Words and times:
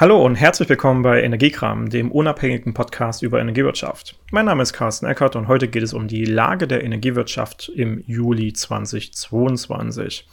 Hallo 0.00 0.24
und 0.24 0.36
herzlich 0.36 0.66
willkommen 0.70 1.02
bei 1.02 1.22
Energiekram, 1.22 1.90
dem 1.90 2.10
unabhängigen 2.10 2.72
Podcast 2.72 3.22
über 3.22 3.38
Energiewirtschaft. 3.38 4.18
Mein 4.30 4.46
Name 4.46 4.62
ist 4.62 4.72
Carsten 4.72 5.04
Eckert 5.04 5.36
und 5.36 5.46
heute 5.46 5.68
geht 5.68 5.82
es 5.82 5.92
um 5.92 6.08
die 6.08 6.24
Lage 6.24 6.66
der 6.66 6.82
Energiewirtschaft 6.82 7.68
im 7.68 8.02
Juli 8.06 8.54
2022 8.54 10.26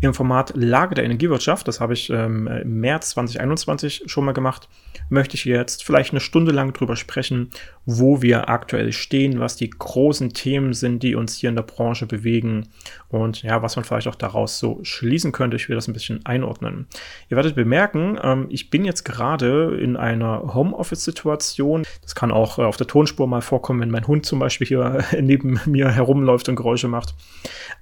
im 0.00 0.14
Format 0.14 0.52
Lage 0.54 0.94
der 0.94 1.04
Energiewirtschaft, 1.04 1.66
das 1.68 1.80
habe 1.80 1.94
ich 1.94 2.10
ähm, 2.10 2.46
im 2.46 2.80
März 2.80 3.10
2021 3.10 4.04
schon 4.06 4.24
mal 4.24 4.32
gemacht, 4.32 4.68
möchte 5.08 5.36
ich 5.36 5.44
jetzt 5.44 5.84
vielleicht 5.84 6.12
eine 6.12 6.20
Stunde 6.20 6.52
lang 6.52 6.72
drüber 6.72 6.96
sprechen, 6.96 7.50
wo 7.86 8.22
wir 8.22 8.48
aktuell 8.48 8.92
stehen, 8.92 9.40
was 9.40 9.56
die 9.56 9.70
großen 9.70 10.32
Themen 10.32 10.72
sind, 10.72 11.02
die 11.02 11.14
uns 11.14 11.36
hier 11.36 11.50
in 11.50 11.56
der 11.56 11.62
Branche 11.62 12.06
bewegen 12.06 12.68
und 13.08 13.42
ja, 13.42 13.62
was 13.62 13.76
man 13.76 13.84
vielleicht 13.84 14.08
auch 14.08 14.14
daraus 14.14 14.58
so 14.58 14.80
schließen 14.82 15.32
könnte. 15.32 15.56
Ich 15.56 15.68
will 15.68 15.76
das 15.76 15.88
ein 15.88 15.92
bisschen 15.92 16.24
einordnen. 16.24 16.86
Ihr 17.28 17.36
werdet 17.36 17.54
bemerken, 17.54 18.18
ähm, 18.22 18.46
ich 18.50 18.70
bin 18.70 18.84
jetzt 18.84 19.04
gerade 19.04 19.76
in 19.80 19.96
einer 19.96 20.54
Homeoffice-Situation. 20.54 21.84
Das 22.02 22.14
kann 22.14 22.30
auch 22.30 22.58
äh, 22.58 22.62
auf 22.62 22.76
der 22.76 22.86
Tonspur 22.86 23.26
mal 23.26 23.42
vorkommen, 23.42 23.80
wenn 23.80 23.90
mein 23.90 24.06
Hund 24.06 24.26
zum 24.26 24.38
Beispiel 24.38 24.66
hier 24.66 25.04
neben 25.20 25.60
mir 25.66 25.90
herumläuft 25.90 26.48
und 26.48 26.56
Geräusche 26.56 26.88
macht, 26.88 27.14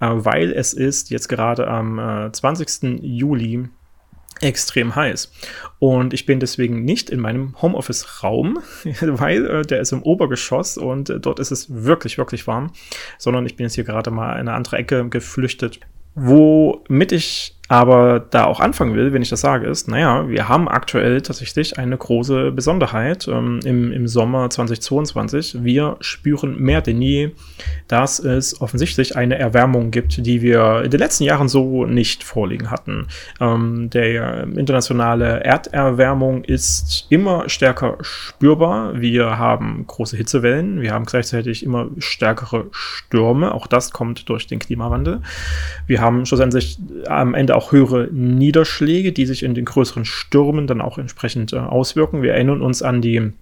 äh, 0.01 0.09
weil 0.11 0.53
es 0.53 0.73
ist 0.73 1.11
jetzt 1.11 1.29
gerade 1.29 1.69
am 1.69 1.80
äh, 1.99 2.33
20. 2.33 3.01
Juli 3.03 3.69
extrem 4.41 4.95
heiß. 4.95 5.33
Und 5.79 6.15
ich 6.15 6.27
bin 6.27 6.41
deswegen 6.41 6.85
nicht 6.85 7.11
in 7.11 7.21
meinem 7.21 7.61
Homeoffice-Raum, 7.61 8.59
weil 9.01 9.47
äh, 9.47 9.63
der 9.63 9.81
ist 9.81 9.93
im 9.93 10.03
Obergeschoss 10.03 10.79
und 10.79 11.11
äh, 11.11 11.21
dort 11.21 11.39
ist 11.39 11.51
es 11.51 11.67
wirklich, 11.73 12.19
wirklich 12.19 12.47
warm, 12.47 12.73
sondern 13.19 13.47
ich 13.47 13.57
bin 13.57 13.65
jetzt 13.65 13.75
hier 13.75 13.85
gerade 13.85 14.11
mal 14.11 14.35
in 14.35 14.41
eine 14.41 14.55
andere 14.55 14.79
Ecke 14.79 15.09
geflüchtet, 15.09 15.81
womit 16.15 17.13
ich 17.13 17.57
aber 17.71 18.19
da 18.19 18.47
auch 18.47 18.59
anfangen 18.59 18.97
will, 18.97 19.13
wenn 19.13 19.23
ich 19.23 19.29
das 19.29 19.43
sage, 19.43 19.69
ist, 19.69 19.87
naja, 19.87 20.29
wir 20.29 20.49
haben 20.49 20.69
aktuell 20.69 21.21
tatsächlich 21.21 21.79
eine 21.79 21.97
große 21.97 22.51
Besonderheit 22.51 23.29
ähm, 23.29 23.61
im, 23.65 23.93
im 23.93 24.09
Sommer 24.09 24.51
2022. 24.51 25.63
Wir 25.63 25.97
spüren 26.01 26.59
mehr 26.59 26.81
denn 26.81 27.01
je, 27.01 27.31
dass 27.87 28.19
es 28.19 28.61
offensichtlich 28.61 29.17
eine 29.17 29.39
Erwärmung 29.39 29.93
gibt, 29.93 30.27
die 30.27 30.43
wir 30.43 30.83
in 30.83 30.91
den 30.91 30.99
letzten 30.99 31.23
Jahren 31.23 31.49
so 31.49 31.87
nicht 31.87 32.25
vorliegen 32.25 32.73
hatten. 32.73 33.07
Ähm, 33.41 33.89
der 33.89 34.49
internationale 34.57 35.45
Erderwärmung 35.45 36.43
ist 36.43 37.07
immer 37.09 37.49
stärker 37.49 37.99
spürbar. 38.01 39.01
Wir 39.01 39.39
haben 39.39 39.85
große 39.87 40.17
Hitzewellen, 40.17 40.81
wir 40.81 40.93
haben 40.93 41.05
gleichzeitig 41.05 41.65
immer 41.65 41.87
stärkere 41.99 42.67
Stürme. 42.73 43.55
Auch 43.55 43.69
das 43.69 43.93
kommt 43.93 44.29
durch 44.29 44.49
den 44.49 44.59
Klimawandel. 44.59 45.21
Wir 45.87 46.01
haben 46.01 46.27
schlussendlich 46.27 46.77
am 47.07 47.35
Ende 47.35 47.55
auch 47.55 47.60
auch 47.61 47.73
höhere 47.73 48.09
Niederschläge, 48.11 49.13
die 49.13 49.27
sich 49.27 49.43
in 49.43 49.55
den 49.55 49.67
größeren 49.67 50.07
Stürmen 50.07 50.67
dann 50.67 50.81
auch 50.81 50.97
entsprechend 50.97 51.53
äh, 51.53 51.59
auswirken. 51.59 52.23
Wir 52.23 52.33
erinnern 52.33 52.63
uns 52.63 52.83
an 52.83 53.03
die 53.03 53.33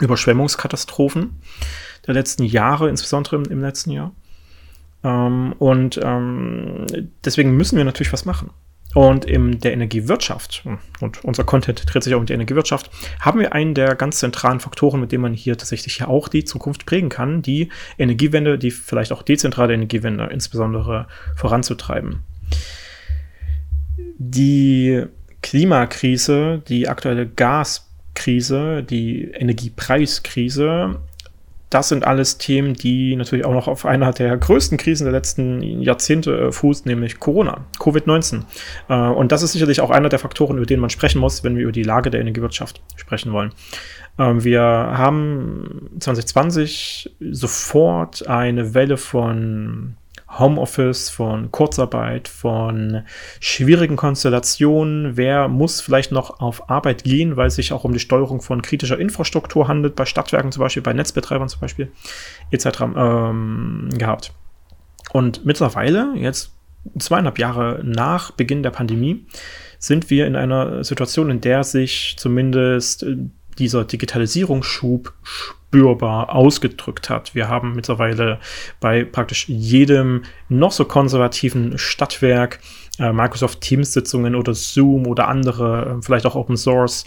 Überschwemmungskatastrophen 0.00 1.40
der 2.06 2.14
letzten 2.14 2.42
Jahre, 2.42 2.88
insbesondere 2.88 3.36
im, 3.36 3.44
im 3.44 3.60
letzten 3.60 3.92
Jahr. 3.92 4.12
Ähm, 5.04 5.54
und 5.58 6.00
ähm, 6.02 6.86
deswegen 7.24 7.56
müssen 7.56 7.76
wir 7.76 7.84
natürlich 7.84 8.12
was 8.12 8.24
machen. 8.24 8.50
Und 8.92 9.24
in 9.24 9.60
der 9.60 9.72
Energiewirtschaft, 9.72 10.64
und 11.00 11.24
unser 11.24 11.44
Content 11.44 11.84
dreht 11.86 12.02
sich 12.02 12.12
auch 12.16 12.18
um 12.18 12.26
die 12.26 12.32
Energiewirtschaft, 12.32 12.90
haben 13.20 13.38
wir 13.38 13.52
einen 13.52 13.74
der 13.74 13.94
ganz 13.94 14.18
zentralen 14.18 14.58
Faktoren, 14.58 15.00
mit 15.00 15.12
dem 15.12 15.20
man 15.20 15.32
hier 15.32 15.56
tatsächlich 15.56 15.98
ja 15.98 16.08
auch 16.08 16.26
die 16.26 16.44
Zukunft 16.44 16.86
prägen 16.86 17.08
kann, 17.08 17.40
die 17.40 17.68
Energiewende, 17.98 18.58
die 18.58 18.72
vielleicht 18.72 19.12
auch 19.12 19.22
dezentrale 19.22 19.74
Energiewende 19.74 20.28
insbesondere 20.32 21.06
voranzutreiben 21.36 22.24
die 24.18 25.04
Klimakrise, 25.42 26.62
die 26.68 26.88
aktuelle 26.88 27.26
Gaskrise, 27.26 28.82
die 28.82 29.30
Energiepreiskrise, 29.32 31.00
das 31.70 31.88
sind 31.88 32.04
alles 32.04 32.36
Themen, 32.36 32.74
die 32.74 33.14
natürlich 33.14 33.44
auch 33.44 33.54
noch 33.54 33.68
auf 33.68 33.86
einer 33.86 34.12
der 34.12 34.36
größten 34.36 34.76
Krisen 34.76 35.04
der 35.04 35.12
letzten 35.12 35.62
Jahrzehnte 35.80 36.48
äh, 36.48 36.52
fußt, 36.52 36.84
nämlich 36.84 37.20
Corona, 37.20 37.64
Covid-19. 37.78 38.42
Äh, 38.88 38.94
und 38.94 39.30
das 39.30 39.42
ist 39.42 39.52
sicherlich 39.52 39.80
auch 39.80 39.90
einer 39.90 40.08
der 40.08 40.18
Faktoren, 40.18 40.56
über 40.56 40.66
den 40.66 40.80
man 40.80 40.90
sprechen 40.90 41.20
muss, 41.20 41.44
wenn 41.44 41.56
wir 41.56 41.62
über 41.62 41.72
die 41.72 41.84
Lage 41.84 42.10
der 42.10 42.20
Energiewirtschaft 42.20 42.82
sprechen 42.96 43.32
wollen. 43.32 43.52
Äh, 44.18 44.42
wir 44.42 44.60
haben 44.60 45.90
2020 46.00 47.14
sofort 47.20 48.26
eine 48.26 48.74
Welle 48.74 48.96
von 48.96 49.96
Homeoffice, 50.38 51.10
von 51.10 51.50
Kurzarbeit, 51.50 52.28
von 52.28 53.02
schwierigen 53.40 53.96
Konstellationen. 53.96 55.16
Wer 55.16 55.48
muss 55.48 55.80
vielleicht 55.80 56.12
noch 56.12 56.40
auf 56.40 56.70
Arbeit 56.70 57.04
gehen, 57.04 57.36
weil 57.36 57.48
es 57.48 57.56
sich 57.56 57.72
auch 57.72 57.84
um 57.84 57.92
die 57.92 57.98
Steuerung 57.98 58.40
von 58.40 58.62
kritischer 58.62 58.98
Infrastruktur 58.98 59.68
handelt, 59.68 59.96
bei 59.96 60.04
Stadtwerken 60.04 60.52
zum 60.52 60.60
Beispiel, 60.60 60.82
bei 60.82 60.92
Netzbetreibern 60.92 61.48
zum 61.48 61.60
Beispiel, 61.60 61.90
etc. 62.50 62.66
Ähm, 62.96 63.88
gehabt. 63.96 64.32
Und 65.12 65.44
mittlerweile, 65.44 66.12
jetzt 66.14 66.52
zweieinhalb 66.98 67.38
Jahre 67.38 67.80
nach 67.82 68.30
Beginn 68.30 68.62
der 68.62 68.70
Pandemie, 68.70 69.26
sind 69.78 70.10
wir 70.10 70.26
in 70.26 70.36
einer 70.36 70.84
Situation, 70.84 71.30
in 71.30 71.40
der 71.40 71.64
sich 71.64 72.14
zumindest 72.18 73.02
äh, 73.02 73.16
dieser 73.58 73.84
Digitalisierungsschub 73.84 75.12
spürbar 75.70 76.34
ausgedrückt 76.34 77.10
hat. 77.10 77.34
Wir 77.34 77.48
haben 77.48 77.74
mittlerweile 77.74 78.40
bei 78.80 79.04
praktisch 79.04 79.48
jedem 79.48 80.22
noch 80.48 80.72
so 80.72 80.84
konservativen 80.84 81.78
Stadtwerk 81.78 82.58
äh, 82.98 83.12
Microsoft 83.12 83.60
Teams-Sitzungen 83.60 84.34
oder 84.34 84.52
Zoom 84.52 85.06
oder 85.06 85.28
andere, 85.28 85.98
äh, 85.98 86.02
vielleicht 86.02 86.26
auch 86.26 86.34
Open 86.34 86.56
Source 86.56 87.04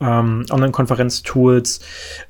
ähm, 0.00 0.46
Online-Konferenz-Tools, 0.50 1.80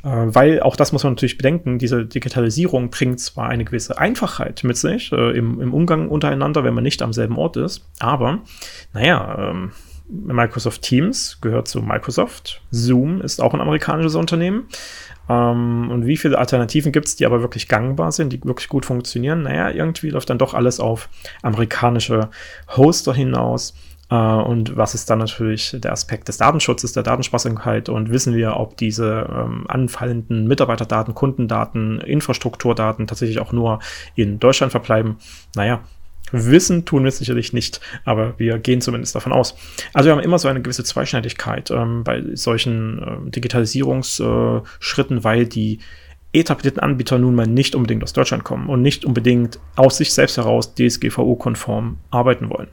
äh, 0.02 0.08
weil 0.08 0.60
auch 0.60 0.74
das 0.74 0.92
muss 0.92 1.04
man 1.04 1.12
natürlich 1.12 1.38
bedenken, 1.38 1.78
diese 1.78 2.04
Digitalisierung 2.04 2.90
bringt 2.90 3.20
zwar 3.20 3.48
eine 3.48 3.64
gewisse 3.64 3.96
Einfachheit 3.96 4.64
mit 4.64 4.76
sich 4.76 5.12
äh, 5.12 5.38
im, 5.38 5.60
im, 5.60 5.72
Umgang 5.72 6.08
untereinander, 6.08 6.64
wenn 6.64 6.74
man 6.74 6.84
nicht 6.84 7.00
am 7.00 7.12
selben 7.12 7.38
Ort 7.38 7.56
ist, 7.56 7.88
aber 8.00 8.40
naja, 8.92 9.50
ähm, 9.50 9.70
Microsoft 10.08 10.82
Teams 10.82 11.38
gehört 11.40 11.68
zu 11.68 11.80
Microsoft. 11.80 12.62
Zoom 12.70 13.20
ist 13.20 13.40
auch 13.40 13.54
ein 13.54 13.60
amerikanisches 13.60 14.14
Unternehmen. 14.14 14.68
Ähm, 15.28 15.90
und 15.90 16.06
wie 16.06 16.16
viele 16.16 16.38
Alternativen 16.38 16.92
gibt 16.92 17.08
es, 17.08 17.16
die 17.16 17.26
aber 17.26 17.40
wirklich 17.40 17.68
gangbar 17.68 18.12
sind, 18.12 18.32
die 18.32 18.42
wirklich 18.44 18.68
gut 18.68 18.86
funktionieren? 18.86 19.42
Naja, 19.42 19.70
irgendwie 19.70 20.10
läuft 20.10 20.30
dann 20.30 20.38
doch 20.38 20.54
alles 20.54 20.80
auf 20.80 21.08
amerikanische 21.42 22.30
Hoster 22.76 23.14
hinaus. 23.14 23.74
Uh, 24.08 24.40
und 24.40 24.76
was 24.76 24.94
ist 24.94 25.10
dann 25.10 25.18
natürlich 25.18 25.74
der 25.80 25.90
Aspekt 25.90 26.28
des 26.28 26.36
Datenschutzes, 26.36 26.92
der 26.92 27.02
Datensparsamkeit 27.02 27.88
und 27.88 28.08
wissen 28.12 28.36
wir, 28.36 28.56
ob 28.56 28.76
diese 28.76 29.28
ähm, 29.28 29.64
anfallenden 29.66 30.46
Mitarbeiterdaten, 30.46 31.12
Kundendaten, 31.12 32.00
Infrastrukturdaten 32.00 33.08
tatsächlich 33.08 33.40
auch 33.40 33.50
nur 33.50 33.80
in 34.14 34.38
Deutschland 34.38 34.70
verbleiben? 34.70 35.16
Naja, 35.56 35.80
Wissen 36.32 36.84
tun 36.84 37.04
wir 37.04 37.08
es 37.08 37.18
sicherlich 37.18 37.52
nicht, 37.52 37.80
aber 38.04 38.38
wir 38.38 38.58
gehen 38.58 38.80
zumindest 38.80 39.14
davon 39.14 39.32
aus. 39.32 39.56
Also 39.92 40.08
wir 40.08 40.12
haben 40.12 40.22
immer 40.22 40.38
so 40.38 40.48
eine 40.48 40.60
gewisse 40.60 40.84
Zweischneidigkeit 40.84 41.70
ähm, 41.70 42.04
bei 42.04 42.22
solchen 42.34 43.26
äh, 43.26 43.30
Digitalisierungsschritten, 43.30 45.24
weil 45.24 45.46
die 45.46 45.78
etablierten 46.32 46.82
Anbieter 46.82 47.18
nun 47.18 47.34
mal 47.34 47.46
nicht 47.46 47.74
unbedingt 47.74 48.02
aus 48.02 48.12
Deutschland 48.12 48.44
kommen 48.44 48.68
und 48.68 48.82
nicht 48.82 49.04
unbedingt 49.04 49.58
aus 49.76 49.96
sich 49.96 50.12
selbst 50.12 50.36
heraus 50.36 50.74
DSGVO-konform 50.74 51.98
arbeiten 52.10 52.50
wollen. 52.50 52.68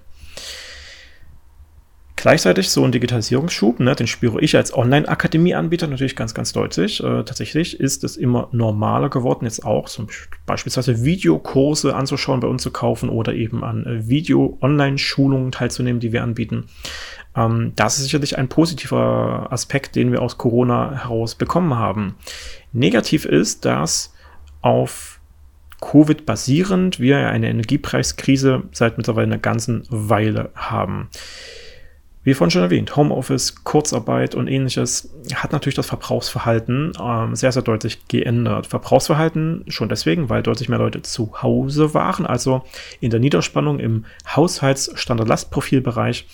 Gleichzeitig 2.24 2.70
so 2.70 2.86
ein 2.86 2.94
Digitalisierungsschub, 2.94 3.82
ne, 3.82 3.96
den 3.96 4.08
spüre 4.08 4.40
ich 4.40 4.56
als 4.56 4.74
Online-Akademie-Anbieter 4.74 5.88
natürlich 5.88 6.16
ganz, 6.16 6.34
ganz 6.34 6.54
deutlich. 6.54 7.04
Äh, 7.04 7.26
tatsächlich 7.26 7.78
ist 7.82 8.06
es 8.06 8.16
immer 8.16 8.48
normaler 8.54 9.10
geworden, 9.10 9.44
jetzt 9.44 9.66
auch 9.66 9.90
zum 9.90 10.08
beispielsweise 10.46 11.04
Videokurse 11.04 11.94
anzuschauen, 11.94 12.40
bei 12.40 12.48
uns 12.48 12.64
zu 12.64 12.72
kaufen 12.72 13.10
oder 13.10 13.34
eben 13.34 13.62
an 13.66 13.86
äh, 13.86 14.08
Video-Online-Schulungen 14.08 15.52
teilzunehmen, 15.52 16.00
die 16.00 16.14
wir 16.14 16.24
anbieten. 16.24 16.68
Ähm, 17.36 17.74
das 17.76 17.98
ist 17.98 18.06
sicherlich 18.06 18.38
ein 18.38 18.48
positiver 18.48 19.48
Aspekt, 19.50 19.98
den 19.98 20.14
wir 20.14 20.22
aus 20.22 20.38
Corona 20.38 21.04
heraus 21.04 21.36
bekommen 21.36 21.76
haben. 21.76 22.16
Negativ 22.72 23.26
ist, 23.26 23.66
dass 23.66 24.14
auf 24.62 25.20
Covid 25.82 26.26
basierend 26.26 27.02
wir 27.02 27.28
eine 27.28 27.50
Energiepreiskrise 27.50 28.64
seit 28.72 28.96
mittlerweile 28.96 29.28
einer 29.28 29.40
ganzen 29.40 29.84
Weile 29.90 30.52
haben. 30.56 31.10
Wie 32.24 32.34
vorhin 32.34 32.52
schon 32.52 32.62
erwähnt, 32.62 32.96
Homeoffice, 32.96 33.64
Kurzarbeit 33.64 34.34
und 34.34 34.48
ähnliches 34.48 35.14
hat 35.36 35.52
natürlich 35.52 35.76
das 35.76 35.88
Verbrauchsverhalten 35.88 36.94
ähm, 37.00 37.36
sehr, 37.36 37.52
sehr 37.52 37.64
deutlich 37.64 38.08
geändert. 38.08 38.66
Verbrauchsverhalten 38.66 39.66
schon 39.68 39.90
deswegen, 39.90 40.30
weil 40.30 40.42
deutlich 40.42 40.70
mehr 40.70 40.80
Leute 40.80 41.02
zu 41.02 41.42
Hause 41.42 41.94
waren, 41.94 42.26
also 42.26 42.64
in 43.02 43.10
der 43.10 43.20
Niederspannung 43.20 43.80
im 43.80 44.06
Haushaltsstandard-Lastprofilbereich 44.26 46.26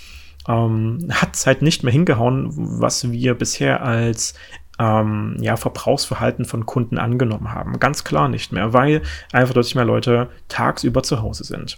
ähm, 0.48 1.08
hat 1.12 1.36
es 1.36 1.48
halt 1.48 1.64
nicht 1.64 1.84
mehr 1.84 1.94
hingehauen, 1.94 2.52
was 2.54 3.12
wir 3.12 3.34
bisher 3.34 3.84
als 3.84 4.36
ähm, 4.80 5.36
ja, 5.40 5.58
Verbrauchsverhalten 5.58 6.46
von 6.46 6.66
Kunden 6.66 6.98
angenommen 6.98 7.54
haben. 7.54 7.80
Ganz 7.80 8.04
klar 8.04 8.30
nicht 8.30 8.52
mehr, 8.52 8.74
weil 8.74 9.02
einfach 9.32 9.54
deutlich 9.54 9.76
mehr 9.76 9.86
Leute 9.86 10.30
tagsüber 10.48 11.04
zu 11.04 11.22
Hause 11.22 11.44
sind. 11.44 11.78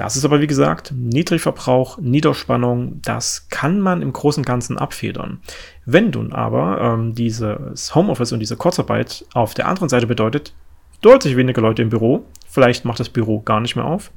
Das 0.00 0.16
ist 0.16 0.24
aber, 0.24 0.40
wie 0.40 0.46
gesagt, 0.46 0.94
Niedrigverbrauch, 0.96 1.98
Niederspannung, 1.98 3.02
das 3.02 3.48
kann 3.50 3.80
man 3.80 4.00
im 4.00 4.14
Großen 4.14 4.40
und 4.40 4.46
Ganzen 4.46 4.78
abfedern. 4.78 5.42
Wenn 5.84 6.08
nun 6.08 6.32
aber 6.32 6.80
ähm, 6.80 7.14
dieses 7.14 7.94
Homeoffice 7.94 8.32
und 8.32 8.40
diese 8.40 8.56
Kurzarbeit 8.56 9.26
auf 9.34 9.52
der 9.52 9.68
anderen 9.68 9.90
Seite 9.90 10.06
bedeutet, 10.06 10.54
deutlich 11.02 11.36
weniger 11.36 11.60
Leute 11.60 11.82
im 11.82 11.90
Büro, 11.90 12.24
vielleicht 12.48 12.86
macht 12.86 12.98
das 12.98 13.10
Büro 13.10 13.40
gar 13.40 13.60
nicht 13.60 13.76
mehr 13.76 13.84
auf, 13.84 14.10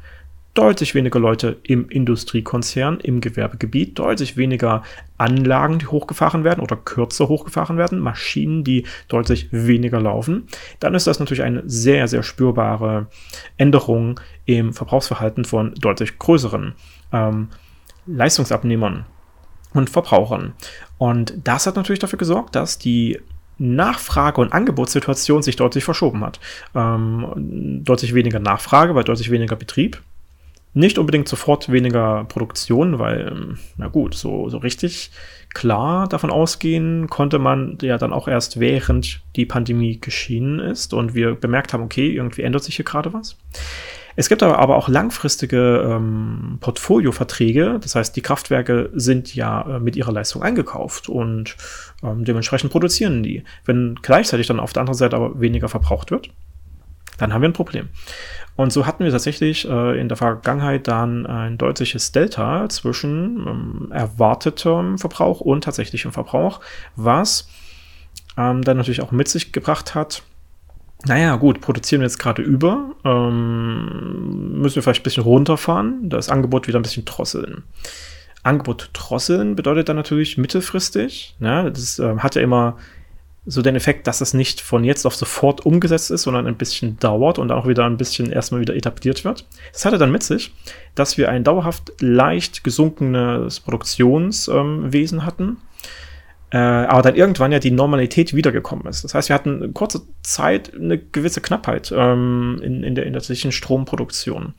deutlich 0.53 0.94
weniger 0.94 1.19
Leute 1.19 1.57
im 1.63 1.89
Industriekonzern, 1.89 3.00
im 3.00 3.21
Gewerbegebiet, 3.21 3.97
deutlich 3.97 4.38
weniger 4.38 4.83
Anlagen, 5.17 5.79
die 5.79 5.88
hochgefahren 5.88 6.44
werden 6.44 6.61
oder 6.61 6.75
kürzer 6.75 7.27
hochgefahren 7.27 7.77
werden, 7.77 8.00
Maschinen, 8.00 8.63
die 8.63 8.85
deutlich 9.07 9.47
weniger 9.51 10.00
laufen, 10.00 10.47
dann 10.79 10.94
ist 10.94 11.07
das 11.07 11.19
natürlich 11.19 11.44
eine 11.44 11.63
sehr, 11.65 12.07
sehr 12.07 12.21
spürbare 12.21 13.07
Änderung 13.57 14.19
im 14.45 14.73
Verbrauchsverhalten 14.73 15.45
von 15.45 15.73
deutlich 15.75 16.19
größeren 16.19 16.73
ähm, 17.11 17.47
Leistungsabnehmern 18.05 19.05
und 19.73 19.89
Verbrauchern. 19.89 20.53
Und 21.00 21.33
das 21.44 21.65
hat 21.65 21.75
natürlich 21.75 22.00
dafür 22.00 22.19
gesorgt, 22.19 22.55
dass 22.55 22.77
die 22.77 23.19
Nachfrage- 23.57 24.41
und 24.41 24.53
Angebotssituation 24.53 25.41
sich 25.41 25.55
deutlich 25.55 25.83
verschoben 25.83 26.23
hat. 26.23 26.39
Ähm, 26.75 27.81
deutlich 27.83 28.13
weniger 28.13 28.39
Nachfrage 28.39 28.94
bei 28.94 29.03
deutlich 29.03 29.31
weniger 29.31 29.55
Betrieb. 29.55 30.01
Nicht 30.75 30.97
unbedingt 30.97 31.27
sofort 31.27 31.71
weniger 31.71 32.25
Produktion, 32.25 32.97
weil, 32.97 33.27
ähm, 33.31 33.59
na 33.77 33.87
gut, 33.87 34.15
so, 34.15 34.49
so 34.49 34.57
richtig 34.57 35.11
klar 35.53 36.07
davon 36.07 36.31
ausgehen 36.31 37.07
konnte 37.07 37.37
man 37.37 37.77
ja 37.81 37.99
dann 37.99 38.11
auch 38.11 38.27
erst 38.27 38.59
während 38.59 39.21
die 39.35 39.45
Pandemie 39.45 39.99
geschienen 39.99 40.59
ist 40.59 40.93
und 40.93 41.13
wir 41.13 41.35
bemerkt 41.35 41.73
haben, 41.73 41.83
okay, 41.83 42.09
irgendwie 42.11 42.41
ändert 42.41 42.63
sich 42.63 42.75
hier 42.75 42.85
gerade 42.85 43.13
was. 43.13 43.37
Es 44.15 44.29
gibt 44.29 44.43
aber, 44.43 44.59
aber 44.59 44.75
auch 44.75 44.89
langfristige 44.89 45.89
ähm, 45.89 46.57
Portfolioverträge, 46.59 47.79
das 47.81 47.95
heißt, 47.95 48.15
die 48.15 48.21
Kraftwerke 48.21 48.91
sind 48.93 49.33
ja 49.33 49.77
äh, 49.77 49.79
mit 49.79 49.95
ihrer 49.95 50.11
Leistung 50.11 50.43
eingekauft 50.43 51.09
und 51.09 51.55
ähm, 52.03 52.23
dementsprechend 52.23 52.71
produzieren 52.71 53.23
die. 53.23 53.43
Wenn 53.65 53.95
gleichzeitig 54.01 54.47
dann 54.47 54.59
auf 54.59 54.73
der 54.73 54.81
anderen 54.81 54.97
Seite 54.97 55.15
aber 55.15 55.39
weniger 55.39 55.67
verbraucht 55.67 56.11
wird, 56.11 56.29
dann 57.18 57.33
haben 57.33 57.42
wir 57.42 57.50
ein 57.50 57.54
Problem. 57.54 57.89
Und 58.56 58.71
so 58.71 58.86
hatten 58.86 59.04
wir 59.04 59.12
tatsächlich 59.12 59.68
äh, 59.68 60.00
in 60.00 60.10
der 60.10 60.18
Vergangenheit 60.18 60.88
dann 60.88 61.25
ein 61.25 61.57
deutliches 61.57 62.12
Delta 62.12 62.69
zwischen 62.69 63.48
ähm, 63.48 63.92
erwartetem 63.92 65.00
Verbrauch 65.00 65.42
und 65.42 65.63
tatsächlichem 65.63 66.12
Verbrauch, 66.12 66.60
was 66.95 67.48
ähm, 68.38 68.62
dann 68.62 68.77
natürlich 68.77 69.01
auch 69.01 69.12
mit 69.12 69.27
sich 69.27 69.51
gebracht 69.51 69.95
hat, 69.95 70.24
naja, 71.06 71.36
gut, 71.36 71.60
produzieren 71.60 72.01
wir 72.01 72.06
jetzt 72.06 72.19
gerade 72.19 72.42
über, 72.42 72.92
ähm, 73.04 74.62
müssen 74.62 74.75
wir 74.75 74.83
vielleicht 74.83 75.01
ein 75.01 75.04
bisschen 75.04 75.24
runterfahren, 75.24 76.10
das 76.10 76.30
Angebot 76.30 76.68
wieder 76.68 76.80
ein 76.80 76.83
bisschen 76.83 77.06
drosseln. 77.06 77.63
Angebot 78.44 78.89
drosseln 78.94 79.56
bedeutet 79.56 79.89
dann 79.89 79.95
natürlich 79.95 80.38
mittelfristig, 80.38 81.36
ne, 81.39 81.71
das 81.71 82.00
äh, 82.00 82.18
hat 82.18 82.36
ja 82.36 82.42
immer 82.42 82.77
so 83.45 83.61
den 83.61 83.75
Effekt, 83.75 84.07
dass 84.07 84.21
es 84.21 84.33
nicht 84.33 84.61
von 84.61 84.83
jetzt 84.83 85.05
auf 85.05 85.15
sofort 85.15 85.65
umgesetzt 85.65 86.11
ist, 86.11 86.23
sondern 86.23 86.47
ein 86.47 86.55
bisschen 86.55 86.97
dauert 86.99 87.39
und 87.39 87.51
auch 87.51 87.67
wieder 87.67 87.85
ein 87.85 87.97
bisschen 87.97 88.31
erstmal 88.31 88.61
wieder 88.61 88.75
etabliert 88.75 89.25
wird. 89.25 89.45
Das 89.73 89.85
hatte 89.85 89.97
dann 89.97 90.11
mit 90.11 90.23
sich, 90.23 90.53
dass 90.95 91.17
wir 91.17 91.29
ein 91.29 91.43
dauerhaft 91.43 91.91
leicht 91.99 92.63
gesunkenes 92.63 93.59
Produktionswesen 93.59 95.19
ähm, 95.19 95.25
hatten, 95.25 95.57
äh, 96.51 96.57
aber 96.57 97.01
dann 97.01 97.15
irgendwann 97.15 97.51
ja 97.51 97.59
die 97.59 97.71
Normalität 97.71 98.33
wiedergekommen 98.33 98.87
ist. 98.87 99.03
Das 99.03 99.13
heißt, 99.13 99.27
wir 99.27 99.33
hatten 99.33 99.61
in 99.61 99.73
kurzer 99.73 100.01
Zeit 100.21 100.73
eine 100.73 100.97
gewisse 100.97 101.41
Knappheit 101.41 101.93
ähm, 101.95 102.61
in, 102.63 102.83
in, 102.83 102.95
der, 102.95 103.05
in 103.05 103.13
der 103.13 103.21
Stromproduktion. 103.21 104.53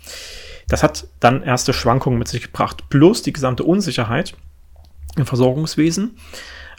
Das 0.68 0.82
hat 0.82 1.06
dann 1.20 1.42
erste 1.42 1.72
Schwankungen 1.72 2.18
mit 2.18 2.28
sich 2.28 2.42
gebracht, 2.42 2.84
plus 2.90 3.22
die 3.22 3.32
gesamte 3.32 3.64
Unsicherheit 3.64 4.34
im 5.16 5.24
Versorgungswesen 5.24 6.16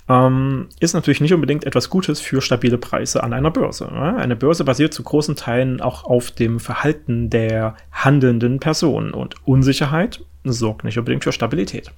ähm, 0.07 0.67
ist 0.79 0.93
natürlich 0.93 1.21
nicht 1.21 1.33
unbedingt 1.33 1.65
etwas 1.65 1.89
Gutes 1.89 2.21
für 2.21 2.41
stabile 2.41 2.77
Preise 2.77 3.23
an 3.23 3.33
einer 3.33 3.51
Börse. 3.51 3.85
Ne? 3.85 4.17
Eine 4.17 4.35
Börse 4.35 4.63
basiert 4.63 4.93
zu 4.93 5.03
großen 5.03 5.35
Teilen 5.35 5.81
auch 5.81 6.03
auf 6.03 6.31
dem 6.31 6.59
Verhalten 6.59 7.29
der 7.29 7.75
handelnden 7.91 8.59
Personen 8.59 9.13
und 9.13 9.35
Unsicherheit 9.47 10.23
sorgt 10.43 10.83
nicht 10.83 10.97
unbedingt 10.99 11.23
für 11.23 11.31
Stabilität. 11.31 11.91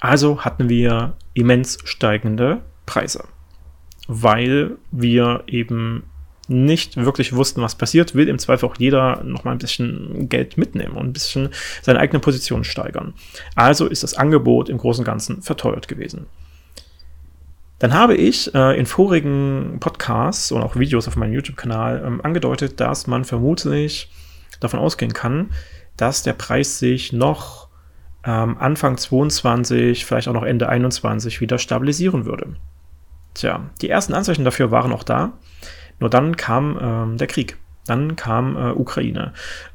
Also 0.00 0.44
hatten 0.44 0.68
wir 0.68 1.14
immens 1.34 1.78
steigende 1.84 2.62
Preise, 2.86 3.24
weil 4.08 4.76
wir 4.90 5.44
eben 5.46 6.04
nicht 6.48 6.96
wirklich 6.96 7.32
wussten, 7.32 7.62
was 7.62 7.76
passiert, 7.76 8.16
will 8.16 8.28
im 8.28 8.40
Zweifel 8.40 8.68
auch 8.68 8.74
jeder 8.76 9.22
noch 9.22 9.44
mal 9.44 9.52
ein 9.52 9.58
bisschen 9.58 10.28
Geld 10.28 10.58
mitnehmen 10.58 10.96
und 10.96 11.06
ein 11.06 11.12
bisschen 11.12 11.50
seine 11.80 12.00
eigene 12.00 12.18
Position 12.18 12.64
steigern. 12.64 13.14
Also 13.54 13.86
ist 13.86 14.02
das 14.02 14.14
Angebot 14.14 14.68
im 14.68 14.78
Großen 14.78 15.02
und 15.02 15.06
Ganzen 15.06 15.42
verteuert 15.42 15.86
gewesen. 15.86 16.26
Dann 17.80 17.94
habe 17.94 18.14
ich 18.14 18.54
äh, 18.54 18.78
in 18.78 18.86
vorigen 18.86 19.78
Podcasts 19.80 20.52
und 20.52 20.62
auch 20.62 20.76
Videos 20.76 21.08
auf 21.08 21.16
meinem 21.16 21.32
YouTube-Kanal 21.32 22.02
ähm, 22.06 22.20
angedeutet, 22.20 22.78
dass 22.78 23.06
man 23.06 23.24
vermutlich 23.24 24.12
davon 24.60 24.78
ausgehen 24.78 25.14
kann, 25.14 25.50
dass 25.96 26.22
der 26.22 26.34
Preis 26.34 26.78
sich 26.78 27.12
noch 27.14 27.68
ähm, 28.22 28.58
Anfang 28.58 28.98
22, 28.98 30.04
vielleicht 30.04 30.28
auch 30.28 30.34
noch 30.34 30.42
Ende 30.42 30.68
21 30.68 31.40
wieder 31.40 31.58
stabilisieren 31.58 32.26
würde. 32.26 32.54
Tja, 33.32 33.70
die 33.80 33.88
ersten 33.88 34.12
Anzeichen 34.12 34.44
dafür 34.44 34.70
waren 34.70 34.92
auch 34.92 35.04
da. 35.04 35.32
Nur 36.00 36.10
dann 36.10 36.36
kam 36.36 36.78
ähm, 36.80 37.16
der 37.16 37.28
Krieg. 37.28 37.56
Dann 37.86 38.16
kam 38.16 38.56
äh, 38.56 38.70
Ukraine. 38.72 39.32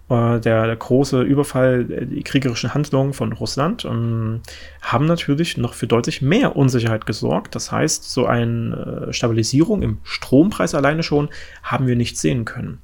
Äh, 0.10 0.40
der, 0.40 0.68
der, 0.68 0.76
große 0.76 1.22
Überfall, 1.22 1.90
äh, 1.90 2.06
die 2.06 2.24
kriegerischen 2.24 2.74
Handlungen 2.74 3.14
von 3.14 3.34
Russland 3.34 3.86
ähm, 3.86 4.42
haben 4.82 5.06
natürlich 5.06 5.58
noch 5.58 5.74
für 5.74 5.88
deutlich 5.88 6.22
mehr 6.22 6.56
Unsicherheit 6.56 7.06
gesorgt. 7.06 7.56
Das 7.56 7.72
heißt, 7.72 8.10
so 8.10 8.26
eine 8.26 9.08
äh, 9.10 9.14
Stabilisierung 9.14 9.82
im 9.82 9.98
Strompreis 10.04 10.76
alleine 10.76 11.04
schon 11.04 11.30
haben 11.64 11.88
wir 11.88 11.96
nicht 11.96 12.18
sehen 12.18 12.46
können. 12.46 12.80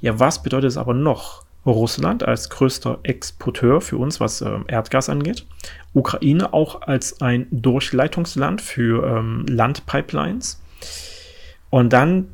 Ja, 0.00 0.20
was 0.20 0.42
bedeutet 0.42 0.68
es 0.68 0.76
aber 0.76 0.94
noch? 0.94 1.44
Russland 1.66 2.22
als 2.22 2.48
größter 2.48 3.00
Exporteur 3.02 3.80
für 3.80 3.98
uns, 3.98 4.20
was 4.20 4.40
äh, 4.40 4.58
Erdgas 4.68 5.08
angeht. 5.08 5.46
Ukraine 5.92 6.52
auch 6.52 6.82
als 6.82 7.20
ein 7.20 7.46
Durchleitungsland 7.50 8.62
für 8.62 9.04
ähm, 9.06 9.44
Landpipelines. 9.48 10.60
Und 11.70 11.92
dann 11.92 12.28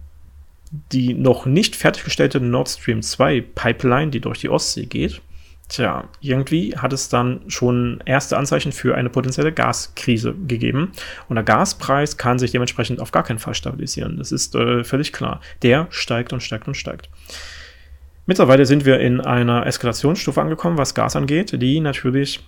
die 0.93 1.15
noch 1.15 1.47
nicht 1.47 1.77
fertiggestellte 1.77 2.41
Nord 2.41 2.69
Stream 2.69 3.03
2 3.03 3.41
Pipeline, 3.55 4.11
die 4.11 4.21
durch 4.21 4.41
die 4.41 4.49
Ostsee 4.49 4.87
geht. 4.87 5.21
Tja, 5.69 6.09
irgendwie 6.21 6.77
hat 6.77 6.93
es 6.93 7.09
dann 7.09 7.41
schon 7.49 8.03
erste 8.05 8.37
Anzeichen 8.37 8.71
für 8.73 8.95
eine 8.97 9.09
potenzielle 9.09 9.53
Gaskrise 9.53 10.35
gegeben. 10.47 10.93
Und 11.29 11.37
der 11.37 11.45
Gaspreis 11.45 12.19
kann 12.19 12.39
sich 12.39 12.51
dementsprechend 12.51 13.01
auf 13.01 13.13
gar 13.13 13.23
keinen 13.23 13.39
Fall 13.39 13.55
stabilisieren. 13.55 14.19
Das 14.19 14.31
ist 14.31 14.55
äh, 14.55 14.85
völlig 14.85 15.13
klar. 15.13 15.41
Der 15.63 15.87
steigt 15.91 16.33
und 16.33 16.43
steigt 16.43 16.69
und 16.69 16.77
steigt. 16.77 17.09
Mittlerweile 18.27 18.67
sind 18.67 18.85
wir 18.85 19.01
in 19.01 19.21
einer 19.21 19.67
Eskalationsstufe 19.67 20.41
angekommen, 20.41 20.79
was 20.79 20.95
Gas 20.95 21.17
angeht, 21.17 21.61
die 21.61 21.81
natürlich 21.81 22.41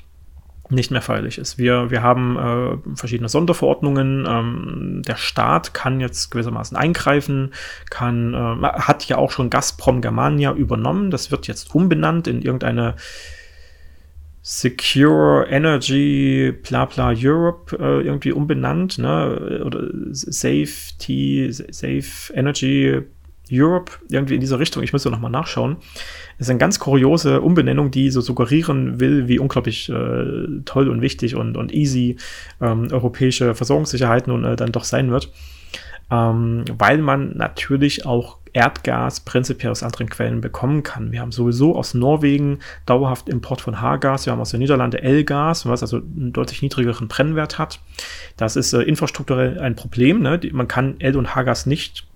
nicht 0.68 0.90
mehr 0.90 1.02
feierlich 1.02 1.38
ist. 1.38 1.58
Wir, 1.58 1.90
wir 1.90 2.02
haben 2.02 2.36
äh, 2.36 2.96
verschiedene 2.96 3.28
Sonderverordnungen. 3.28 4.26
Ähm, 4.28 5.02
der 5.06 5.16
Staat 5.16 5.74
kann 5.74 6.00
jetzt 6.00 6.30
gewissermaßen 6.30 6.76
eingreifen, 6.76 7.52
kann, 7.90 8.34
äh, 8.34 8.62
hat 8.62 9.04
ja 9.04 9.18
auch 9.18 9.30
schon 9.30 9.50
Gazprom 9.50 10.00
Germania 10.00 10.52
übernommen. 10.52 11.10
Das 11.10 11.30
wird 11.30 11.46
jetzt 11.46 11.74
umbenannt 11.74 12.26
in 12.26 12.42
irgendeine 12.42 12.96
Secure 14.48 15.44
Energy 15.48 16.52
bla 16.62 16.84
bla 16.84 17.12
Europe 17.16 17.76
äh, 17.80 18.06
irgendwie 18.06 18.30
umbenannt, 18.30 18.96
ne? 18.96 19.60
Oder 19.64 19.88
Safety, 20.12 21.48
Safe 21.50 22.32
Energy 22.32 23.02
Europe, 23.50 23.92
irgendwie 24.08 24.34
in 24.34 24.40
dieser 24.40 24.58
Richtung. 24.58 24.82
Ich 24.82 24.92
muss 24.92 25.04
ja 25.04 25.10
nochmal 25.10 25.30
nachschauen. 25.30 25.76
Ist 26.38 26.50
eine 26.50 26.58
ganz 26.58 26.78
kuriose 26.78 27.40
Umbenennung, 27.40 27.90
die 27.90 28.10
so 28.10 28.20
suggerieren 28.20 29.00
will, 29.00 29.28
wie 29.28 29.38
unglaublich 29.38 29.88
äh, 29.88 30.46
toll 30.64 30.88
und 30.88 31.00
wichtig 31.00 31.36
und, 31.36 31.56
und 31.56 31.72
easy 31.72 32.16
ähm, 32.60 32.88
europäische 32.90 33.54
Versorgungssicherheit 33.54 34.26
nun 34.26 34.44
äh, 34.44 34.56
dann 34.56 34.72
doch 34.72 34.84
sein 34.84 35.10
wird. 35.10 35.32
Ähm, 36.10 36.64
weil 36.78 36.98
man 36.98 37.36
natürlich 37.36 38.06
auch 38.06 38.38
Erdgas 38.52 39.20
prinzipiell 39.20 39.70
aus 39.70 39.82
anderen 39.82 40.08
Quellen 40.08 40.40
bekommen 40.40 40.82
kann. 40.82 41.12
Wir 41.12 41.20
haben 41.20 41.32
sowieso 41.32 41.76
aus 41.76 41.92
Norwegen 41.94 42.60
dauerhaft 42.86 43.28
Import 43.28 43.60
von 43.60 43.82
H-Gas, 43.82 44.24
wir 44.24 44.32
haben 44.32 44.40
aus 44.40 44.50
den 44.50 44.60
Niederlanden 44.60 45.02
L-Gas, 45.02 45.66
was 45.66 45.82
also 45.82 45.98
einen 45.98 46.32
deutlich 46.32 46.62
niedrigeren 46.62 47.08
Brennwert 47.08 47.58
hat. 47.58 47.80
Das 48.36 48.56
ist 48.56 48.72
äh, 48.72 48.80
infrastrukturell 48.82 49.58
ein 49.58 49.76
Problem. 49.76 50.22
Ne? 50.22 50.40
Man 50.52 50.68
kann 50.68 50.98
L- 51.00 51.16
und 51.16 51.34
H-Gas 51.34 51.66
nicht 51.66 52.06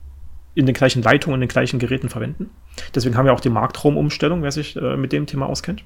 in 0.55 0.67
den 0.67 0.75
gleichen 0.75 1.03
Leitungen, 1.03 1.37
in 1.37 1.41
den 1.41 1.49
gleichen 1.49 1.79
Geräten 1.79 2.09
verwenden. 2.09 2.51
Deswegen 2.95 3.17
haben 3.17 3.27
wir 3.27 3.33
auch 3.33 3.41
die 3.41 3.51
Marktraumumstellung, 3.51 4.43
wer 4.43 4.53
sich 4.53 4.77
äh, 4.77 4.97
mit 4.97 5.13
dem 5.13 5.27
Thema 5.27 5.47
auskennt. 5.47 5.85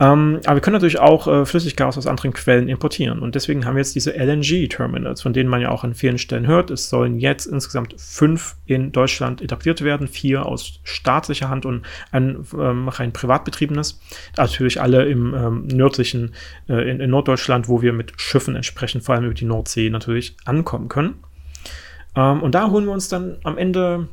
Ähm, 0.00 0.40
aber 0.46 0.56
wir 0.56 0.60
können 0.62 0.74
natürlich 0.74 0.98
auch 0.98 1.28
äh, 1.28 1.44
Flüssiggas 1.44 1.98
aus 1.98 2.06
anderen 2.06 2.32
Quellen 2.32 2.68
importieren. 2.68 3.20
Und 3.20 3.34
deswegen 3.34 3.64
haben 3.64 3.76
wir 3.76 3.80
jetzt 3.80 3.94
diese 3.94 4.12
LNG-Terminals, 4.12 5.22
von 5.22 5.32
denen 5.32 5.50
man 5.50 5.60
ja 5.60 5.68
auch 5.68 5.84
an 5.84 5.94
vielen 5.94 6.18
Stellen 6.18 6.46
hört. 6.46 6.70
Es 6.70 6.88
sollen 6.88 7.18
jetzt 7.18 7.46
insgesamt 7.46 7.94
fünf 7.98 8.56
in 8.66 8.90
Deutschland 8.90 9.42
etabliert 9.42 9.82
werden, 9.82 10.08
vier 10.08 10.46
aus 10.46 10.80
staatlicher 10.82 11.50
Hand 11.50 11.66
und 11.66 11.82
ein 12.10 12.44
ähm, 12.58 12.88
rein 12.88 13.12
privat 13.12 13.44
betriebenes. 13.44 14.00
Natürlich 14.36 14.80
alle 14.80 15.04
im 15.04 15.34
ähm, 15.34 15.66
nördlichen, 15.66 16.34
äh, 16.68 16.90
in, 16.90 17.00
in 17.00 17.10
Norddeutschland, 17.10 17.68
wo 17.68 17.82
wir 17.82 17.92
mit 17.92 18.14
Schiffen 18.16 18.56
entsprechend 18.56 19.04
vor 19.04 19.14
allem 19.14 19.24
über 19.24 19.34
die 19.34 19.44
Nordsee 19.44 19.90
natürlich 19.90 20.36
ankommen 20.44 20.88
können. 20.88 21.14
Ähm, 22.16 22.42
und 22.42 22.54
da 22.54 22.70
holen 22.70 22.86
wir 22.86 22.92
uns 22.92 23.08
dann 23.08 23.38
am 23.44 23.58
Ende 23.58 24.08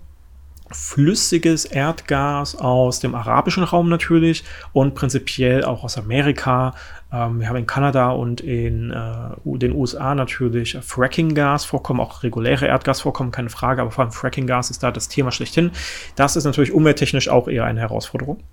flüssiges 0.72 1.66
Erdgas 1.66 2.56
aus 2.56 3.00
dem 3.00 3.16
arabischen 3.16 3.64
Raum 3.64 3.90
natürlich 3.90 4.44
und 4.72 4.94
prinzipiell 4.94 5.64
auch 5.64 5.84
aus 5.84 5.98
Amerika. 5.98 6.76
Ähm, 7.12 7.40
wir 7.40 7.50
haben 7.50 7.56
in 7.56 7.66
Kanada 7.66 8.12
und 8.12 8.42
in 8.42 8.92
äh, 8.92 9.58
den 9.58 9.74
USA 9.74 10.14
natürlich 10.14 10.78
Fracking-Gas 10.80 11.66
vorkommen, 11.66 12.00
auch 12.00 12.24
reguläre 12.24 12.68
Erdgas 12.68 13.02
vorkommen, 13.02 13.32
keine 13.32 13.50
Frage, 13.50 13.82
aber 13.82 13.92
vor 13.92 14.04
allem 14.04 14.14
Fracking-Gas 14.14 14.70
ist 14.70 14.84
da 14.84 14.92
das 14.92 15.08
Thema 15.08 15.32
schlechthin. 15.32 15.72
Das 16.16 16.36
ist 16.36 16.46
natürlich 16.46 16.72
umwelttechnisch 16.72 17.30
auch 17.30 17.48
eher 17.48 17.66
eine 17.66 17.80
Herausforderung. 17.80 18.44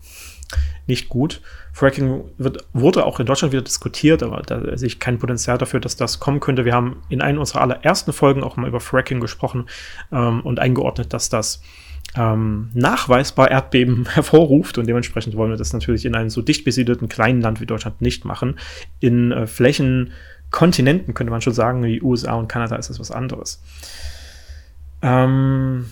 Nicht 0.87 1.09
gut. 1.09 1.41
Fracking 1.73 2.25
wird, 2.39 2.65
wurde 2.73 3.05
auch 3.05 3.19
in 3.21 3.27
Deutschland 3.27 3.53
wieder 3.53 3.63
diskutiert, 3.63 4.23
aber 4.23 4.43
da 4.43 4.77
sehe 4.77 4.87
ich 4.87 5.01
kein 5.01 5.19
Potenzial 5.19 5.59
dafür, 5.59 5.81
dass 5.81 5.97
das 5.97 6.21
kommen 6.21 6.41
könnte. 6.41 6.65
Wir 6.65 6.75
haben 6.75 7.03
in 7.09 7.21
einer 7.21 7.41
unserer 7.41 7.63
allerersten 7.63 8.13
Folgen 8.13 8.43
auch 8.45 8.57
mal 8.57 8.69
über 8.69 8.81
Fracking 8.81 9.21
gesprochen 9.21 9.67
ähm, 10.13 10.41
und 10.43 10.61
eingeordnet, 10.61 11.13
dass 11.13 11.29
das 11.29 11.61
ähm, 12.17 12.71
nachweisbar 12.73 13.51
Erdbeben 13.51 14.07
hervorruft 14.15 14.79
und 14.79 14.87
dementsprechend 14.87 15.37
wollen 15.37 15.51
wir 15.51 15.59
das 15.59 15.73
natürlich 15.73 16.05
in 16.05 16.15
einem 16.15 16.31
so 16.31 16.41
dicht 16.41 16.65
besiedelten 16.65 17.09
kleinen 17.09 17.41
Land 17.41 17.61
wie 17.61 17.67
Deutschland 17.67 18.01
nicht 18.01 18.25
machen. 18.25 18.59
In 19.01 19.33
äh, 19.33 19.47
Flächen, 19.47 20.13
Kontinenten 20.51 21.15
könnte 21.15 21.33
man 21.33 21.43
schon 21.43 21.53
sagen, 21.53 21.83
wie 21.83 22.01
USA 22.01 22.35
und 22.35 22.49
Kanada 22.49 22.77
ist 22.77 22.89
das 22.89 23.01
was 23.01 23.11
anderes. 23.11 23.63
Ähm, 25.03 25.87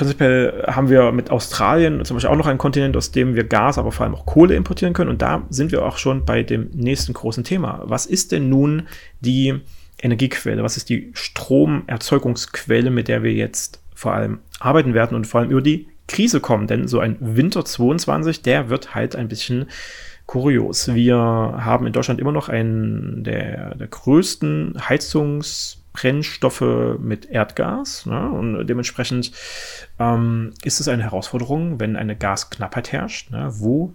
prinzipiell 0.00 0.64
haben 0.66 0.88
wir 0.88 1.12
mit 1.12 1.30
Australien 1.30 2.02
zum 2.06 2.16
Beispiel 2.16 2.30
auch 2.30 2.36
noch 2.36 2.46
einen 2.46 2.56
Kontinent, 2.56 2.96
aus 2.96 3.12
dem 3.12 3.34
wir 3.34 3.44
Gas, 3.44 3.76
aber 3.76 3.92
vor 3.92 4.06
allem 4.06 4.14
auch 4.14 4.24
Kohle 4.24 4.54
importieren 4.54 4.94
können. 4.94 5.10
Und 5.10 5.20
da 5.20 5.42
sind 5.50 5.72
wir 5.72 5.84
auch 5.84 5.98
schon 5.98 6.24
bei 6.24 6.42
dem 6.42 6.70
nächsten 6.72 7.12
großen 7.12 7.44
Thema. 7.44 7.82
Was 7.84 8.06
ist 8.06 8.32
denn 8.32 8.48
nun 8.48 8.88
die 9.20 9.60
Energiequelle? 10.00 10.62
Was 10.62 10.78
ist 10.78 10.88
die 10.88 11.10
Stromerzeugungsquelle, 11.12 12.90
mit 12.90 13.08
der 13.08 13.22
wir 13.22 13.34
jetzt 13.34 13.82
vor 13.94 14.14
allem 14.14 14.38
arbeiten 14.58 14.94
werden 14.94 15.14
und 15.14 15.26
vor 15.26 15.42
allem 15.42 15.50
über 15.50 15.60
die 15.60 15.86
Krise 16.08 16.40
kommen. 16.40 16.66
Denn 16.66 16.88
so 16.88 16.98
ein 16.98 17.18
Winter 17.20 17.62
22, 17.62 18.40
der 18.40 18.70
wird 18.70 18.94
halt 18.94 19.14
ein 19.14 19.28
bisschen 19.28 19.66
kurios. 20.24 20.94
Wir 20.94 21.18
haben 21.18 21.86
in 21.86 21.92
Deutschland 21.92 22.20
immer 22.20 22.32
noch 22.32 22.48
einen 22.48 23.22
der, 23.22 23.74
der 23.74 23.86
größten 23.86 24.80
Heizungsbrennstoffe 25.94 26.98
mit 26.98 27.26
Erdgas. 27.26 28.06
Ne? 28.06 28.30
Und 28.30 28.66
dementsprechend 28.66 29.32
ähm, 29.98 30.52
ist 30.62 30.80
es 30.80 30.88
eine 30.88 31.02
Herausforderung, 31.02 31.80
wenn 31.80 31.96
eine 31.96 32.16
Gasknappheit 32.16 32.92
herrscht. 32.92 33.30
Ne? 33.30 33.48
Wo 33.52 33.92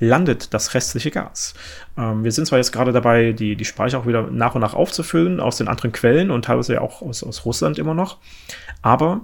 landet 0.00 0.54
das 0.54 0.74
restliche 0.74 1.10
Gas. 1.10 1.54
Ähm, 1.96 2.22
wir 2.22 2.30
sind 2.30 2.46
zwar 2.46 2.58
jetzt 2.58 2.70
gerade 2.70 2.92
dabei, 2.92 3.32
die, 3.32 3.56
die 3.56 3.64
Speicher 3.64 3.98
auch 3.98 4.06
wieder 4.06 4.30
nach 4.30 4.54
und 4.54 4.60
nach 4.60 4.74
aufzufüllen 4.74 5.40
aus 5.40 5.56
den 5.56 5.66
anderen 5.66 5.90
Quellen 5.90 6.30
und 6.30 6.44
teilweise 6.44 6.74
ja 6.74 6.82
auch 6.82 7.02
aus, 7.02 7.24
aus 7.24 7.44
Russland 7.44 7.80
immer 7.80 7.94
noch, 7.94 8.18
aber 8.80 9.22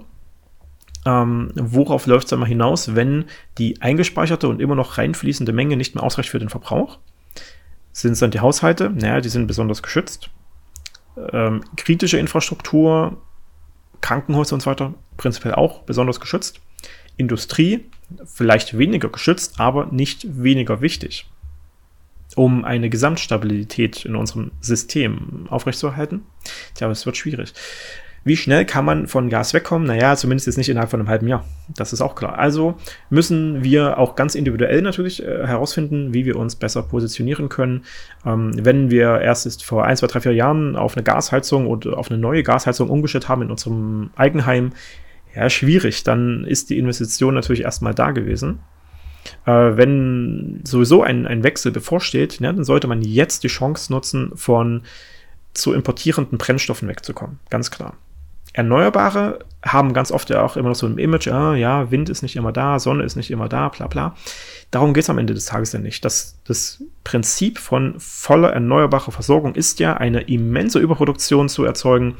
ähm, 1.05 1.51
worauf 1.55 2.07
läuft 2.07 2.27
es 2.27 2.33
einmal 2.33 2.49
hinaus, 2.49 2.93
wenn 2.93 3.23
die 3.57 3.81
eingespeicherte 3.81 4.49
und 4.49 4.59
immer 4.59 4.75
noch 4.75 4.97
reinfließende 4.97 5.53
Menge 5.53 5.77
nicht 5.77 5.95
mehr 5.95 6.03
ausreicht 6.03 6.29
für 6.29 6.39
den 6.39 6.49
Verbrauch? 6.49 6.97
Sind 7.93 8.11
es 8.11 8.19
dann 8.19 8.31
die 8.31 8.41
Haushalte? 8.41 8.89
Naja, 8.89 9.21
die 9.21 9.29
sind 9.29 9.47
besonders 9.47 9.81
geschützt. 9.81 10.29
Ähm, 11.31 11.63
kritische 11.77 12.17
Infrastruktur, 12.17 13.21
Krankenhäuser 14.01 14.53
und 14.55 14.61
so 14.61 14.69
weiter, 14.69 14.93
prinzipiell 15.17 15.55
auch 15.55 15.83
besonders 15.83 16.19
geschützt. 16.19 16.61
Industrie, 17.17 17.85
vielleicht 18.25 18.77
weniger 18.77 19.09
geschützt, 19.09 19.59
aber 19.59 19.87
nicht 19.87 20.43
weniger 20.43 20.81
wichtig. 20.81 21.27
Um 22.35 22.65
eine 22.65 22.89
Gesamtstabilität 22.89 24.03
in 24.05 24.15
unserem 24.15 24.51
System 24.59 25.47
aufrechtzuerhalten. 25.49 26.25
Tja, 26.73 26.89
es 26.89 27.05
wird 27.05 27.15
schwierig. 27.15 27.53
Wie 28.25 28.35
schnell 28.35 28.65
kann 28.65 28.85
man 28.85 29.07
von 29.07 29.29
Gas 29.29 29.53
wegkommen? 29.53 29.87
Naja, 29.87 30.15
zumindest 30.15 30.47
jetzt 30.47 30.57
nicht 30.57 30.67
innerhalb 30.67 30.89
von 30.89 30.99
einem 30.99 31.09
halben 31.09 31.27
Jahr. 31.27 31.45
Das 31.75 31.93
ist 31.93 32.01
auch 32.01 32.15
klar. 32.15 32.39
Also 32.39 32.73
müssen 33.11 33.63
wir 33.63 33.99
auch 33.99 34.15
ganz 34.15 34.33
individuell 34.33 34.81
natürlich 34.81 35.23
äh, 35.23 35.45
herausfinden, 35.45 36.11
wie 36.11 36.25
wir 36.25 36.35
uns 36.35 36.55
besser 36.55 36.81
positionieren 36.81 37.49
können. 37.49 37.83
Ähm, 38.25 38.51
wenn 38.57 38.89
wir 38.89 39.21
erst 39.21 39.63
vor 39.63 39.85
ein, 39.85 39.95
zwei, 39.95 40.07
drei, 40.07 40.21
vier 40.21 40.33
Jahren 40.33 40.75
auf 40.75 40.97
eine 40.97 41.03
Gasheizung 41.03 41.67
oder 41.67 41.99
auf 41.99 42.09
eine 42.09 42.19
neue 42.19 42.41
Gasheizung 42.41 42.89
umgestellt 42.89 43.29
haben 43.29 43.43
in 43.43 43.51
unserem 43.51 44.09
Eigenheim, 44.15 44.71
ja, 45.35 45.47
schwierig. 45.47 46.03
Dann 46.03 46.45
ist 46.45 46.71
die 46.71 46.79
Investition 46.79 47.35
natürlich 47.35 47.61
erstmal 47.61 47.93
da 47.93 48.09
gewesen. 48.09 48.57
Äh, 49.45 49.51
wenn 49.51 50.61
sowieso 50.63 51.03
ein, 51.03 51.27
ein 51.27 51.43
Wechsel 51.43 51.71
bevorsteht, 51.71 52.39
ja, 52.39 52.51
dann 52.51 52.63
sollte 52.63 52.87
man 52.87 53.03
jetzt 53.03 53.43
die 53.43 53.49
Chance 53.49 53.93
nutzen, 53.93 54.31
von 54.33 54.81
zu 55.53 55.73
importierenden 55.73 56.39
Brennstoffen 56.39 56.87
wegzukommen. 56.87 57.37
Ganz 57.51 57.69
klar. 57.69 57.95
Erneuerbare 58.55 59.39
haben 59.63 59.93
ganz 59.93 60.11
oft 60.11 60.29
ja 60.29 60.41
auch 60.41 60.55
immer 60.55 60.69
noch 60.69 60.75
so 60.75 60.87
ein 60.87 60.97
Image, 60.97 61.27
ah, 61.27 61.55
ja, 61.55 61.91
Wind 61.91 62.09
ist 62.09 62.21
nicht 62.21 62.37
immer 62.37 62.53
da, 62.53 62.79
Sonne 62.79 63.03
ist 63.03 63.17
nicht 63.17 63.31
immer 63.31 63.49
da, 63.49 63.67
bla 63.67 63.87
bla. 63.87 64.15
Darum 64.71 64.93
geht 64.93 65.03
es 65.03 65.09
am 65.09 65.17
Ende 65.17 65.33
des 65.33 65.45
Tages 65.45 65.73
ja 65.73 65.79
nicht. 65.79 66.05
Das, 66.05 66.39
das 66.45 66.81
Prinzip 67.03 67.57
von 67.57 67.95
voller 67.97 68.53
erneuerbarer 68.53 69.11
Versorgung 69.11 69.55
ist 69.55 69.79
ja, 69.79 69.97
eine 69.97 70.21
immense 70.21 70.79
Überproduktion 70.79 71.49
zu 71.49 71.65
erzeugen 71.65 72.15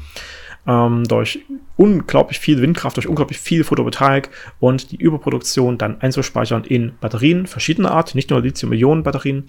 ähm, 0.66 1.04
durch 1.04 1.40
unglaublich 1.76 2.38
viel 2.38 2.60
Windkraft, 2.60 2.96
durch 2.96 3.08
unglaublich 3.08 3.38
viel 3.38 3.64
Photovoltaik 3.64 4.30
und 4.60 4.92
die 4.92 4.96
Überproduktion 4.96 5.78
dann 5.78 6.00
einzuspeichern 6.02 6.64
in 6.64 6.92
Batterien 7.00 7.46
verschiedener 7.46 7.92
Art, 7.92 8.14
nicht 8.14 8.28
nur 8.28 8.42
Lithium-Ionen-Batterien, 8.42 9.46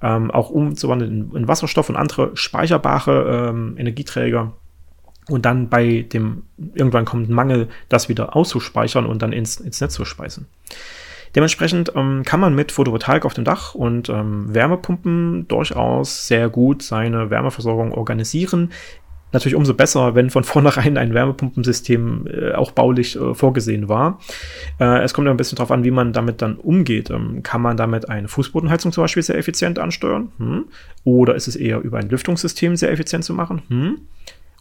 ähm, 0.00 0.30
auch 0.30 0.48
umzuwandeln 0.48 1.30
in, 1.34 1.48
Wasserstoff 1.48 1.90
und 1.90 1.96
andere 1.96 2.30
speicherbare 2.36 3.50
ähm, 3.50 3.76
Energieträger 3.76 4.54
und 5.28 5.44
dann 5.44 5.68
bei 5.68 6.02
dem 6.02 6.42
irgendwann 6.74 7.04
kommenden 7.04 7.34
Mangel 7.34 7.68
das 7.88 8.08
wieder 8.08 8.34
auszuspeichern 8.36 9.06
und 9.06 9.22
dann 9.22 9.32
ins, 9.32 9.60
ins 9.60 9.80
Netz 9.80 9.94
zu 9.94 10.04
speisen. 10.04 10.46
Dementsprechend 11.34 11.92
ähm, 11.96 12.22
kann 12.24 12.40
man 12.40 12.54
mit 12.54 12.72
Photovoltaik 12.72 13.24
auf 13.24 13.34
dem 13.34 13.44
Dach 13.44 13.74
und 13.74 14.08
ähm, 14.08 14.54
Wärmepumpen 14.54 15.48
durchaus 15.48 16.26
sehr 16.26 16.50
gut 16.50 16.82
seine 16.82 17.30
Wärmeversorgung 17.30 17.92
organisieren. 17.92 18.70
Natürlich 19.32 19.56
umso 19.56 19.72
besser, 19.72 20.14
wenn 20.14 20.28
von 20.28 20.44
vornherein 20.44 20.98
ein 20.98 21.14
Wärmepumpensystem 21.14 22.26
äh, 22.26 22.52
auch 22.52 22.72
baulich 22.72 23.16
äh, 23.16 23.34
vorgesehen 23.34 23.88
war. 23.88 24.20
Äh, 24.78 25.02
es 25.02 25.14
kommt 25.14 25.26
ein 25.26 25.36
bisschen 25.38 25.56
darauf 25.56 25.70
an, 25.70 25.84
wie 25.84 25.90
man 25.90 26.12
damit 26.12 26.42
dann 26.42 26.56
umgeht. 26.56 27.08
Ähm, 27.08 27.42
kann 27.42 27.62
man 27.62 27.78
damit 27.78 28.10
eine 28.10 28.28
Fußbodenheizung 28.28 28.92
zum 28.92 29.04
Beispiel 29.04 29.22
sehr 29.22 29.38
effizient 29.38 29.78
ansteuern? 29.78 30.32
Hm? 30.36 30.66
Oder 31.04 31.34
ist 31.34 31.48
es 31.48 31.56
eher 31.56 31.80
über 31.80 31.96
ein 31.96 32.10
Lüftungssystem 32.10 32.76
sehr 32.76 32.92
effizient 32.92 33.24
zu 33.24 33.32
machen? 33.32 33.62
Hm? 33.68 34.00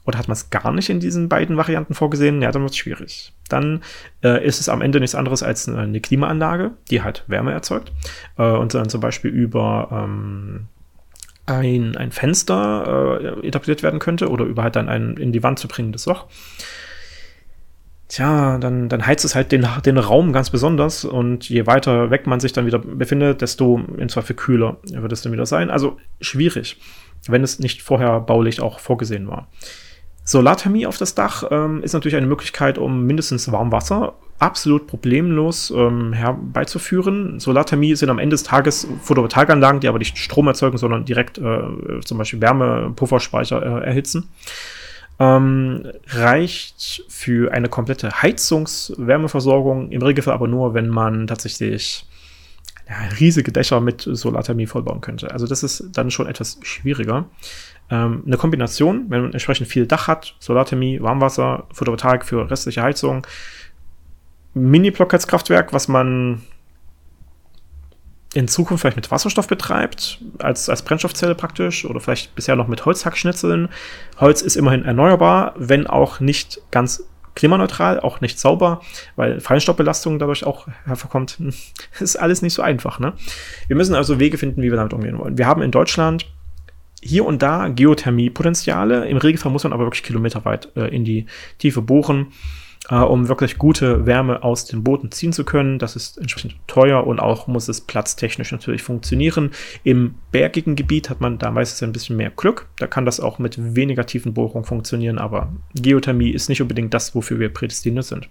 Oder 0.05 0.17
hat 0.17 0.27
man 0.27 0.33
es 0.33 0.49
gar 0.49 0.71
nicht 0.71 0.89
in 0.89 0.99
diesen 0.99 1.29
beiden 1.29 1.57
Varianten 1.57 1.93
vorgesehen? 1.93 2.41
Ja, 2.41 2.51
dann 2.51 2.63
wird 2.63 2.71
es 2.71 2.77
schwierig. 2.77 3.33
Dann 3.49 3.83
äh, 4.23 4.43
ist 4.45 4.59
es 4.59 4.67
am 4.67 4.81
Ende 4.81 4.99
nichts 4.99 5.15
anderes 5.15 5.43
als 5.43 5.69
eine 5.69 6.01
Klimaanlage, 6.01 6.71
die 6.89 7.03
halt 7.03 7.23
Wärme 7.27 7.51
erzeugt 7.51 7.91
äh, 8.37 8.43
und 8.43 8.73
dann 8.73 8.89
zum 8.89 9.01
Beispiel 9.01 9.29
über 9.29 9.89
ähm, 9.91 10.67
ein, 11.45 11.95
ein 11.97 12.11
Fenster 12.11 13.19
äh, 13.43 13.47
etabliert 13.47 13.83
werden 13.83 13.99
könnte 13.99 14.29
oder 14.29 14.45
über 14.45 14.63
halt 14.63 14.75
dann 14.75 14.89
ein 14.89 15.17
in 15.17 15.31
die 15.31 15.43
Wand 15.43 15.59
zu 15.59 15.67
bringendes 15.67 16.05
Loch. 16.05 16.27
Tja, 18.07 18.57
dann, 18.57 18.89
dann 18.89 19.05
heizt 19.05 19.23
es 19.23 19.35
halt 19.35 19.53
den, 19.53 19.65
den 19.85 19.97
Raum 19.97 20.33
ganz 20.33 20.49
besonders 20.49 21.05
und 21.05 21.47
je 21.47 21.65
weiter 21.65 22.11
weg 22.11 22.27
man 22.27 22.41
sich 22.41 22.51
dann 22.51 22.65
wieder 22.65 22.79
befindet, 22.79 23.41
desto 23.41 23.79
in 23.97 24.09
Zweifel 24.09 24.35
kühler 24.35 24.77
wird 24.83 25.13
es 25.13 25.21
dann 25.21 25.31
wieder 25.31 25.45
sein. 25.45 25.69
Also 25.69 25.97
schwierig, 26.19 26.77
wenn 27.27 27.43
es 27.43 27.59
nicht 27.59 27.81
vorher 27.81 28.19
baulich 28.19 28.59
auch 28.59 28.79
vorgesehen 28.79 29.29
war. 29.29 29.47
Solarthermie 30.23 30.85
auf 30.85 30.97
das 30.97 31.15
Dach 31.15 31.43
ähm, 31.49 31.81
ist 31.83 31.93
natürlich 31.93 32.15
eine 32.15 32.27
Möglichkeit, 32.27 32.77
um 32.77 33.05
mindestens 33.05 33.51
Warmwasser 33.51 34.13
absolut 34.41 34.87
problemlos 34.87 35.71
ähm, 35.71 36.13
herbeizuführen. 36.13 37.39
Solarthermie 37.39 37.95
sind 37.95 38.09
am 38.09 38.19
Ende 38.19 38.33
des 38.33 38.43
Tages 38.43 38.87
Photovoltaikanlagen, 39.01 39.81
die 39.81 39.87
aber 39.87 39.99
nicht 39.99 40.17
Strom 40.17 40.47
erzeugen, 40.47 40.77
sondern 40.77 41.05
direkt 41.05 41.37
äh, 41.37 42.01
zum 42.03 42.17
Beispiel 42.17 42.41
Wärmepufferspeicher 42.41 43.61
äh, 43.61 43.85
erhitzen. 43.85 44.29
Ähm, 45.19 45.85
reicht 46.07 47.03
für 47.07 47.53
eine 47.53 47.69
komplette 47.69 48.23
Heizungswärmeversorgung, 48.23 49.91
im 49.91 50.01
Regelfall 50.01 50.33
aber 50.33 50.47
nur, 50.47 50.73
wenn 50.73 50.87
man 50.87 51.27
tatsächlich 51.27 52.07
ja, 52.89 52.95
riesige 53.19 53.51
Dächer 53.51 53.79
mit 53.79 54.01
Solarthermie 54.01 54.65
vollbauen 54.65 55.01
könnte. 55.01 55.31
Also 55.31 55.45
das 55.45 55.61
ist 55.61 55.89
dann 55.93 56.09
schon 56.09 56.25
etwas 56.25 56.57
schwieriger 56.63 57.25
ähm, 57.91 58.23
eine 58.25 58.37
Kombination, 58.37 59.05
wenn 59.09 59.21
man 59.21 59.33
entsprechend 59.33 59.67
viel 59.67 59.85
Dach 59.85 60.07
hat, 60.07 60.35
Solarthermie, 60.39 61.01
Warmwasser, 61.01 61.65
Photovoltaik 61.73 62.25
für 62.25 62.49
restliche 62.49 62.81
Heizung, 62.81 63.27
Mini-Blockheizkraftwerk, 64.53 65.73
was 65.73 65.87
man 65.87 66.41
in 68.33 68.47
Zukunft 68.47 68.81
vielleicht 68.81 68.95
mit 68.95 69.11
Wasserstoff 69.11 69.47
betreibt, 69.47 70.21
als, 70.39 70.69
als 70.69 70.83
Brennstoffzelle 70.83 71.35
praktisch, 71.35 71.85
oder 71.85 71.99
vielleicht 71.99 72.33
bisher 72.33 72.55
noch 72.55 72.69
mit 72.69 72.85
Holzhackschnitzeln. 72.85 73.67
Holz 74.19 74.41
ist 74.41 74.55
immerhin 74.55 74.85
erneuerbar, 74.85 75.53
wenn 75.57 75.85
auch 75.85 76.21
nicht 76.21 76.61
ganz 76.71 77.03
klimaneutral, 77.35 77.99
auch 77.99 78.21
nicht 78.21 78.39
sauber, 78.39 78.81
weil 79.17 79.41
Feinstaubbelastung 79.41 80.17
dadurch 80.17 80.45
auch 80.45 80.67
hervorkommt. 80.85 81.39
ist 81.99 82.15
alles 82.17 82.41
nicht 82.41 82.53
so 82.53 82.61
einfach. 82.61 82.99
Ne? 82.99 83.13
Wir 83.67 83.75
müssen 83.75 83.95
also 83.95 84.19
Wege 84.19 84.37
finden, 84.37 84.61
wie 84.61 84.69
wir 84.69 84.77
damit 84.77 84.93
umgehen 84.93 85.17
wollen. 85.17 85.37
Wir 85.37 85.47
haben 85.47 85.61
in 85.61 85.71
Deutschland 85.71 86.25
hier 87.01 87.25
und 87.25 87.41
da 87.41 87.67
Geothermiepotenziale. 87.67 89.07
Im 89.07 89.17
Regelfall 89.17 89.51
muss 89.51 89.63
man 89.63 89.73
aber 89.73 89.85
wirklich 89.85 90.03
kilometerweit 90.03 90.69
äh, 90.75 90.93
in 90.95 91.03
die 91.03 91.25
Tiefe 91.57 91.81
bohren 91.81 92.27
äh, 92.89 92.95
um 92.95 93.27
wirklich 93.27 93.57
gute 93.57 94.05
Wärme 94.05 94.43
aus 94.43 94.65
dem 94.65 94.83
Boden 94.83 95.11
ziehen 95.11 95.33
zu 95.33 95.43
können. 95.43 95.79
Das 95.79 95.95
ist 95.95 96.17
entsprechend 96.17 96.55
teuer 96.67 97.05
und 97.05 97.19
auch 97.19 97.47
muss 97.47 97.67
es 97.67 97.81
platztechnisch 97.81 98.51
natürlich 98.51 98.81
funktionieren. 98.81 99.51
Im 99.83 100.15
bergigen 100.31 100.75
Gebiet 100.75 101.09
hat 101.09 101.21
man 101.21 101.37
da 101.37 101.51
meistens 101.51 101.83
ein 101.83 101.93
bisschen 101.93 102.17
mehr 102.17 102.31
Glück. 102.31 102.67
Da 102.77 102.87
kann 102.87 103.05
das 103.05 103.19
auch 103.19 103.39
mit 103.39 103.75
weniger 103.75 104.05
tiefen 104.05 104.33
Bohrungen 104.33 104.65
funktionieren, 104.65 105.17
aber 105.17 105.51
Geothermie 105.75 106.31
ist 106.31 106.49
nicht 106.49 106.61
unbedingt 106.61 106.93
das, 106.93 107.13
wofür 107.13 107.39
wir 107.39 107.49
prädestiniert 107.49 108.05
sind. 108.05 108.29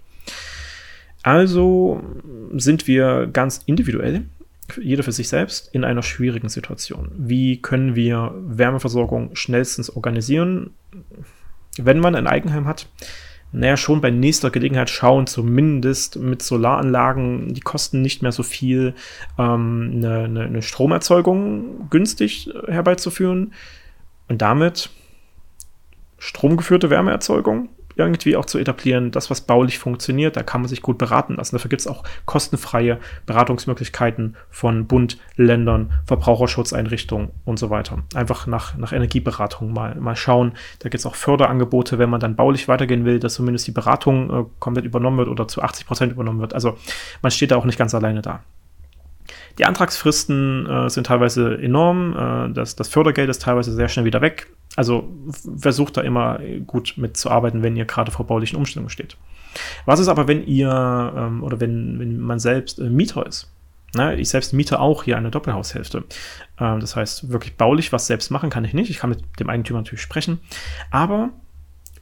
Also 1.23 2.01
sind 2.53 2.87
wir 2.87 3.27
ganz 3.27 3.61
individuell 3.65 4.25
jeder 4.81 5.03
für 5.03 5.11
sich 5.11 5.29
selbst 5.29 5.73
in 5.73 5.83
einer 5.83 6.03
schwierigen 6.03 6.49
Situation. 6.49 7.11
Wie 7.17 7.61
können 7.61 7.95
wir 7.95 8.33
Wärmeversorgung 8.35 9.35
schnellstens 9.35 9.89
organisieren, 9.89 10.71
wenn 11.77 11.99
man 11.99 12.15
ein 12.15 12.27
Eigenheim 12.27 12.65
hat? 12.65 12.87
naja, 13.53 13.75
schon 13.75 13.99
bei 13.99 14.11
nächster 14.11 14.49
Gelegenheit 14.49 14.89
schauen, 14.89 15.27
zumindest 15.27 16.17
mit 16.17 16.41
Solaranlagen, 16.41 17.53
die 17.53 17.59
kosten 17.59 18.01
nicht 18.01 18.21
mehr 18.21 18.31
so 18.31 18.43
viel, 18.43 18.93
ähm, 19.37 19.91
eine, 19.95 20.19
eine, 20.23 20.41
eine 20.43 20.61
Stromerzeugung 20.61 21.89
günstig 21.89 22.49
herbeizuführen 22.67 23.53
und 24.29 24.41
damit 24.41 24.89
stromgeführte 26.17 26.89
Wärmeerzeugung 26.89 27.69
irgendwie 28.03 28.35
auch 28.35 28.45
zu 28.45 28.57
etablieren, 28.57 29.11
das, 29.11 29.29
was 29.29 29.41
baulich 29.41 29.79
funktioniert, 29.79 30.35
da 30.35 30.43
kann 30.43 30.61
man 30.61 30.69
sich 30.69 30.81
gut 30.81 30.97
beraten 30.97 31.35
lassen. 31.35 31.55
Dafür 31.55 31.69
gibt 31.69 31.81
es 31.81 31.87
auch 31.87 32.03
kostenfreie 32.25 32.99
Beratungsmöglichkeiten 33.25 34.35
von 34.49 34.87
Bund, 34.87 35.17
Ländern, 35.35 35.91
Verbraucherschutzeinrichtungen 36.05 37.29
und 37.45 37.59
so 37.59 37.69
weiter. 37.69 37.99
Einfach 38.15 38.47
nach, 38.47 38.77
nach 38.77 38.93
Energieberatung 38.93 39.73
mal, 39.73 39.95
mal 39.95 40.15
schauen. 40.15 40.53
Da 40.79 40.89
gibt 40.89 40.99
es 40.99 41.05
auch 41.05 41.15
Förderangebote, 41.15 41.99
wenn 41.99 42.09
man 42.09 42.19
dann 42.19 42.35
baulich 42.35 42.67
weitergehen 42.67 43.05
will, 43.05 43.19
dass 43.19 43.35
zumindest 43.35 43.67
die 43.67 43.71
Beratung 43.71 44.29
äh, 44.29 44.45
komplett 44.59 44.85
übernommen 44.85 45.17
wird 45.17 45.29
oder 45.29 45.47
zu 45.47 45.61
80 45.61 45.85
Prozent 45.85 46.11
übernommen 46.11 46.39
wird. 46.39 46.53
Also 46.53 46.77
man 47.21 47.31
steht 47.31 47.51
da 47.51 47.57
auch 47.57 47.65
nicht 47.65 47.77
ganz 47.77 47.95
alleine 47.95 48.21
da. 48.21 48.41
Die 49.57 49.65
Antragsfristen 49.65 50.67
äh, 50.67 50.89
sind 50.89 51.07
teilweise 51.07 51.57
enorm. 51.61 52.15
Äh, 52.15 52.53
das, 52.53 52.75
das 52.75 52.87
Fördergeld 52.87 53.29
ist 53.29 53.41
teilweise 53.41 53.73
sehr 53.73 53.89
schnell 53.89 54.05
wieder 54.05 54.21
weg. 54.21 54.47
Also 54.75 55.09
versucht 55.57 55.97
da 55.97 56.01
immer 56.01 56.39
gut 56.65 56.93
mitzuarbeiten, 56.95 57.61
wenn 57.61 57.75
ihr 57.75 57.85
gerade 57.85 58.11
vor 58.11 58.25
baulichen 58.25 58.57
Umstellungen 58.57 58.89
steht. 58.89 59.17
Was 59.85 59.99
ist 59.99 60.07
aber, 60.07 60.27
wenn 60.27 60.45
ihr 60.45 60.69
ähm, 61.15 61.43
oder 61.43 61.59
wenn, 61.59 61.99
wenn 61.99 62.19
man 62.19 62.39
selbst 62.39 62.79
äh, 62.79 62.89
Mieter 62.89 63.25
ist? 63.25 63.51
Na, 63.93 64.13
ich 64.13 64.29
selbst 64.29 64.53
miete 64.53 64.79
auch 64.79 65.03
hier 65.03 65.17
eine 65.17 65.31
Doppelhaushälfte. 65.31 66.05
Ähm, 66.59 66.79
das 66.79 66.95
heißt, 66.95 67.29
wirklich 67.29 67.57
baulich 67.57 67.91
was 67.91 68.07
selbst 68.07 68.31
machen 68.31 68.49
kann 68.49 68.63
ich 68.63 68.73
nicht. 68.73 68.89
Ich 68.89 68.99
kann 68.99 69.09
mit 69.09 69.39
dem 69.39 69.49
Eigentümer 69.49 69.79
natürlich 69.79 70.01
sprechen. 70.01 70.39
Aber 70.91 71.31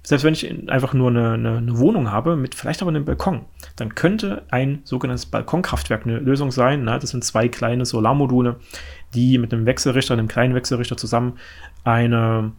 selbst 0.09 0.23
wenn 0.23 0.33
ich 0.33 0.69
einfach 0.71 0.95
nur 0.95 1.11
eine, 1.11 1.33
eine, 1.33 1.57
eine, 1.57 1.77
Wohnung 1.77 2.11
habe, 2.11 2.35
mit 2.35 2.55
vielleicht 2.55 2.81
aber 2.81 2.89
einem 2.89 3.05
Balkon, 3.05 3.41
dann 3.75 3.93
könnte 3.93 4.41
ein 4.49 4.79
sogenanntes 4.83 5.27
Balkonkraftwerk 5.27 6.03
eine 6.03 6.17
Lösung 6.17 6.49
sein. 6.49 6.83
Ne? 6.83 6.97
Das 6.99 7.11
sind 7.11 7.23
zwei 7.23 7.47
kleine 7.47 7.85
Solarmodule, 7.85 8.55
die 9.13 9.37
mit 9.37 9.53
einem 9.53 9.67
Wechselrichter, 9.67 10.15
einem 10.15 10.27
kleinen 10.27 10.55
Wechselrichter 10.55 10.97
zusammen 10.97 11.33
eine, 11.83 12.53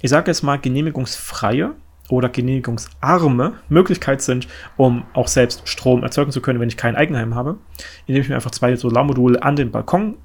ich 0.00 0.08
sage 0.08 0.30
jetzt 0.30 0.42
mal, 0.44 0.58
genehmigungsfreie 0.58 1.72
oder 2.08 2.30
genehmigungsarme 2.30 3.52
Möglichkeit 3.68 4.22
sind, 4.22 4.48
um 4.78 5.04
auch 5.12 5.28
selbst 5.28 5.68
Strom 5.68 6.04
erzeugen 6.04 6.32
zu 6.32 6.40
können, 6.40 6.58
wenn 6.58 6.70
ich 6.70 6.78
kein 6.78 6.96
Eigenheim 6.96 7.34
habe, 7.34 7.58
indem 8.06 8.22
ich 8.22 8.30
mir 8.30 8.36
einfach 8.36 8.50
zwei 8.50 8.74
Solarmodule 8.76 9.42
an 9.42 9.56
den 9.56 9.70
Balkon 9.70 10.16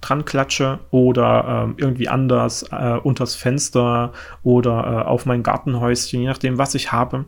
dran 0.00 0.24
klatsche 0.24 0.78
oder 0.90 1.64
ähm, 1.64 1.74
irgendwie 1.76 2.08
anders 2.08 2.64
äh, 2.70 2.98
unters 3.02 3.34
Fenster 3.34 4.12
oder 4.42 4.70
äh, 4.70 5.08
auf 5.08 5.26
mein 5.26 5.42
Gartenhäuschen, 5.42 6.20
je 6.20 6.26
nachdem, 6.26 6.58
was 6.58 6.74
ich 6.74 6.92
habe, 6.92 7.26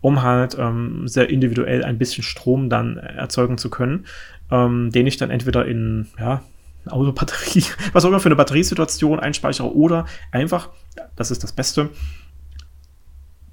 um 0.00 0.22
halt 0.22 0.56
ähm, 0.58 1.06
sehr 1.08 1.28
individuell 1.28 1.84
ein 1.84 1.98
bisschen 1.98 2.24
Strom 2.24 2.68
dann 2.70 2.96
erzeugen 2.96 3.58
zu 3.58 3.70
können, 3.70 4.06
ähm, 4.50 4.90
den 4.92 5.06
ich 5.06 5.16
dann 5.16 5.30
entweder 5.30 5.66
in 5.66 6.08
ja, 6.18 6.42
Autobatterie, 6.88 7.64
was 7.92 8.04
auch 8.04 8.08
immer 8.08 8.20
für 8.20 8.28
eine 8.28 8.36
Batteriesituation 8.36 9.20
einspeichere 9.20 9.74
oder 9.74 10.06
einfach, 10.32 10.70
das 11.16 11.30
ist 11.30 11.42
das 11.42 11.52
Beste, 11.52 11.90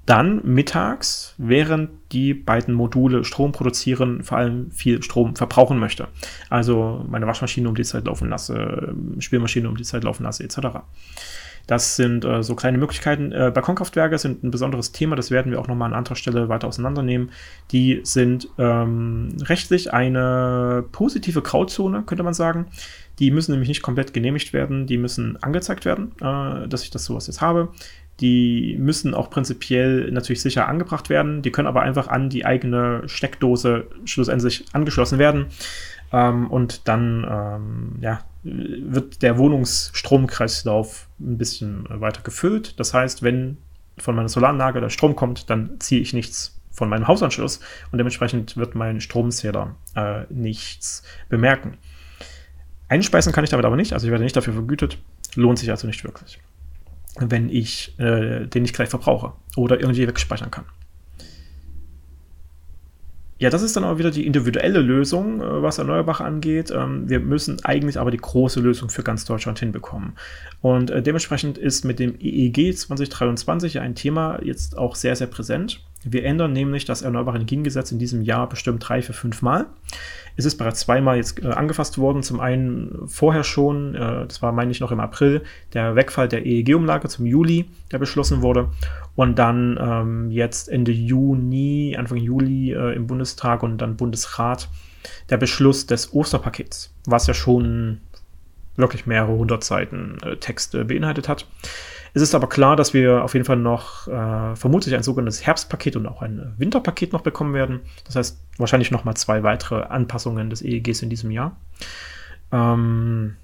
dann 0.06 0.40
mittags, 0.44 1.34
während 1.38 1.90
die 2.12 2.34
beiden 2.34 2.74
Module 2.74 3.24
Strom 3.24 3.52
produzieren, 3.52 4.22
vor 4.22 4.38
allem 4.38 4.70
viel 4.70 5.02
Strom 5.02 5.34
verbrauchen 5.34 5.78
möchte. 5.78 6.08
Also 6.50 7.04
meine 7.08 7.26
Waschmaschine 7.26 7.68
um 7.68 7.74
die 7.74 7.84
Zeit 7.84 8.06
laufen 8.06 8.28
lasse, 8.28 8.94
Spielmaschine 9.18 9.68
um 9.68 9.76
die 9.76 9.84
Zeit 9.84 10.04
laufen 10.04 10.24
lasse, 10.24 10.44
etc. 10.44 10.58
Das 11.66 11.96
sind 11.96 12.24
äh, 12.24 12.42
so 12.42 12.54
kleine 12.54 12.76
Möglichkeiten. 12.76 13.32
Äh, 13.32 13.50
Balkonkraftwerke 13.54 14.18
sind 14.18 14.44
ein 14.44 14.50
besonderes 14.50 14.92
Thema, 14.92 15.16
das 15.16 15.30
werden 15.30 15.50
wir 15.50 15.60
auch 15.60 15.68
nochmal 15.68 15.90
an 15.90 15.98
anderer 15.98 16.16
Stelle 16.16 16.48
weiter 16.48 16.68
auseinandernehmen. 16.68 17.30
Die 17.72 18.00
sind 18.04 18.48
ähm, 18.58 19.30
rechtlich 19.40 19.92
eine 19.92 20.84
positive 20.92 21.40
Grauzone, 21.40 22.02
könnte 22.02 22.22
man 22.22 22.34
sagen. 22.34 22.66
Die 23.18 23.30
müssen 23.30 23.52
nämlich 23.52 23.68
nicht 23.68 23.82
komplett 23.82 24.12
genehmigt 24.12 24.52
werden, 24.52 24.86
die 24.86 24.98
müssen 24.98 25.42
angezeigt 25.42 25.84
werden, 25.84 26.12
äh, 26.20 26.68
dass 26.68 26.82
ich 26.82 26.90
das 26.90 27.06
sowas 27.06 27.26
jetzt 27.28 27.40
habe. 27.40 27.68
Die 28.20 28.76
müssen 28.78 29.12
auch 29.14 29.30
prinzipiell 29.30 30.10
natürlich 30.12 30.42
sicher 30.42 30.68
angebracht 30.68 31.08
werden. 31.08 31.42
Die 31.42 31.50
können 31.50 31.66
aber 31.68 31.82
einfach 31.82 32.08
an 32.08 32.30
die 32.30 32.46
eigene 32.46 33.02
Steckdose 33.06 33.86
schlussendlich 34.04 34.64
angeschlossen 34.72 35.18
werden. 35.18 35.46
Ähm, 36.12 36.50
und 36.50 36.86
dann 36.86 37.26
ähm, 37.28 37.98
ja, 38.00 38.20
wird 38.44 39.22
der 39.22 39.36
Wohnungsstromkreislauf 39.38 41.08
ein 41.18 41.38
bisschen 41.38 41.86
weiter 41.88 42.22
gefüllt. 42.22 42.78
Das 42.78 42.94
heißt, 42.94 43.22
wenn 43.22 43.56
von 43.98 44.14
meiner 44.14 44.28
Solaranlage 44.28 44.80
der 44.80 44.90
Strom 44.90 45.16
kommt, 45.16 45.50
dann 45.50 45.80
ziehe 45.80 46.00
ich 46.00 46.12
nichts 46.12 46.60
von 46.70 46.88
meinem 46.88 47.06
Hausanschluss 47.06 47.60
und 47.92 47.98
dementsprechend 47.98 48.56
wird 48.56 48.74
mein 48.74 49.00
Stromzähler 49.00 49.76
äh, 49.94 50.24
nichts 50.28 51.04
bemerken. 51.28 51.78
Einspeisen 52.88 53.32
kann 53.32 53.44
ich 53.44 53.50
damit 53.50 53.64
aber 53.64 53.76
nicht, 53.76 53.92
also 53.92 54.06
ich 54.06 54.10
werde 54.10 54.24
nicht 54.24 54.36
dafür 54.36 54.52
vergütet, 54.52 54.98
lohnt 55.36 55.58
sich 55.58 55.70
also 55.70 55.86
nicht 55.86 56.02
wirklich 56.04 56.40
wenn 57.18 57.48
ich 57.48 57.98
äh, 57.98 58.46
den 58.46 58.62
nicht 58.62 58.74
gleich 58.74 58.88
verbrauche 58.88 59.32
oder 59.56 59.80
irgendwie 59.80 60.06
wegspeichern 60.06 60.50
kann. 60.50 60.64
Ja, 63.38 63.50
das 63.50 63.62
ist 63.62 63.76
dann 63.76 63.84
auch 63.84 63.98
wieder 63.98 64.12
die 64.12 64.26
individuelle 64.26 64.80
Lösung, 64.80 65.40
äh, 65.40 65.62
was 65.62 65.78
Erneuerbare 65.78 66.24
angeht. 66.24 66.70
Ähm, 66.70 67.08
wir 67.08 67.20
müssen 67.20 67.64
eigentlich 67.64 67.98
aber 67.98 68.10
die 68.10 68.16
große 68.16 68.60
Lösung 68.60 68.90
für 68.90 69.02
ganz 69.02 69.24
Deutschland 69.24 69.58
hinbekommen. 69.58 70.12
Und 70.62 70.90
äh, 70.90 71.02
dementsprechend 71.02 71.58
ist 71.58 71.84
mit 71.84 71.98
dem 71.98 72.14
EEG 72.20 72.76
2023 72.76 73.74
ja 73.74 73.82
ein 73.82 73.96
Thema 73.96 74.40
jetzt 74.42 74.78
auch 74.78 74.94
sehr, 74.94 75.16
sehr 75.16 75.26
präsent. 75.26 75.80
Wir 76.04 76.24
ändern 76.24 76.52
nämlich 76.52 76.84
das 76.84 77.02
Erneuerbare 77.02 77.36
Energiengesetz 77.36 77.90
in 77.90 77.98
diesem 77.98 78.22
Jahr 78.22 78.48
bestimmt 78.48 78.88
drei, 78.88 79.02
vier, 79.02 79.14
fünf 79.14 79.42
Mal. 79.42 79.66
Es 80.36 80.44
ist 80.44 80.56
bereits 80.56 80.80
zweimal 80.80 81.16
jetzt 81.16 81.42
äh, 81.42 81.48
angefasst 81.48 81.98
worden. 81.98 82.22
Zum 82.22 82.40
einen 82.40 83.06
vorher 83.06 83.44
schon, 83.44 83.94
äh, 83.94 84.26
das 84.26 84.42
war, 84.42 84.52
meine 84.52 84.70
ich, 84.70 84.80
noch 84.80 84.90
im 84.90 85.00
April, 85.00 85.42
der 85.72 85.94
Wegfall 85.94 86.28
der 86.28 86.44
EEG-Umlage 86.44 87.08
zum 87.08 87.26
Juli, 87.26 87.66
der 87.92 87.98
beschlossen 87.98 88.42
wurde. 88.42 88.70
Und 89.14 89.38
dann 89.38 89.78
ähm, 89.80 90.30
jetzt 90.30 90.68
Ende 90.68 90.92
Juni, 90.92 91.96
Anfang 91.98 92.18
Juli 92.18 92.72
äh, 92.72 92.94
im 92.94 93.06
Bundestag 93.06 93.62
und 93.62 93.78
dann 93.78 93.96
Bundesrat 93.96 94.68
der 95.30 95.36
Beschluss 95.36 95.86
des 95.86 96.12
Osterpakets, 96.12 96.92
was 97.06 97.26
ja 97.26 97.34
schon 97.34 98.00
wirklich 98.76 99.06
mehrere 99.06 99.32
hundert 99.32 99.62
Seiten 99.62 100.18
äh, 100.22 100.36
Text 100.36 100.72
beinhaltet 100.72 101.28
hat. 101.28 101.46
Es 102.14 102.22
ist 102.22 102.34
aber 102.34 102.48
klar, 102.48 102.76
dass 102.76 102.94
wir 102.94 103.24
auf 103.24 103.34
jeden 103.34 103.44
Fall 103.44 103.56
noch 103.56 104.06
äh, 104.06 104.54
vermutlich 104.54 104.94
ein 104.94 105.02
sogenanntes 105.02 105.44
Herbstpaket 105.44 105.96
und 105.96 106.06
auch 106.06 106.22
ein 106.22 106.54
Winterpaket 106.56 107.12
noch 107.12 107.22
bekommen 107.22 107.54
werden. 107.54 107.80
Das 108.04 108.14
heißt, 108.14 108.40
wahrscheinlich 108.56 108.92
noch 108.92 109.04
mal 109.04 109.16
zwei 109.16 109.42
weitere 109.42 109.82
Anpassungen 109.82 110.48
des 110.48 110.62
EEGs 110.62 111.02
in 111.02 111.10
diesem 111.10 111.32
Jahr. 111.32 111.56
Ähm, 112.52 113.34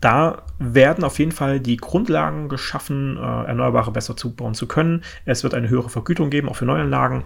da 0.00 0.42
werden 0.60 1.02
auf 1.02 1.18
jeden 1.18 1.32
Fall 1.32 1.58
die 1.58 1.76
Grundlagen 1.76 2.48
geschaffen, 2.48 3.16
äh, 3.16 3.20
Erneuerbare 3.20 3.90
besser 3.90 4.16
zubauen 4.16 4.54
zu 4.54 4.68
können. 4.68 5.02
Es 5.24 5.42
wird 5.42 5.54
eine 5.54 5.68
höhere 5.68 5.90
Vergütung 5.90 6.30
geben, 6.30 6.48
auch 6.48 6.56
für 6.56 6.64
Neuanlagen. 6.64 7.24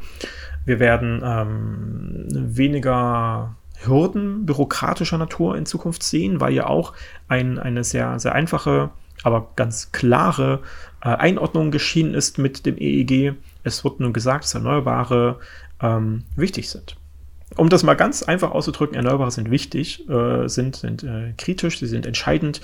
Wir 0.64 0.80
werden 0.80 1.20
ähm, 1.22 2.26
weniger 2.30 3.54
Hürden 3.84 4.46
bürokratischer 4.46 5.18
Natur 5.18 5.58
in 5.58 5.66
Zukunft 5.66 6.02
sehen, 6.02 6.40
weil 6.40 6.54
ja 6.54 6.68
auch 6.68 6.94
ein, 7.28 7.58
eine 7.58 7.84
sehr, 7.84 8.18
sehr 8.18 8.34
einfache 8.34 8.90
aber 9.24 9.50
ganz 9.56 9.90
klare 9.90 10.60
äh, 11.02 11.08
Einordnung 11.08 11.72
geschieden 11.72 12.14
ist 12.14 12.38
mit 12.38 12.64
dem 12.66 12.76
EEG. 12.78 13.34
Es 13.64 13.82
wird 13.82 13.98
nun 13.98 14.12
gesagt, 14.12 14.44
dass 14.44 14.54
Erneuerbare 14.54 15.40
ähm, 15.82 16.22
wichtig 16.37 16.70
sind. 16.70 16.96
Um 17.56 17.68
das 17.68 17.82
mal 17.82 17.94
ganz 17.94 18.22
einfach 18.22 18.50
auszudrücken, 18.50 18.96
Erneuerbare 18.96 19.30
sind 19.30 19.50
wichtig, 19.50 20.08
äh, 20.08 20.48
sind, 20.48 20.76
sind 20.76 21.02
äh, 21.02 21.32
kritisch, 21.37 21.78
sie 21.78 21.87
sind 21.87 22.06
entscheidend. 22.06 22.60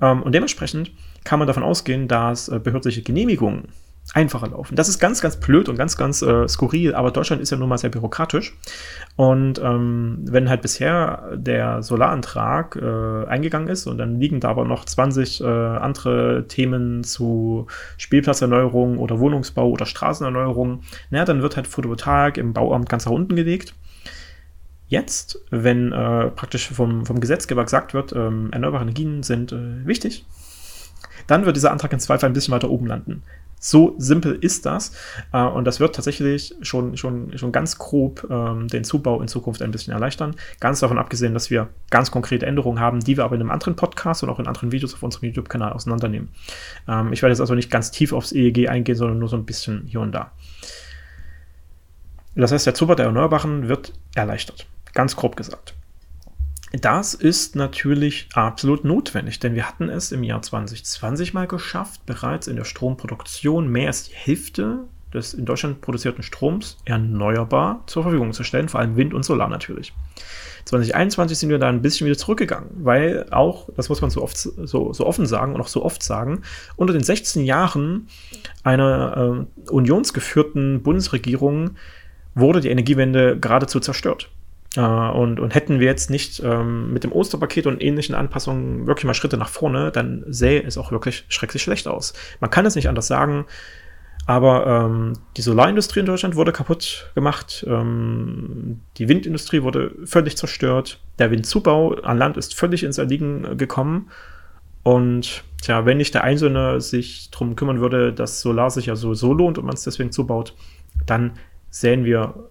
Ähm, 0.00 0.22
und 0.22 0.32
dementsprechend 0.32 0.92
kann 1.24 1.38
man 1.38 1.48
davon 1.48 1.62
ausgehen, 1.62 2.08
dass 2.08 2.48
äh, 2.48 2.58
behördliche 2.58 3.02
Genehmigungen 3.02 3.68
einfacher 4.14 4.48
laufen. 4.48 4.76
Das 4.76 4.88
ist 4.88 4.98
ganz, 4.98 5.20
ganz 5.20 5.36
blöd 5.36 5.68
und 5.68 5.76
ganz, 5.76 5.96
ganz 5.96 6.22
äh, 6.22 6.48
skurril, 6.48 6.94
aber 6.94 7.10
Deutschland 7.10 7.42
ist 7.42 7.50
ja 7.50 7.56
nun 7.56 7.68
mal 7.68 7.78
sehr 7.78 7.90
bürokratisch. 7.90 8.56
Und 9.16 9.58
ähm, 9.58 10.18
wenn 10.22 10.48
halt 10.48 10.62
bisher 10.62 11.32
der 11.34 11.82
Solarantrag 11.82 12.76
äh, 12.76 13.26
eingegangen 13.26 13.68
ist 13.68 13.86
und 13.86 13.98
dann 13.98 14.20
liegen 14.20 14.40
da 14.40 14.50
aber 14.50 14.64
noch 14.64 14.84
20 14.84 15.40
äh, 15.40 15.44
andere 15.44 16.46
Themen 16.48 17.04
zu 17.04 17.66
Spielplatzerneuerung 17.98 18.98
oder 18.98 19.18
Wohnungsbau 19.18 19.68
oder 19.68 19.86
Straßenerneuerung, 19.86 20.82
naja, 21.10 21.24
dann 21.24 21.42
wird 21.42 21.56
halt 21.56 21.66
Photovoltaik 21.66 22.38
im 22.38 22.52
Bauamt 22.52 22.88
ganz 22.88 23.06
nach 23.06 23.12
unten 23.12 23.36
gelegt. 23.36 23.74
Jetzt, 24.88 25.40
wenn 25.50 25.90
äh, 25.90 26.30
praktisch 26.30 26.68
vom, 26.68 27.04
vom 27.06 27.20
Gesetzgeber 27.20 27.64
gesagt 27.64 27.92
wird, 27.92 28.12
ähm, 28.12 28.50
erneuerbare 28.52 28.84
Energien 28.84 29.24
sind 29.24 29.50
äh, 29.50 29.84
wichtig, 29.84 30.24
dann 31.26 31.44
wird 31.44 31.56
dieser 31.56 31.72
Antrag 31.72 31.92
in 31.92 31.98
Zweifel 31.98 32.26
ein 32.26 32.32
bisschen 32.32 32.54
weiter 32.54 32.70
oben 32.70 32.86
landen. 32.86 33.22
So 33.58 33.94
simpel 33.98 34.34
ist 34.40 34.66
das. 34.66 34.92
Äh, 35.32 35.42
und 35.42 35.64
das 35.64 35.80
wird 35.80 35.94
tatsächlich 35.94 36.54
schon, 36.62 36.96
schon, 36.96 37.36
schon 37.36 37.52
ganz 37.52 37.78
grob 37.78 38.26
ähm, 38.30 38.68
den 38.68 38.84
Zubau 38.84 39.20
in 39.20 39.28
Zukunft 39.28 39.62
ein 39.62 39.70
bisschen 39.70 39.92
erleichtern. 39.92 40.36
Ganz 40.60 40.80
davon 40.80 40.98
abgesehen, 40.98 41.34
dass 41.34 41.50
wir 41.50 41.68
ganz 41.90 42.10
konkrete 42.10 42.46
Änderungen 42.46 42.80
haben, 42.80 43.00
die 43.00 43.16
wir 43.16 43.24
aber 43.24 43.34
in 43.34 43.40
einem 43.40 43.50
anderen 43.50 43.76
Podcast 43.76 44.22
und 44.22 44.30
auch 44.30 44.38
in 44.38 44.46
anderen 44.46 44.72
Videos 44.72 44.94
auf 44.94 45.02
unserem 45.02 45.26
YouTube-Kanal 45.26 45.72
auseinandernehmen. 45.72 46.28
Ähm, 46.86 47.12
ich 47.12 47.22
werde 47.22 47.32
jetzt 47.32 47.40
also 47.40 47.54
nicht 47.54 47.70
ganz 47.70 47.90
tief 47.90 48.12
aufs 48.12 48.32
EEG 48.32 48.68
eingehen, 48.68 48.96
sondern 48.96 49.18
nur 49.18 49.28
so 49.28 49.36
ein 49.36 49.46
bisschen 49.46 49.86
hier 49.86 50.00
und 50.00 50.12
da. 50.12 50.32
Das 52.34 52.52
heißt, 52.52 52.66
der 52.66 52.74
Zubau 52.74 52.94
der 52.94 53.06
Erneuerbaren 53.06 53.68
wird 53.68 53.94
erleichtert. 54.14 54.66
Ganz 54.92 55.16
grob 55.16 55.36
gesagt. 55.36 55.74
Das 56.72 57.14
ist 57.14 57.54
natürlich 57.54 58.28
absolut 58.34 58.84
notwendig, 58.84 59.38
denn 59.38 59.54
wir 59.54 59.68
hatten 59.68 59.88
es 59.88 60.10
im 60.10 60.24
Jahr 60.24 60.42
2020 60.42 61.32
mal 61.32 61.46
geschafft, 61.46 62.04
bereits 62.06 62.48
in 62.48 62.56
der 62.56 62.64
Stromproduktion 62.64 63.68
mehr 63.68 63.88
als 63.88 64.08
die 64.08 64.14
Hälfte 64.14 64.80
des 65.14 65.32
in 65.32 65.44
Deutschland 65.44 65.80
produzierten 65.80 66.22
Stroms 66.22 66.78
erneuerbar 66.84 67.84
zur 67.86 68.02
Verfügung 68.02 68.32
zu 68.32 68.42
stellen, 68.42 68.68
vor 68.68 68.80
allem 68.80 68.96
Wind 68.96 69.14
und 69.14 69.24
Solar 69.24 69.48
natürlich. 69.48 69.92
2021 70.64 71.38
sind 71.38 71.50
wir 71.50 71.58
da 71.58 71.68
ein 71.68 71.80
bisschen 71.80 72.06
wieder 72.06 72.18
zurückgegangen, 72.18 72.68
weil 72.82 73.26
auch, 73.30 73.68
das 73.76 73.88
muss 73.88 74.00
man 74.00 74.10
so 74.10 74.20
oft 74.20 74.36
so, 74.36 74.92
so 74.92 75.06
offen 75.06 75.24
sagen 75.24 75.54
und 75.54 75.60
auch 75.60 75.68
so 75.68 75.84
oft 75.84 76.02
sagen, 76.02 76.42
unter 76.74 76.92
den 76.92 77.04
16 77.04 77.44
Jahren 77.44 78.08
einer 78.64 79.46
äh, 79.66 79.70
unionsgeführten 79.70 80.82
Bundesregierung 80.82 81.76
wurde 82.34 82.60
die 82.60 82.70
Energiewende 82.70 83.38
geradezu 83.38 83.78
zerstört. 83.78 84.28
Äh, 84.76 84.80
und, 84.80 85.40
und 85.40 85.54
hätten 85.54 85.80
wir 85.80 85.86
jetzt 85.86 86.10
nicht 86.10 86.42
ähm, 86.44 86.92
mit 86.92 87.04
dem 87.04 87.12
Osterpaket 87.12 87.66
und 87.66 87.82
ähnlichen 87.82 88.14
Anpassungen 88.14 88.86
wirklich 88.86 89.04
mal 89.04 89.14
Schritte 89.14 89.36
nach 89.36 89.48
vorne, 89.48 89.90
dann 89.90 90.24
sähe 90.28 90.62
es 90.62 90.78
auch 90.78 90.92
wirklich 90.92 91.24
schrecklich 91.28 91.62
schlecht 91.62 91.88
aus. 91.88 92.14
Man 92.40 92.50
kann 92.50 92.66
es 92.66 92.74
nicht 92.74 92.88
anders 92.88 93.06
sagen, 93.06 93.46
aber 94.26 94.66
ähm, 94.66 95.12
die 95.36 95.42
Solarindustrie 95.42 96.00
in 96.00 96.06
Deutschland 96.06 96.34
wurde 96.34 96.52
kaputt 96.52 97.10
gemacht, 97.14 97.64
ähm, 97.68 98.80
die 98.98 99.08
Windindustrie 99.08 99.62
wurde 99.62 99.92
völlig 100.04 100.36
zerstört, 100.36 101.00
der 101.18 101.30
Windzubau 101.30 101.94
an 102.02 102.18
Land 102.18 102.36
ist 102.36 102.54
völlig 102.54 102.82
ins 102.82 102.98
Erliegen 102.98 103.56
gekommen. 103.56 104.10
Und 104.82 105.42
tja, 105.62 105.84
wenn 105.84 105.96
nicht 105.96 106.14
der 106.14 106.22
Einzelne 106.22 106.80
sich 106.80 107.30
darum 107.32 107.56
kümmern 107.56 107.80
würde, 107.80 108.12
dass 108.12 108.40
Solar 108.40 108.70
sich 108.70 108.86
ja 108.86 108.94
sowieso 108.94 109.32
lohnt 109.32 109.58
und 109.58 109.64
man 109.64 109.74
es 109.74 109.82
deswegen 109.82 110.12
zubaut, 110.12 110.54
dann 111.06 111.32
sehen 111.70 112.04
wir 112.04 112.48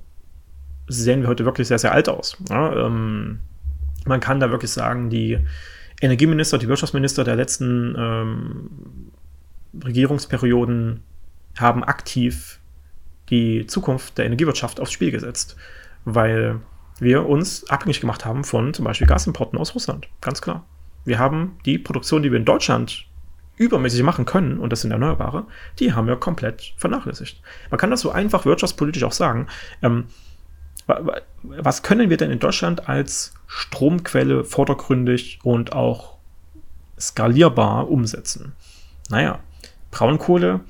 sehen 0.88 1.22
wir 1.22 1.30
heute 1.30 1.46
wirklich 1.46 1.68
sehr, 1.68 1.80
sehr 1.80 1.92
alt 1.92 2.10
aus. 2.10 2.38
Ja, 2.50 2.86
ähm, 2.86 3.40
man 4.06 4.20
kann 4.20 4.40
da 4.40 4.52
wirklich 4.52 4.72
sagen, 4.72 5.10
die 5.10 5.40
Energieminister, 6.02 6.58
die 6.58 6.68
Wirtschaftsminister 6.68 7.24
der 7.24 7.36
letzten 7.36 7.96
ähm, 7.98 8.70
Regierungsperioden 9.84 11.04
haben 11.58 11.84
aktiv 11.84 12.60
die 13.30 13.66
Zukunft 13.66 14.18
der 14.18 14.26
Energiewirtschaft 14.26 14.80
aufs 14.80 14.92
Spiel 14.92 15.12
gesetzt, 15.12 15.56
weil 16.04 16.60
wir 17.00 17.28
uns 17.28 17.70
abhängig 17.70 18.00
gemacht 18.00 18.26
haben 18.26 18.44
von 18.44 18.74
zum 18.74 18.86
Beispiel 18.86 19.08
Gasimporten 19.08 19.58
aus 19.58 19.74
Russland. 19.74 20.08
Ganz 20.22 20.42
klar. 20.42 20.66
Wir 21.04 21.20
haben 21.20 21.58
die 21.66 21.78
Produktion, 21.78 22.24
die 22.24 22.32
wir 22.32 22.40
in 22.40 22.46
Deutschland 22.46 23.06
übermäßig 23.58 24.04
machen 24.04 24.26
können, 24.26 24.60
und 24.60 24.72
das 24.72 24.82
sind 24.82 24.92
Erneuerbare, 24.92 25.46
die 25.80 25.94
haben 25.94 26.08
wir 26.08 26.18
komplett 26.18 26.74
vernachlässigt. 26.78 27.42
Man 27.70 27.78
kann 27.78 27.90
das 27.90 28.02
so 28.02 28.12
einfach 28.12 28.46
wirtschaftspolitisch 28.46 29.04
auch 29.04 29.14
sagen. 29.14 29.48
Ähm, 29.82 30.06
was 30.88 31.84
können 31.84 32.10
wir 32.10 32.18
denn 32.18 32.32
in 32.32 32.40
Deutschland 32.40 32.88
als 32.88 33.34
Stromquelle 33.48 34.44
vordergründig 34.44 35.40
und 35.44 35.74
auch 35.74 36.16
skalierbar 37.00 37.90
umsetzen? 37.90 38.54
Naja, 39.10 39.40
Braunkohle 39.92 40.62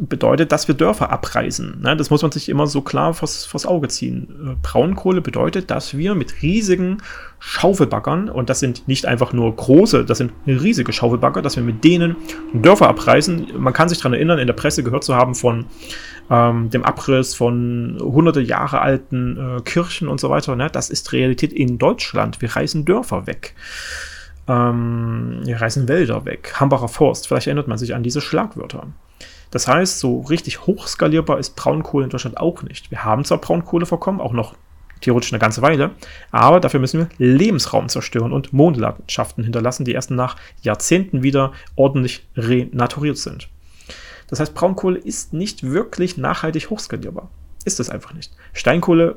bedeutet, 0.00 0.52
dass 0.52 0.68
wir 0.68 0.74
Dörfer 0.74 1.10
abreißen. 1.10 1.80
Ne? 1.80 1.96
Das 1.96 2.10
muss 2.10 2.22
man 2.22 2.30
sich 2.30 2.48
immer 2.48 2.66
so 2.66 2.82
klar 2.82 3.14
vors, 3.14 3.44
vors 3.44 3.66
Auge 3.66 3.88
ziehen. 3.88 4.28
Äh, 4.44 4.56
Braunkohle 4.62 5.20
bedeutet, 5.20 5.70
dass 5.70 5.96
wir 5.96 6.14
mit 6.14 6.42
riesigen 6.42 6.98
Schaufelbaggern, 7.38 8.28
und 8.28 8.50
das 8.50 8.60
sind 8.60 8.88
nicht 8.88 9.06
einfach 9.06 9.32
nur 9.32 9.54
große, 9.54 10.04
das 10.04 10.18
sind 10.18 10.32
riesige 10.46 10.92
Schaufelbagger, 10.92 11.42
dass 11.42 11.56
wir 11.56 11.62
mit 11.62 11.84
denen 11.84 12.16
Dörfer 12.52 12.88
abreißen. 12.88 13.48
Man 13.56 13.72
kann 13.72 13.88
sich 13.88 13.98
daran 13.98 14.14
erinnern, 14.14 14.38
in 14.38 14.46
der 14.46 14.54
Presse 14.54 14.82
gehört 14.82 15.04
zu 15.04 15.14
haben 15.14 15.34
von 15.34 15.66
ähm, 16.30 16.70
dem 16.70 16.84
Abriss 16.84 17.34
von 17.34 17.98
hunderte 18.00 18.40
Jahre 18.40 18.80
alten 18.80 19.58
äh, 19.58 19.60
Kirchen 19.62 20.08
und 20.08 20.20
so 20.20 20.30
weiter. 20.30 20.56
Ne? 20.56 20.68
Das 20.70 20.90
ist 20.90 21.12
Realität 21.12 21.52
in 21.52 21.78
Deutschland. 21.78 22.40
Wir 22.40 22.54
reißen 22.54 22.84
Dörfer 22.84 23.26
weg. 23.26 23.54
Ähm, 24.48 25.40
wir 25.44 25.60
reißen 25.60 25.88
Wälder 25.88 26.24
weg. 26.24 26.54
Hambacher 26.56 26.88
Forst. 26.88 27.28
Vielleicht 27.28 27.46
erinnert 27.46 27.68
man 27.68 27.78
sich 27.78 27.94
an 27.94 28.02
diese 28.02 28.20
Schlagwörter. 28.20 28.86
Das 29.50 29.68
heißt, 29.68 30.00
so 30.00 30.20
richtig 30.22 30.66
hochskalierbar 30.66 31.38
ist 31.38 31.56
Braunkohle 31.56 32.04
in 32.04 32.10
Deutschland 32.10 32.36
auch 32.38 32.62
nicht. 32.62 32.90
Wir 32.90 33.04
haben 33.04 33.24
zwar 33.24 33.38
Braunkohlevorkommen, 33.38 34.20
auch 34.20 34.32
noch 34.32 34.54
theoretisch 35.00 35.32
eine 35.32 35.40
ganze 35.40 35.62
Weile, 35.62 35.90
aber 36.30 36.58
dafür 36.58 36.80
müssen 36.80 37.00
wir 37.00 37.08
Lebensraum 37.18 37.88
zerstören 37.88 38.32
und 38.32 38.52
Mondlandschaften 38.52 39.44
hinterlassen, 39.44 39.84
die 39.84 39.92
erst 39.92 40.10
nach 40.10 40.36
Jahrzehnten 40.62 41.22
wieder 41.22 41.52
ordentlich 41.76 42.26
renaturiert 42.36 43.18
sind. 43.18 43.48
Das 44.28 44.40
heißt, 44.40 44.54
Braunkohle 44.54 44.98
ist 44.98 45.32
nicht 45.32 45.62
wirklich 45.62 46.16
nachhaltig 46.16 46.70
hochskalierbar. 46.70 47.30
Ist 47.64 47.80
es 47.80 47.90
einfach 47.90 48.12
nicht. 48.12 48.32
Steinkohle 48.52 49.16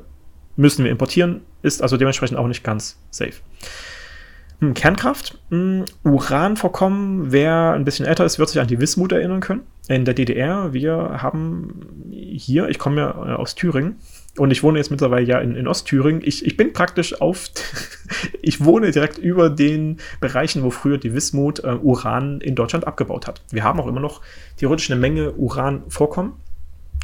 müssen 0.56 0.84
wir 0.84 0.90
importieren, 0.90 1.42
ist 1.62 1.82
also 1.82 1.96
dementsprechend 1.96 2.38
auch 2.38 2.46
nicht 2.46 2.64
ganz 2.64 2.98
safe. 3.10 3.34
Hm, 4.60 4.74
Kernkraft, 4.74 5.38
hm, 5.50 5.84
Uranvorkommen, 6.04 7.32
wer 7.32 7.72
ein 7.72 7.84
bisschen 7.84 8.06
älter 8.06 8.24
ist, 8.24 8.38
wird 8.38 8.50
sich 8.50 8.60
an 8.60 8.68
die 8.68 8.80
Wismut 8.80 9.12
erinnern 9.12 9.40
können. 9.40 9.62
In 9.88 10.04
der 10.04 10.14
DDR, 10.14 10.72
wir 10.72 11.22
haben 11.22 11.86
hier, 12.10 12.68
ich 12.68 12.78
komme 12.78 13.00
ja 13.00 13.10
äh, 13.10 13.34
aus 13.34 13.54
Thüringen, 13.54 13.96
und 14.36 14.50
ich 14.50 14.62
wohne 14.62 14.78
jetzt 14.78 14.90
mittlerweile 14.90 15.26
ja 15.26 15.38
in, 15.38 15.56
in 15.56 15.66
Ostthüringen. 15.66 16.22
Ich, 16.24 16.46
ich 16.46 16.56
bin 16.56 16.72
praktisch 16.72 17.20
auf, 17.20 17.50
ich 18.42 18.64
wohne 18.64 18.90
direkt 18.90 19.18
über 19.18 19.50
den 19.50 19.98
Bereichen, 20.20 20.62
wo 20.62 20.70
früher 20.70 20.98
die 20.98 21.14
Wismut 21.14 21.64
äh, 21.64 21.74
Uran 21.74 22.40
in 22.40 22.54
Deutschland 22.54 22.86
abgebaut 22.86 23.26
hat. 23.26 23.42
Wir 23.50 23.64
haben 23.64 23.80
auch 23.80 23.86
immer 23.86 24.00
noch 24.00 24.20
theoretisch 24.56 24.90
eine 24.90 25.00
Menge 25.00 25.32
Uran 25.32 25.82
vorkommen. 25.88 26.34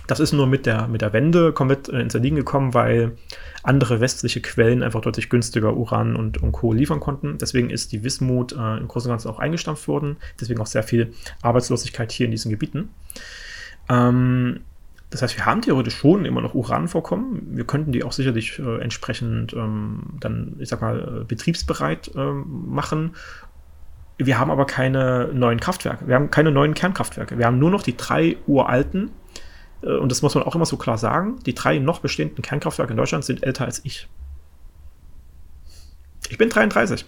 Das 0.06 0.20
ist 0.20 0.32
nur 0.32 0.46
mit 0.46 0.66
der, 0.66 0.86
mit 0.86 1.02
der 1.02 1.12
Wende 1.12 1.52
komplett 1.52 1.88
äh, 1.88 2.00
ins 2.00 2.14
Erliegen 2.14 2.36
gekommen, 2.36 2.74
weil 2.74 3.16
andere 3.64 4.00
westliche 4.00 4.40
Quellen 4.40 4.84
einfach 4.84 5.00
deutlich 5.00 5.28
günstiger 5.28 5.76
Uran 5.76 6.14
und, 6.14 6.40
und 6.40 6.52
Co. 6.52 6.72
liefern 6.72 7.00
konnten. 7.00 7.38
Deswegen 7.38 7.70
ist 7.70 7.90
die 7.90 8.04
Wismut 8.04 8.52
äh, 8.52 8.76
im 8.76 8.86
Großen 8.86 9.10
und 9.10 9.14
Ganzen 9.14 9.28
auch 9.28 9.40
eingestampft 9.40 9.88
worden. 9.88 10.16
Deswegen 10.40 10.60
auch 10.60 10.66
sehr 10.66 10.84
viel 10.84 11.12
Arbeitslosigkeit 11.42 12.12
hier 12.12 12.26
in 12.26 12.30
diesen 12.30 12.50
Gebieten. 12.52 12.90
Ähm, 13.88 14.60
das 15.10 15.22
heißt, 15.22 15.36
wir 15.36 15.46
haben 15.46 15.62
theoretisch 15.62 15.96
schon 15.96 16.24
immer 16.24 16.40
noch 16.40 16.54
Uranvorkommen. 16.54 17.56
Wir 17.56 17.64
könnten 17.64 17.92
die 17.92 18.02
auch 18.02 18.12
sicherlich 18.12 18.58
äh, 18.58 18.80
entsprechend 18.80 19.52
ähm, 19.52 20.16
dann, 20.18 20.56
ich 20.58 20.68
sag 20.68 20.80
mal, 20.80 21.20
äh, 21.20 21.24
betriebsbereit 21.24 22.10
äh, 22.16 22.32
machen. 22.32 23.14
Wir 24.18 24.38
haben 24.38 24.50
aber 24.50 24.66
keine 24.66 25.30
neuen 25.32 25.60
Kraftwerke. 25.60 26.08
Wir 26.08 26.16
haben 26.16 26.30
keine 26.30 26.50
neuen 26.50 26.74
Kernkraftwerke. 26.74 27.38
Wir 27.38 27.46
haben 27.46 27.58
nur 27.58 27.70
noch 27.70 27.82
die 27.82 27.96
drei 27.96 28.36
uralten. 28.46 29.10
Äh, 29.82 29.96
und 29.96 30.10
das 30.10 30.22
muss 30.22 30.34
man 30.34 30.42
auch 30.42 30.56
immer 30.56 30.66
so 30.66 30.76
klar 30.76 30.98
sagen. 30.98 31.38
Die 31.46 31.54
drei 31.54 31.78
noch 31.78 32.00
bestehenden 32.00 32.42
Kernkraftwerke 32.42 32.92
in 32.92 32.96
Deutschland 32.96 33.24
sind 33.24 33.44
älter 33.44 33.64
als 33.64 33.84
ich. 33.84 34.08
Ich 36.28 36.38
bin 36.38 36.48
33 36.48 37.04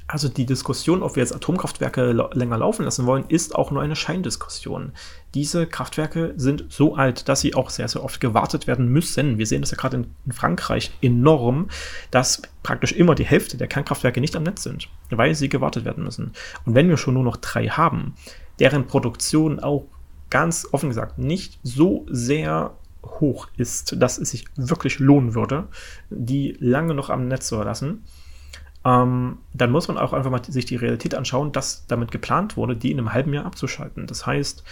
Also 0.07 0.29
die 0.29 0.45
Diskussion, 0.45 1.03
ob 1.03 1.17
wir 1.17 1.23
jetzt 1.23 1.35
Atomkraftwerke 1.35 2.13
länger 2.35 2.59
laufen 2.59 2.85
lassen 2.85 3.07
wollen, 3.07 3.25
ist 3.29 3.55
auch 3.55 3.71
nur 3.71 3.81
eine 3.81 3.97
Scheindiskussion. 3.97 4.93
Diese 5.33 5.67
Kraftwerke 5.67 6.35
sind 6.37 6.67
so 6.69 6.95
alt, 6.95 7.31
dass 7.31 7.41
sie 7.41 7.55
auch 7.55 7.71
sehr, 7.71 7.89
sehr 7.89 8.05
oft 8.05 8.21
gewartet 8.21 8.67
werden 8.67 8.89
müssen. 8.89 9.39
Wir 9.39 9.47
sehen 9.47 9.63
das 9.63 9.71
ja 9.71 9.79
gerade 9.79 9.97
in, 9.97 10.15
in 10.27 10.33
Frankreich 10.33 10.93
enorm, 11.01 11.71
dass 12.11 12.43
praktisch 12.63 12.93
immer 12.93 13.15
die 13.15 13.25
Hälfte 13.25 13.57
der 13.57 13.69
Kernkraftwerke 13.69 14.21
nicht 14.21 14.37
am 14.37 14.43
Netz 14.43 14.63
sind, 14.63 14.91
weil 15.09 15.35
sie 15.35 15.49
gewartet 15.49 15.87
werden 15.87 16.05
müssen. 16.05 16.35
Und 16.67 16.75
wenn 16.75 16.91
wir 16.91 16.99
schon 16.99 17.15
nur 17.15 17.25
noch 17.25 17.39
drei 17.39 17.69
haben, 17.69 18.15
deren 18.59 18.87
Produktion 18.87 19.59
auch 19.59 19.87
ganz 20.35 20.67
offen 20.73 20.89
gesagt 20.89 21.17
nicht 21.17 21.61
so 21.63 22.05
sehr 22.11 22.73
hoch 23.05 23.47
ist, 23.57 24.03
dass 24.03 24.19
es 24.19 24.33
sich 24.33 24.47
wirklich 24.57 24.99
lohnen 24.99 25.37
würde, 25.37 25.69
die 26.11 26.57
lange 26.59 26.93
noch 26.93 27.09
am 27.09 27.29
Netz 27.29 27.47
zu 27.47 27.63
lassen, 27.63 28.03
ähm, 28.85 29.39
dann 29.53 29.71
muss 29.71 29.87
man 29.87 29.97
auch 29.97 30.13
einfach 30.13 30.33
mal 30.33 30.45
sich 30.45 30.65
die 30.65 30.75
Realität 30.75 31.15
anschauen, 31.15 31.53
dass 31.53 31.87
damit 31.87 32.11
geplant 32.11 32.57
wurde, 32.57 32.75
die 32.75 32.91
in 32.91 32.99
einem 32.99 33.13
halben 33.13 33.33
Jahr 33.33 33.47
abzuschalten. 33.47 34.09
Das 34.09 34.27
heißt, 34.27 34.65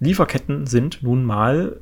Lieferketten 0.00 0.66
sind 0.66 1.02
nun 1.02 1.24
mal 1.24 1.80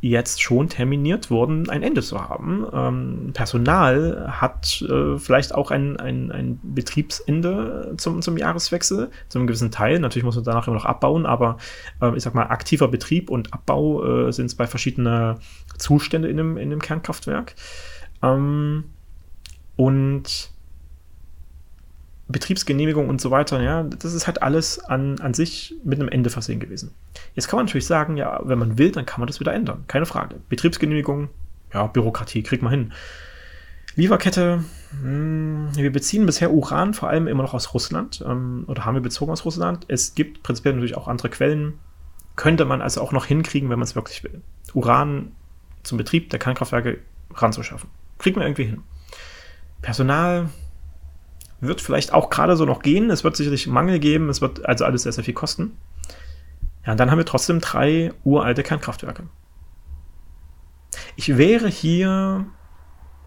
jetzt 0.00 0.40
schon 0.40 0.68
terminiert 0.68 1.30
worden, 1.30 1.68
ein 1.68 1.82
Ende 1.82 2.02
zu 2.02 2.20
haben. 2.28 2.66
Ähm, 2.72 3.30
Personal 3.34 4.28
hat 4.40 4.80
äh, 4.82 5.18
vielleicht 5.18 5.54
auch 5.54 5.72
ein, 5.72 5.96
ein, 5.96 6.30
ein 6.30 6.60
Betriebsende 6.62 7.94
zum, 7.96 8.22
zum 8.22 8.36
Jahreswechsel, 8.36 9.10
zum 9.28 9.46
gewissen 9.48 9.72
Teil. 9.72 9.98
Natürlich 9.98 10.24
muss 10.24 10.36
man 10.36 10.44
danach 10.44 10.68
immer 10.68 10.76
noch 10.76 10.84
abbauen, 10.84 11.26
aber 11.26 11.56
äh, 12.00 12.16
ich 12.16 12.22
sag 12.22 12.34
mal, 12.34 12.46
aktiver 12.46 12.86
Betrieb 12.86 13.28
und 13.28 13.52
Abbau 13.52 14.28
äh, 14.28 14.32
sind 14.32 14.46
es 14.46 14.54
bei 14.54 14.68
verschiedenen 14.68 15.36
Zustände 15.78 16.28
in 16.28 16.38
einem, 16.38 16.56
in 16.58 16.70
einem 16.70 16.80
Kernkraftwerk. 16.80 17.56
Ähm, 18.22 18.84
und 19.74 20.50
Betriebsgenehmigung 22.28 23.08
und 23.08 23.20
so 23.20 23.30
weiter, 23.30 23.60
ja, 23.62 23.82
das 23.82 24.12
ist 24.12 24.26
halt 24.26 24.42
alles 24.42 24.78
an, 24.78 25.18
an 25.20 25.32
sich 25.32 25.74
mit 25.82 25.98
einem 25.98 26.08
Ende 26.08 26.28
versehen 26.28 26.60
gewesen. 26.60 26.94
Jetzt 27.34 27.48
kann 27.48 27.56
man 27.56 27.66
natürlich 27.66 27.86
sagen, 27.86 28.16
ja, 28.16 28.40
wenn 28.44 28.58
man 28.58 28.76
will, 28.76 28.92
dann 28.92 29.06
kann 29.06 29.20
man 29.20 29.26
das 29.26 29.40
wieder 29.40 29.54
ändern. 29.54 29.84
Keine 29.88 30.04
Frage. 30.04 30.36
Betriebsgenehmigung, 30.48 31.30
ja, 31.72 31.86
Bürokratie, 31.86 32.42
kriegt 32.42 32.62
man 32.62 32.70
hin. 32.70 32.92
Lieferkette, 33.96 34.62
mh, 34.92 35.02
hm, 35.02 35.68
wir 35.74 35.90
beziehen 35.90 36.26
bisher 36.26 36.52
Uran 36.52 36.92
vor 36.94 37.08
allem 37.08 37.26
immer 37.26 37.42
noch 37.42 37.54
aus 37.54 37.72
Russland 37.72 38.22
ähm, 38.26 38.64
oder 38.66 38.84
haben 38.84 38.94
wir 38.94 39.00
bezogen 39.00 39.32
aus 39.32 39.44
Russland. 39.44 39.86
Es 39.88 40.14
gibt 40.14 40.42
prinzipiell 40.42 40.74
natürlich 40.74 40.96
auch 40.96 41.08
andere 41.08 41.30
Quellen. 41.30 41.78
Könnte 42.36 42.64
man 42.64 42.82
also 42.82 43.00
auch 43.00 43.10
noch 43.10 43.24
hinkriegen, 43.24 43.70
wenn 43.70 43.78
man 43.78 43.86
es 43.86 43.96
wirklich 43.96 44.22
will. 44.22 44.42
Uran 44.74 45.32
zum 45.82 45.98
Betrieb 45.98 46.30
der 46.30 46.38
Kernkraftwerke 46.38 46.98
ranzuschaffen. 47.34 47.88
Kriegt 48.18 48.36
man 48.36 48.46
irgendwie 48.46 48.64
hin. 48.64 48.82
Personal, 49.82 50.48
wird 51.60 51.80
vielleicht 51.80 52.12
auch 52.12 52.30
gerade 52.30 52.56
so 52.56 52.64
noch 52.64 52.82
gehen. 52.82 53.10
Es 53.10 53.24
wird 53.24 53.36
sicherlich 53.36 53.66
Mangel 53.66 53.98
geben. 53.98 54.28
Es 54.28 54.40
wird 54.40 54.64
also 54.66 54.84
alles 54.84 55.02
sehr, 55.02 55.12
sehr 55.12 55.24
viel 55.24 55.34
kosten. 55.34 55.76
Ja, 56.86 56.92
und 56.92 57.00
dann 57.00 57.10
haben 57.10 57.18
wir 57.18 57.26
trotzdem 57.26 57.60
drei 57.60 58.12
uralte 58.24 58.62
Kernkraftwerke. 58.62 59.24
Ich 61.16 61.36
wäre 61.36 61.68
hier 61.68 62.46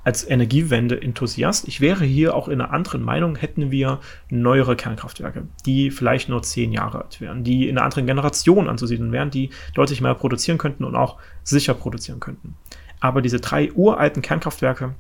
als 0.04 0.28
Energiewende-Enthusiast, 0.28 1.68
ich 1.68 1.80
wäre 1.80 2.06
hier 2.06 2.34
auch 2.34 2.48
in 2.48 2.60
einer 2.60 2.74
anderen 2.74 3.04
Meinung, 3.04 3.36
hätten 3.36 3.70
wir 3.70 4.00
neuere 4.30 4.76
Kernkraftwerke, 4.76 5.48
die 5.68 5.92
vielleicht 5.92 6.28
nur 6.28 6.42
zehn 6.42 6.72
Jahre 6.72 7.04
alt 7.04 7.22
wären, 7.22 7.44
die 7.44 7.70
in 7.70 7.78
einer 7.78 7.86
anderen 7.86 8.08
Generation 8.08 8.68
anzusiedeln 8.68 9.12
wären, 9.12 9.30
die 9.30 9.52
deutlich 9.76 10.02
mehr 10.02 10.16
produzieren 10.16 10.58
könnten 10.58 10.86
und 10.86 10.96
auch 10.96 11.18
sicher 11.44 11.76
produzieren 11.76 12.20
könnten. 12.20 12.56
Aber 13.00 13.22
diese 13.22 13.40
drei 13.40 13.72
uralten 13.74 14.24
Kernkraftwerke, 14.24 14.96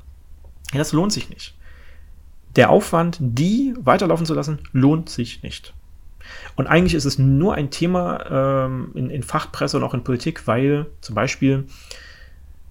ja, 0.71 0.77
das 0.77 0.93
lohnt 0.93 1.13
sich 1.13 1.31
nicht 1.31 1.55
der 2.55 2.69
Aufwand, 2.69 3.17
die 3.21 3.73
weiterlaufen 3.79 4.25
zu 4.25 4.33
lassen, 4.33 4.59
lohnt 4.73 5.09
sich 5.09 5.43
nicht. 5.43 5.73
Und 6.55 6.67
eigentlich 6.67 6.93
ist 6.93 7.05
es 7.05 7.17
nur 7.17 7.55
ein 7.55 7.71
Thema 7.71 8.65
ähm, 8.65 8.91
in, 8.93 9.09
in, 9.09 9.23
Fachpresse 9.23 9.77
und 9.77 9.83
auch 9.83 9.93
in 9.93 10.03
Politik, 10.03 10.47
weil 10.47 10.85
zum 11.01 11.15
Beispiel 11.15 11.65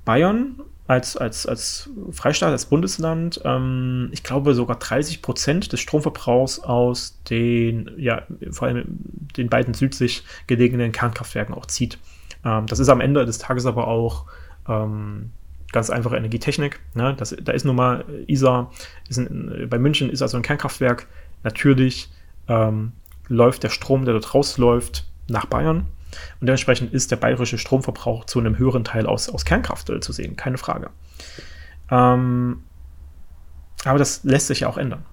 Bayern 0.05 0.61
als, 0.87 1.16
als, 1.16 1.47
als 1.47 1.90
Freistaat, 2.11 2.51
als 2.51 2.66
Bundesland, 2.66 3.40
ähm, 3.45 4.09
ich 4.12 4.23
glaube 4.23 4.55
sogar 4.55 4.77
30 4.77 5.23
Prozent 5.23 5.73
des 5.73 5.81
Stromverbrauchs 5.81 6.59
aus 6.61 7.21
den, 7.29 7.90
ja, 7.97 8.23
vor 8.51 8.69
allem 8.69 8.85
den 9.37 9.49
beiden 9.49 9.75
südlich 9.75 10.25
gelegenen 10.47 10.93
Kernkraftwerken 10.93 11.55
auch 11.55 11.66
zieht. 11.66 11.99
Ähm, 12.45 12.66
das 12.66 12.81
ist 12.81 12.88
am 12.88 13.01
Ende 13.01 13.25
des 13.25 13.38
Tages 13.38 13.66
aber 13.66 13.87
auch 13.88 14.27
ähm, 14.69 15.31
ganz 15.73 15.91
einfache 15.91 16.17
Energietechnik. 16.17 16.81
Ne? 16.95 17.15
Das, 17.17 17.37
da 17.41 17.53
ist 17.53 17.65
nun 17.65 17.77
mal 17.77 18.05
ISA, 18.27 18.71
ist 19.09 19.19
ein, 19.19 19.67
bei 19.69 19.79
München 19.79 20.11
ist 20.11 20.23
also 20.23 20.37
ein 20.37 20.43
Kernkraftwerk. 20.43 21.07
Natürlich 21.43 22.11
ähm, 22.49 22.93
läuft 23.29 23.63
der 23.63 23.71
Strom, 23.71 24.05
der 24.05 24.15
dort 24.15 24.35
rausläuft, 24.35 25.07
nach 25.29 25.47
Bayern. 25.47 25.87
Und 26.41 26.47
dementsprechend 26.47 26.93
ist 26.93 27.11
der 27.11 27.17
bayerische 27.17 27.57
Stromverbrauch 27.57 28.25
zu 28.25 28.41
einem 28.41 28.59
höheren 28.59 28.85
Teil 28.85 29.07
aus, 29.07 29.29
aus 29.29 29.45
Kernkraft 29.45 29.91
zu 30.03 30.13
sehen, 30.13 30.37
keine 30.37 30.59
Frage. 30.59 30.91
Ähm, 31.91 32.65
aber 33.85 33.99
das 33.99 34.25
lässt 34.25 34.49
sich 34.49 34.61
ja 34.61 34.69
auch 34.69 34.77
ändern. 34.77 35.05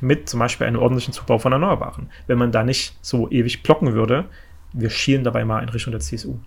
Mit 0.00 0.28
zum 0.28 0.40
Beispiel 0.40 0.66
einem 0.66 0.80
ordentlichen 0.80 1.14
Zubau 1.14 1.38
von 1.38 1.52
Erneuerbaren. 1.52 2.10
Wenn 2.26 2.38
man 2.38 2.52
da 2.52 2.62
nicht 2.62 2.96
so 3.00 3.30
ewig 3.30 3.62
blocken 3.62 3.94
würde, 3.94 4.26
wir 4.72 4.90
schielen 4.90 5.24
dabei 5.24 5.44
mal 5.44 5.62
in 5.62 5.68
Richtung 5.68 5.92
der 5.92 6.00
CSU. 6.00 6.38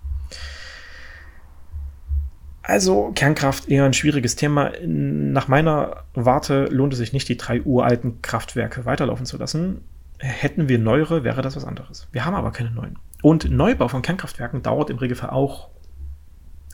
Also 2.67 3.13
Kernkraft 3.15 3.69
eher 3.69 3.85
ein 3.85 3.93
schwieriges 3.93 4.35
Thema. 4.35 4.73
Nach 4.85 5.47
meiner 5.47 6.03
Warte 6.15 6.65
lohnt 6.65 6.91
es 6.91 6.99
sich 6.99 7.13
nicht, 7.13 7.29
die 7.29 7.37
drei 7.37 7.61
uralten 7.61 8.21
Kraftwerke 8.21 8.83
weiterlaufen 8.83 9.25
zu 9.25 9.37
lassen. 9.37 9.85
Hätten 10.19 10.67
wir 10.67 10.77
neuere, 10.77 11.23
wäre 11.23 11.41
das 11.41 11.55
was 11.55 11.63
anderes. 11.63 12.09
Wir 12.11 12.25
haben 12.25 12.35
aber 12.35 12.51
keine 12.51 12.71
neuen. 12.71 12.99
Und 13.21 13.49
Neubau 13.49 13.87
von 13.87 14.01
Kernkraftwerken 14.01 14.63
dauert 14.63 14.89
im 14.89 14.97
Regelfall 14.97 15.29
auch 15.29 15.69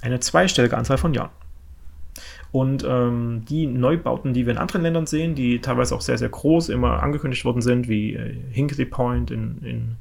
eine 0.01 0.19
zweistellige 0.19 0.75
Anzahl 0.75 0.97
von 0.97 1.13
Jahren. 1.13 1.29
Und 2.51 2.83
ähm, 2.89 3.43
die 3.47 3.67
Neubauten, 3.67 4.33
die 4.33 4.47
wir 4.47 4.53
in 4.53 4.59
anderen 4.59 4.81
Ländern 4.81 5.05
sehen, 5.05 5.35
die 5.35 5.61
teilweise 5.61 5.93
auch 5.93 6.01
sehr, 6.01 6.17
sehr 6.17 6.29
groß 6.29 6.69
immer 6.69 7.03
angekündigt 7.03 7.45
worden 7.45 7.61
sind, 7.61 7.87
wie 7.87 8.15
äh, 8.15 8.35
Hinkley 8.49 8.85
Point 8.85 9.29
in, 9.29 9.59
in 9.61 9.95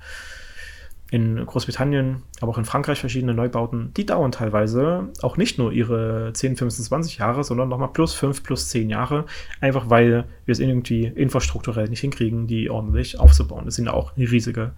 in 1.13 1.45
Großbritannien, 1.45 2.23
aber 2.41 2.53
auch 2.53 2.59
in 2.59 2.65
Frankreich 2.65 2.99
verschiedene 2.99 3.35
Neubauten, 3.35 3.93
die 3.99 4.07
dauern 4.07 4.33
teilweise 4.33 5.11
auch 5.21 5.37
nicht 5.37 5.59
nur 5.59 5.71
ihre 5.71 6.33
10, 6.33 6.57
15, 6.57 6.87
20 6.87 7.19
Jahre, 7.19 7.45
sondern 7.45 7.69
nochmal 7.69 7.91
plus 7.93 8.15
5, 8.15 8.43
plus 8.43 8.71
10 8.71 8.89
Jahre, 8.89 9.27
einfach 9.61 9.91
weil 9.91 10.25
wir 10.47 10.53
es 10.53 10.59
irgendwie 10.59 11.05
infrastrukturell 11.05 11.91
nicht 11.91 12.01
hinkriegen, 12.01 12.47
die 12.47 12.71
ordentlich 12.71 13.21
aufzubauen. 13.21 13.67
Das 13.67 13.75
sind 13.75 13.89
auch 13.89 14.17
riesige 14.17 14.73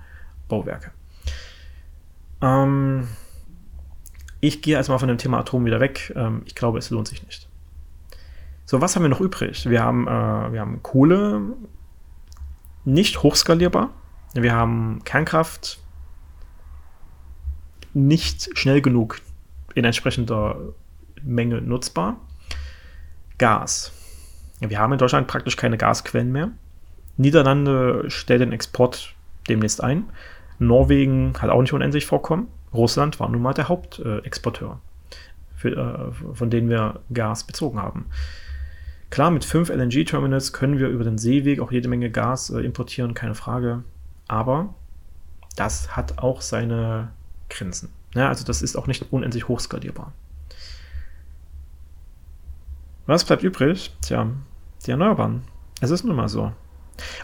Bauwerke. 0.48 0.90
Ähm, 2.42 3.06
ich 4.40 4.60
gehe 4.60 4.74
erstmal 4.74 4.98
von 4.98 5.06
dem 5.06 5.18
Thema 5.18 5.38
Atom 5.38 5.64
wieder 5.64 5.78
weg. 5.78 6.12
Ähm, 6.16 6.42
ich 6.46 6.56
glaube, 6.56 6.78
es 6.78 6.90
lohnt 6.90 7.06
sich 7.06 7.24
nicht. 7.24 7.48
So, 8.66 8.80
was 8.80 8.96
haben 8.96 9.04
wir 9.04 9.08
noch 9.08 9.20
übrig? 9.20 9.70
Wir 9.70 9.84
haben, 9.84 10.08
äh, 10.08 10.52
wir 10.52 10.60
haben 10.60 10.82
Kohle, 10.82 11.42
nicht 12.84 13.22
hochskalierbar. 13.22 13.90
Wir 14.34 14.52
haben 14.52 15.00
Kernkraft, 15.04 15.78
nicht 17.94 18.56
schnell 18.58 18.80
genug 18.80 19.20
in 19.74 19.84
entsprechender 19.84 20.56
Menge 21.22 21.60
nutzbar. 21.60 22.18
Gas. 23.38 23.92
Wir 24.60 24.78
haben 24.78 24.92
in 24.92 24.98
Deutschland 24.98 25.26
praktisch 25.26 25.56
keine 25.56 25.78
Gasquellen 25.78 26.30
mehr. 26.30 26.50
Niederlande 27.16 28.04
stellt 28.08 28.40
den 28.40 28.52
Export 28.52 29.14
demnächst 29.48 29.82
ein. 29.82 30.04
Norwegen 30.58 31.34
hat 31.40 31.50
auch 31.50 31.60
nicht 31.60 31.72
unendlich 31.72 32.06
vorkommen. 32.06 32.48
Russland 32.72 33.20
war 33.20 33.28
nun 33.28 33.42
mal 33.42 33.54
der 33.54 33.68
Hauptexporteur, 33.68 34.80
für, 35.56 35.70
äh, 35.70 36.34
von 36.34 36.50
denen 36.50 36.68
wir 36.68 37.00
Gas 37.12 37.44
bezogen 37.44 37.80
haben. 37.80 38.06
Klar, 39.10 39.30
mit 39.30 39.44
fünf 39.44 39.68
LNG-Terminals 39.68 40.52
können 40.52 40.78
wir 40.78 40.88
über 40.88 41.04
den 41.04 41.18
Seeweg 41.18 41.60
auch 41.60 41.70
jede 41.70 41.88
Menge 41.88 42.10
Gas 42.10 42.50
äh, 42.50 42.60
importieren, 42.60 43.14
keine 43.14 43.34
Frage. 43.34 43.84
Aber 44.26 44.74
das 45.56 45.96
hat 45.96 46.18
auch 46.18 46.40
seine 46.40 47.12
Grenzen. 47.48 47.90
Ja, 48.14 48.28
also 48.28 48.44
das 48.44 48.62
ist 48.62 48.76
auch 48.76 48.86
nicht 48.86 49.12
unendlich 49.12 49.48
hochskalierbar. 49.48 50.12
Was 53.06 53.24
bleibt 53.24 53.42
übrig? 53.42 53.94
Tja, 54.00 54.28
die 54.86 54.90
Erneuerbaren. 54.90 55.42
Es 55.80 55.90
ist 55.90 56.04
nun 56.04 56.16
mal 56.16 56.28
so. 56.28 56.52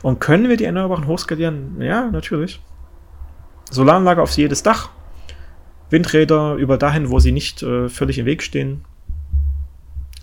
Und 0.03 0.21
können 0.21 0.49
wir 0.49 0.57
die 0.57 0.65
Erneuerbaren 0.65 1.07
hochskalieren? 1.07 1.81
Ja, 1.81 2.11
natürlich. 2.11 2.61
Solaranlage 3.71 4.21
auf 4.21 4.37
jedes 4.37 4.63
Dach. 4.63 4.91
Windräder 5.89 6.55
über 6.55 6.77
dahin, 6.77 7.09
wo 7.09 7.19
sie 7.19 7.33
nicht 7.33 7.63
äh, 7.63 7.89
völlig 7.89 8.19
im 8.19 8.27
Weg 8.27 8.43
stehen. 8.43 8.85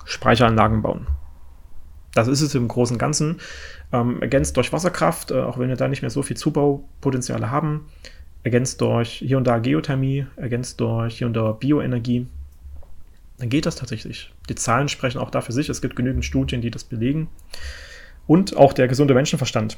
Speicheranlagen 0.06 0.82
bauen. 0.82 1.08
Das 2.14 2.28
ist 2.28 2.42
es 2.42 2.56
im 2.56 2.68
Großen 2.68 2.96
und 2.96 3.00
Ganzen. 3.00 3.40
Ähm, 3.92 4.22
ergänzt 4.22 4.58
durch 4.58 4.74
Wasserkraft, 4.74 5.32
äh, 5.32 5.42
auch 5.42 5.58
wenn 5.58 5.70
wir 5.70 5.76
da 5.76 5.88
nicht 5.88 6.02
mehr 6.02 6.12
so 6.12 6.24
viel 6.24 6.38
Zubaupotenziale 6.38 7.52
haben 7.52 7.86
ergänzt 8.48 8.80
durch 8.80 9.12
hier 9.12 9.38
und 9.38 9.46
da 9.46 9.60
Geothermie, 9.60 10.26
ergänzt 10.38 10.80
durch 10.80 11.18
hier 11.18 11.28
und 11.28 11.34
da 11.34 11.52
Bioenergie, 11.52 12.28
dann 13.40 13.50
geht 13.50 13.66
das 13.66 13.76
tatsächlich. 13.76 14.32
Die 14.48 14.56
Zahlen 14.56 14.88
sprechen 14.88 15.20
auch 15.20 15.30
dafür 15.30 15.54
sich. 15.54 15.68
Es 15.68 15.82
gibt 15.82 15.98
genügend 15.98 16.24
Studien, 16.24 16.62
die 16.62 16.72
das 16.72 16.86
belegen. 16.86 17.28
Und 18.26 18.56
auch 18.56 18.72
der 18.72 18.88
gesunde 18.88 19.14
Menschenverstand 19.14 19.78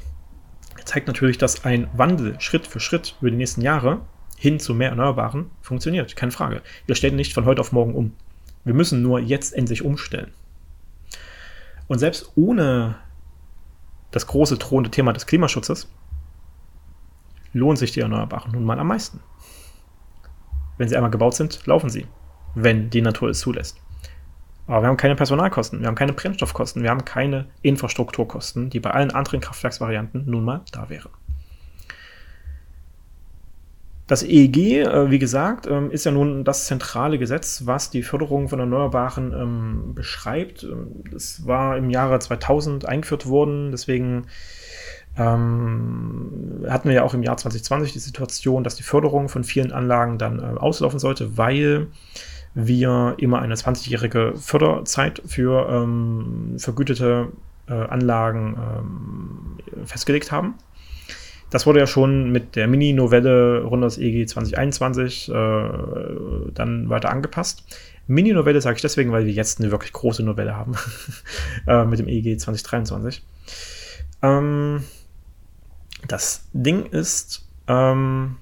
zeigt 0.84 1.08
natürlich, 1.08 1.36
dass 1.36 1.64
ein 1.64 1.88
Wandel 1.94 2.40
Schritt 2.40 2.64
für 2.64 2.78
Schritt 2.78 3.16
über 3.20 3.32
die 3.32 3.36
nächsten 3.36 3.60
Jahre 3.60 4.02
hin 4.38 4.60
zu 4.60 4.72
mehr 4.72 4.90
Erneuerbaren 4.90 5.50
funktioniert. 5.62 6.14
Keine 6.14 6.30
Frage. 6.30 6.62
Wir 6.86 6.94
stellen 6.94 7.16
nicht 7.16 7.34
von 7.34 7.46
heute 7.46 7.60
auf 7.60 7.72
morgen 7.72 7.94
um. 7.96 8.12
Wir 8.64 8.74
müssen 8.74 9.02
nur 9.02 9.18
jetzt 9.18 9.52
endlich 9.52 9.82
umstellen. 9.84 10.30
Und 11.88 11.98
selbst 11.98 12.30
ohne 12.36 12.94
das 14.12 14.28
große 14.28 14.58
drohende 14.58 14.90
Thema 14.90 15.12
des 15.12 15.26
Klimaschutzes 15.26 15.88
lohnen 17.52 17.76
sich 17.76 17.92
die 17.92 18.00
Erneuerbaren 18.00 18.52
nun 18.52 18.64
mal 18.64 18.78
am 18.78 18.88
meisten. 18.88 19.20
Wenn 20.78 20.88
sie 20.88 20.96
einmal 20.96 21.10
gebaut 21.10 21.34
sind, 21.34 21.66
laufen 21.66 21.90
sie, 21.90 22.06
wenn 22.54 22.90
die 22.90 23.02
Natur 23.02 23.28
es 23.28 23.40
zulässt. 23.40 23.80
Aber 24.66 24.82
wir 24.82 24.88
haben 24.88 24.96
keine 24.96 25.16
Personalkosten, 25.16 25.80
wir 25.80 25.88
haben 25.88 25.96
keine 25.96 26.12
Brennstoffkosten, 26.12 26.82
wir 26.82 26.90
haben 26.90 27.04
keine 27.04 27.46
Infrastrukturkosten, 27.62 28.70
die 28.70 28.78
bei 28.78 28.90
allen 28.90 29.10
anderen 29.10 29.40
Kraftwerksvarianten 29.40 30.24
nun 30.26 30.44
mal 30.44 30.60
da 30.70 30.88
wären. 30.88 31.10
Das 34.06 34.24
EEG, 34.24 34.56
äh, 34.56 35.10
wie 35.10 35.20
gesagt, 35.20 35.68
ähm, 35.68 35.92
ist 35.92 36.04
ja 36.04 36.10
nun 36.10 36.42
das 36.42 36.66
zentrale 36.66 37.16
Gesetz, 37.16 37.62
was 37.66 37.90
die 37.90 38.02
Förderung 38.02 38.48
von 38.48 38.58
Erneuerbaren 38.58 39.32
ähm, 39.32 39.94
beschreibt. 39.94 40.66
Es 41.14 41.46
war 41.46 41.76
im 41.76 41.90
Jahre 41.90 42.18
2000 42.18 42.86
eingeführt 42.86 43.26
worden, 43.26 43.70
deswegen 43.70 44.26
ähm, 45.16 46.64
hatten 46.68 46.88
wir 46.88 46.96
ja 46.96 47.02
auch 47.02 47.14
im 47.14 47.22
Jahr 47.22 47.36
2020 47.36 47.92
die 47.92 47.98
Situation, 47.98 48.64
dass 48.64 48.76
die 48.76 48.82
Förderung 48.82 49.28
von 49.28 49.44
vielen 49.44 49.72
Anlagen 49.72 50.18
dann 50.18 50.38
äh, 50.38 50.58
auslaufen 50.58 50.98
sollte, 50.98 51.36
weil 51.36 51.88
wir 52.54 53.14
immer 53.18 53.40
eine 53.40 53.54
20-jährige 53.54 54.34
Förderzeit 54.36 55.22
für 55.26 55.68
ähm, 55.68 56.54
vergütete 56.58 57.28
äh, 57.68 57.72
Anlagen 57.74 58.56
ähm, 58.58 59.86
festgelegt 59.86 60.32
haben. 60.32 60.54
Das 61.50 61.66
wurde 61.66 61.80
ja 61.80 61.86
schon 61.86 62.30
mit 62.30 62.54
der 62.54 62.68
Mini-Novelle 62.68 63.62
rund 63.64 63.82
das 63.82 63.98
EG 63.98 64.26
2021 64.26 65.28
äh, 65.28 65.32
dann 66.54 66.88
weiter 66.88 67.10
angepasst. 67.10 67.64
Mini-Novelle 68.06 68.60
sage 68.60 68.76
ich 68.76 68.82
deswegen, 68.82 69.10
weil 69.12 69.26
wir 69.26 69.32
jetzt 69.32 69.60
eine 69.60 69.70
wirklich 69.70 69.92
große 69.92 70.22
Novelle 70.22 70.56
haben 70.56 70.74
äh, 71.66 71.84
mit 71.84 71.98
dem 71.98 72.08
EG 72.08 72.36
2023. 72.36 73.24
Ähm, 74.22 74.84
das 76.06 76.42
Ding 76.52 76.86
ist, 76.86 77.44
ähm, 77.66 78.36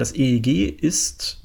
Das 0.00 0.14
EEG 0.14 0.68
ist 0.80 1.42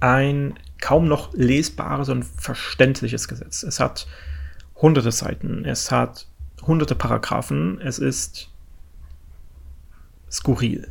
ein 0.00 0.58
kaum 0.80 1.06
noch 1.06 1.32
lesbares 1.34 2.08
und 2.08 2.24
verständliches 2.24 3.28
Gesetz. 3.28 3.62
Es 3.62 3.78
hat 3.78 4.08
hunderte 4.74 5.12
Seiten, 5.12 5.64
es 5.64 5.92
hat 5.92 6.26
hunderte 6.62 6.94
Paragraphen, 6.94 7.80
es 7.82 8.00
ist 8.00 8.48
skurril. 10.30 10.88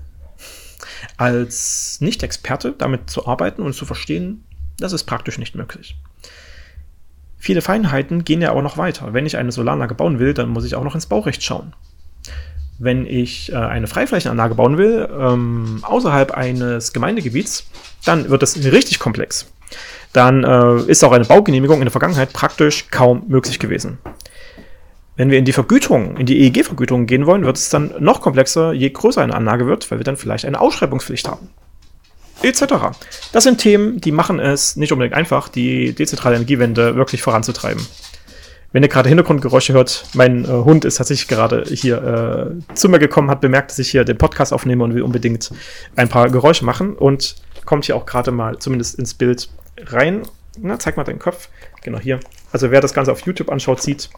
Als 1.18 2.00
Nicht-Experte 2.00 2.74
damit 2.78 3.10
zu 3.10 3.28
arbeiten 3.28 3.62
und 3.64 3.74
zu 3.74 3.86
verstehen, 3.86 4.46
das 4.78 4.94
ist 4.94 5.04
praktisch 5.04 5.40
nicht 5.40 5.56
möglich. 5.56 5.98
Viele 7.40 7.62
Feinheiten 7.62 8.24
gehen 8.24 8.42
ja 8.42 8.52
auch 8.52 8.62
noch 8.62 8.78
weiter. 8.78 9.14
Wenn 9.14 9.26
ich 9.26 9.38
eine 9.38 9.52
Solaranlage 9.52 9.96
bauen 9.96 10.20
will, 10.20 10.36
dann 10.36 10.50
muss 10.50 10.66
ich 10.66 10.76
auch 10.76 10.84
noch 10.84 10.94
ins 10.94 11.08
Baurecht 11.08 11.42
schauen 11.44 11.74
wenn 12.80 13.06
ich 13.06 13.52
äh, 13.52 13.56
eine 13.56 13.88
Freiflächenanlage 13.88 14.56
bauen 14.56 14.78
will, 14.78 15.08
ähm, 15.20 15.80
außerhalb 15.84 16.32
eines 16.32 16.94
Gemeindegebiets, 16.94 17.66
dann 18.06 18.30
wird 18.30 18.42
das 18.42 18.58
richtig 18.58 19.00
komplex. 19.00 19.52
Dann 20.14 20.44
äh, 20.44 20.82
ist 20.90 21.04
auch 21.04 21.12
eine 21.12 21.26
Baugenehmigung 21.26 21.80
in 21.80 21.86
der 21.86 21.92
Vergangenheit 21.92 22.34
praktisch 22.34 22.88
kaum 22.90 23.24
möglich 23.28 23.60
gewesen. 23.60 24.00
Wenn 25.18 25.30
wir 25.30 25.38
in 25.38 25.46
die 25.46 25.52
Vergütung, 25.52 26.16
in 26.16 26.26
die 26.26 26.40
EEG-Vergütung 26.40 27.06
gehen 27.06 27.26
wollen, 27.26 27.44
wird 27.44 27.58
es 27.58 27.70
dann 27.70 27.94
noch 28.00 28.22
komplexer, 28.22 28.72
je 28.72 28.90
größer 28.90 29.22
eine 29.22 29.36
Anlage 29.36 29.68
wird, 29.68 29.92
weil 29.92 30.00
wir 30.00 30.06
dann 30.06 30.16
vielleicht 30.16 30.46
eine 30.46 30.60
Ausschreibungspflicht 30.60 31.28
haben. 31.28 31.50
Etc. 32.42 32.64
Das 33.32 33.44
sind 33.44 33.60
Themen, 33.60 34.00
die 34.00 34.12
machen 34.12 34.40
es 34.40 34.76
nicht 34.76 34.92
unbedingt 34.92 35.16
einfach, 35.16 35.50
die 35.50 35.94
dezentrale 35.94 36.36
Energiewende 36.36 36.96
wirklich 36.96 37.22
voranzutreiben. 37.22 37.86
Wenn 38.72 38.84
ihr 38.84 38.90
gerade 38.90 39.10
Hintergrundgeräusche 39.10 39.74
hört, 39.74 40.06
mein 40.14 40.46
äh, 40.46 40.48
Hund 40.48 40.86
ist 40.86 40.96
tatsächlich 40.96 41.28
gerade 41.28 41.64
hier 41.68 42.60
äh, 42.70 42.76
zu 42.76 42.88
mir 42.88 43.00
gekommen, 43.00 43.32
hat 43.32 43.42
bemerkt, 43.42 43.72
dass 43.72 43.80
ich 43.80 43.90
hier 43.90 44.06
den 44.06 44.18
Podcast 44.18 44.54
aufnehme 44.54 44.84
und 44.84 44.94
will 44.94 45.02
unbedingt 45.02 45.52
ein 45.96 46.08
paar 46.08 46.30
Geräusche 46.30 46.66
machen 46.66 46.96
und 46.96 47.36
kommt 47.66 47.86
hier 47.86 47.96
auch 47.96 48.06
gerade 48.06 48.32
mal 48.32 48.60
zumindest 48.60 49.00
ins 49.00 49.16
Bild 49.16 49.50
rein. 49.88 50.22
Na, 50.60 50.78
zeig 50.78 50.98
mal 50.98 51.04
deinen 51.04 51.20
Kopf. 51.20 51.50
Genau 51.82 52.00
hier. 52.00 52.20
Also 52.52 52.70
wer 52.70 52.82
das 52.82 52.94
Ganze 52.94 53.12
auf 53.12 53.22
YouTube 53.22 53.50
anschaut, 53.50 53.82
sieht, 53.82 54.10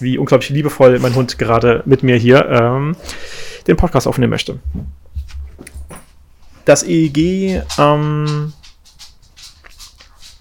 wie 0.00 0.18
unglaublich 0.18 0.50
liebevoll 0.50 0.98
mein 0.98 1.14
Hund 1.14 1.38
gerade 1.38 1.82
mit 1.86 2.02
mir 2.02 2.16
hier 2.16 2.46
ähm, 2.46 2.96
den 3.66 3.76
Podcast 3.76 4.06
aufnehmen 4.06 4.30
möchte. 4.30 4.58
Das 6.64 6.82
EEG 6.82 7.62
ähm, 7.78 8.52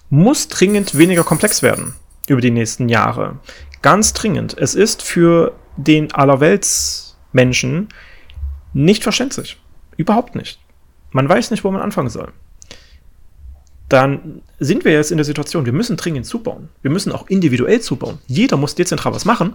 muss 0.10 0.48
dringend 0.48 0.98
weniger 0.98 1.24
komplex 1.24 1.62
werden 1.62 1.96
über 2.28 2.42
die 2.42 2.52
nächsten 2.52 2.88
Jahre. 2.88 3.40
Ganz 3.82 4.14
dringend. 4.14 4.58
Es 4.58 4.76
ist 4.76 5.02
für 5.02 5.54
den 5.76 6.14
Allerweltsmenschen 6.14 7.90
nicht 8.74 9.04
verständlich. 9.04 9.60
Überhaupt 9.98 10.36
nicht. 10.36 10.60
Man 11.12 11.28
weiß 11.28 11.52
nicht, 11.52 11.64
wo 11.64 11.72
man 11.72 11.82
anfangen 11.82 12.10
soll. 12.10 12.32
Dann 13.90 14.42
sind 14.60 14.86
wir 14.86 14.94
jetzt 14.94 15.12
in 15.12 15.18
der 15.18 15.26
Situation, 15.26 15.66
wir 15.66 15.74
müssen 15.74 15.98
dringend 15.98 16.26
zubauen. 16.26 16.70
Wir 16.82 16.90
müssen 16.90 17.12
auch 17.12 17.28
individuell 17.28 17.82
zubauen. 17.82 18.20
Jeder 18.28 18.58
muss 18.58 18.76
dezentral 18.76 19.14
was 19.14 19.26
machen. 19.26 19.54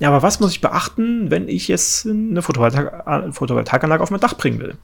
Ja, 0.00 0.08
aber 0.08 0.22
was 0.22 0.40
muss 0.40 0.50
ich 0.50 0.60
beachten, 0.60 1.30
wenn 1.30 1.48
ich 1.48 1.68
jetzt 1.68 2.06
eine 2.06 2.42
Photovoltaikanlage 2.42 4.02
auf 4.02 4.10
mein 4.10 4.20
Dach 4.20 4.36
bringen 4.36 4.58
will? 4.58 4.76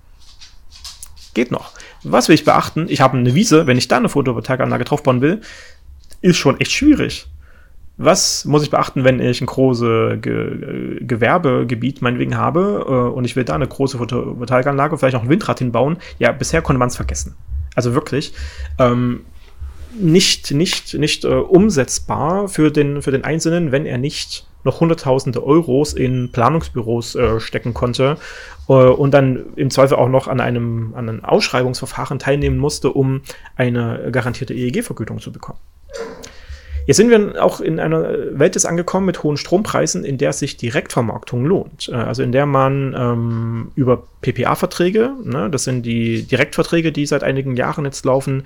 Geht 1.38 1.52
noch. 1.52 1.70
Was 2.02 2.26
will 2.26 2.34
ich 2.34 2.44
beachten? 2.44 2.86
Ich 2.88 3.00
habe 3.00 3.16
eine 3.16 3.32
Wiese, 3.32 3.68
wenn 3.68 3.78
ich 3.78 3.86
da 3.86 3.96
eine 3.96 4.08
Photovoltaikanlage 4.08 4.82
draufbauen 4.82 5.20
will, 5.20 5.40
ist 6.20 6.36
schon 6.36 6.58
echt 6.58 6.72
schwierig. 6.72 7.28
Was 7.96 8.44
muss 8.44 8.64
ich 8.64 8.70
beachten, 8.70 9.04
wenn 9.04 9.20
ich 9.20 9.40
ein 9.40 9.46
großes 9.46 10.20
Ge 10.20 10.98
Gewerbegebiet 11.00 12.02
meinetwegen 12.02 12.36
habe 12.36 12.84
äh, 12.88 13.16
und 13.16 13.24
ich 13.24 13.36
will 13.36 13.44
da 13.44 13.54
eine 13.54 13.68
große 13.68 13.98
Photovoltaikanlage, 13.98 14.98
vielleicht 14.98 15.14
auch 15.14 15.22
ein 15.22 15.28
Windrad 15.28 15.60
hinbauen? 15.60 15.98
Ja, 16.18 16.32
bisher 16.32 16.60
konnte 16.60 16.80
man 16.80 16.88
es 16.88 16.96
vergessen. 16.96 17.36
Also 17.76 17.94
wirklich. 17.94 18.32
Ähm, 18.80 19.20
nicht, 19.96 20.50
nicht, 20.50 20.94
nicht 20.94 21.24
äh, 21.24 21.28
umsetzbar 21.28 22.48
für 22.48 22.72
den, 22.72 23.00
für 23.00 23.12
den 23.12 23.22
Einzelnen, 23.22 23.70
wenn 23.70 23.86
er 23.86 23.98
nicht 23.98 24.48
noch 24.64 24.80
hunderttausende 24.80 25.44
Euros 25.44 25.92
in 25.92 26.32
Planungsbüros 26.32 27.14
äh, 27.14 27.38
stecken 27.38 27.74
konnte 27.74 28.16
äh, 28.16 28.57
und 28.74 29.12
dann 29.14 29.46
im 29.56 29.70
Zweifel 29.70 29.96
auch 29.96 30.08
noch 30.08 30.28
an 30.28 30.40
einem, 30.40 30.94
an 30.94 31.08
einem 31.08 31.24
Ausschreibungsverfahren 31.24 32.18
teilnehmen 32.18 32.58
musste, 32.58 32.90
um 32.92 33.22
eine 33.56 34.10
garantierte 34.12 34.54
EEG-Vergütung 34.54 35.20
zu 35.20 35.32
bekommen. 35.32 35.58
Jetzt 36.88 36.96
sind 36.96 37.10
wir 37.10 37.44
auch 37.44 37.60
in 37.60 37.80
einer 37.80 38.02
Welt 38.38 38.54
jetzt 38.54 38.64
angekommen 38.64 39.04
mit 39.04 39.22
hohen 39.22 39.36
Strompreisen, 39.36 40.06
in 40.06 40.16
der 40.16 40.32
sich 40.32 40.56
Direktvermarktung 40.56 41.44
lohnt. 41.44 41.90
Äh, 41.90 41.96
also 41.96 42.22
in 42.22 42.32
der 42.32 42.46
man 42.46 42.94
ähm, 42.98 43.72
über 43.74 44.04
PPA-Verträge, 44.22 45.12
ne, 45.22 45.50
das 45.50 45.64
sind 45.64 45.84
die 45.84 46.22
Direktverträge, 46.22 46.90
die 46.90 47.04
seit 47.04 47.22
einigen 47.22 47.56
Jahren 47.56 47.84
jetzt 47.84 48.06
laufen, 48.06 48.44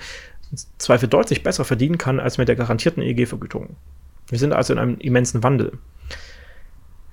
Zweifel 0.76 1.08
deutlich 1.08 1.44
besser 1.44 1.64
verdienen 1.64 1.98
kann 1.98 2.18
als 2.18 2.37
mit 2.37 2.48
der 2.48 2.56
garantierten 2.56 3.02
EEG-Vergütung. 3.02 3.76
Wir 4.26 4.38
sind 4.38 4.52
also 4.52 4.72
in 4.72 4.78
einem 4.80 4.98
immensen 4.98 5.44
Wandel. 5.44 5.78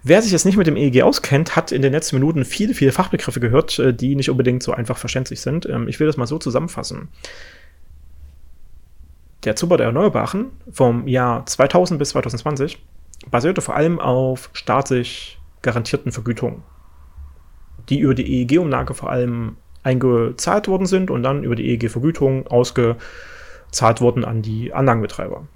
Wer 0.04 0.22
sich 0.22 0.32
jetzt 0.32 0.46
nicht 0.46 0.58
mit 0.58 0.68
dem 0.68 0.78
EEG 0.78 1.02
auskennt, 1.04 1.56
hat 1.56 1.72
in 1.72 1.82
den 1.82 1.92
letzten 1.92 2.16
Minuten 2.16 2.46
viele, 2.46 2.74
viele 2.74 2.92
Fachbegriffe 2.92 3.40
gehört, 3.40 3.80
äh, 3.80 3.94
die 3.94 4.16
nicht 4.16 4.30
unbedingt 4.30 4.64
so 4.64 4.72
einfach 4.72 4.98
verständlich 4.98 5.42
sind. 5.42 5.66
Ähm, 5.66 5.88
ich 5.88 6.00
will 6.00 6.08
das 6.08 6.18
mal 6.18 6.28
so 6.28 6.38
zusammenfassen. 6.38 7.10
Der 9.44 9.56
Zubau 9.56 9.78
der 9.78 9.88
Erneuerbaren 9.88 10.48
vom 10.72 11.08
Jahr 11.08 11.46
2000 11.46 11.98
bis 11.98 12.10
2020 12.10 12.78
basierte 13.30 13.62
vor 13.62 13.76
allem 13.76 14.00
auf 14.00 14.50
staatlich 14.54 15.40
garantierten 15.62 16.12
Vergütungen, 16.12 16.64
die 17.90 18.00
über 18.00 18.16
die 18.16 18.42
EEG-Umlage 18.42 18.94
vor 18.94 19.10
allem 19.10 19.58
eingezahlt 19.84 20.68
worden 20.68 20.86
sind 20.86 21.10
und 21.10 21.24
dann 21.24 21.44
über 21.44 21.56
die 21.56 21.70
EEG-Vergütung 21.70 22.48
ausgezahlt 22.48 24.02
wurden 24.02 24.26
an 24.26 24.42
die 24.42 24.74
Anlagenbetreiber. 24.74 25.48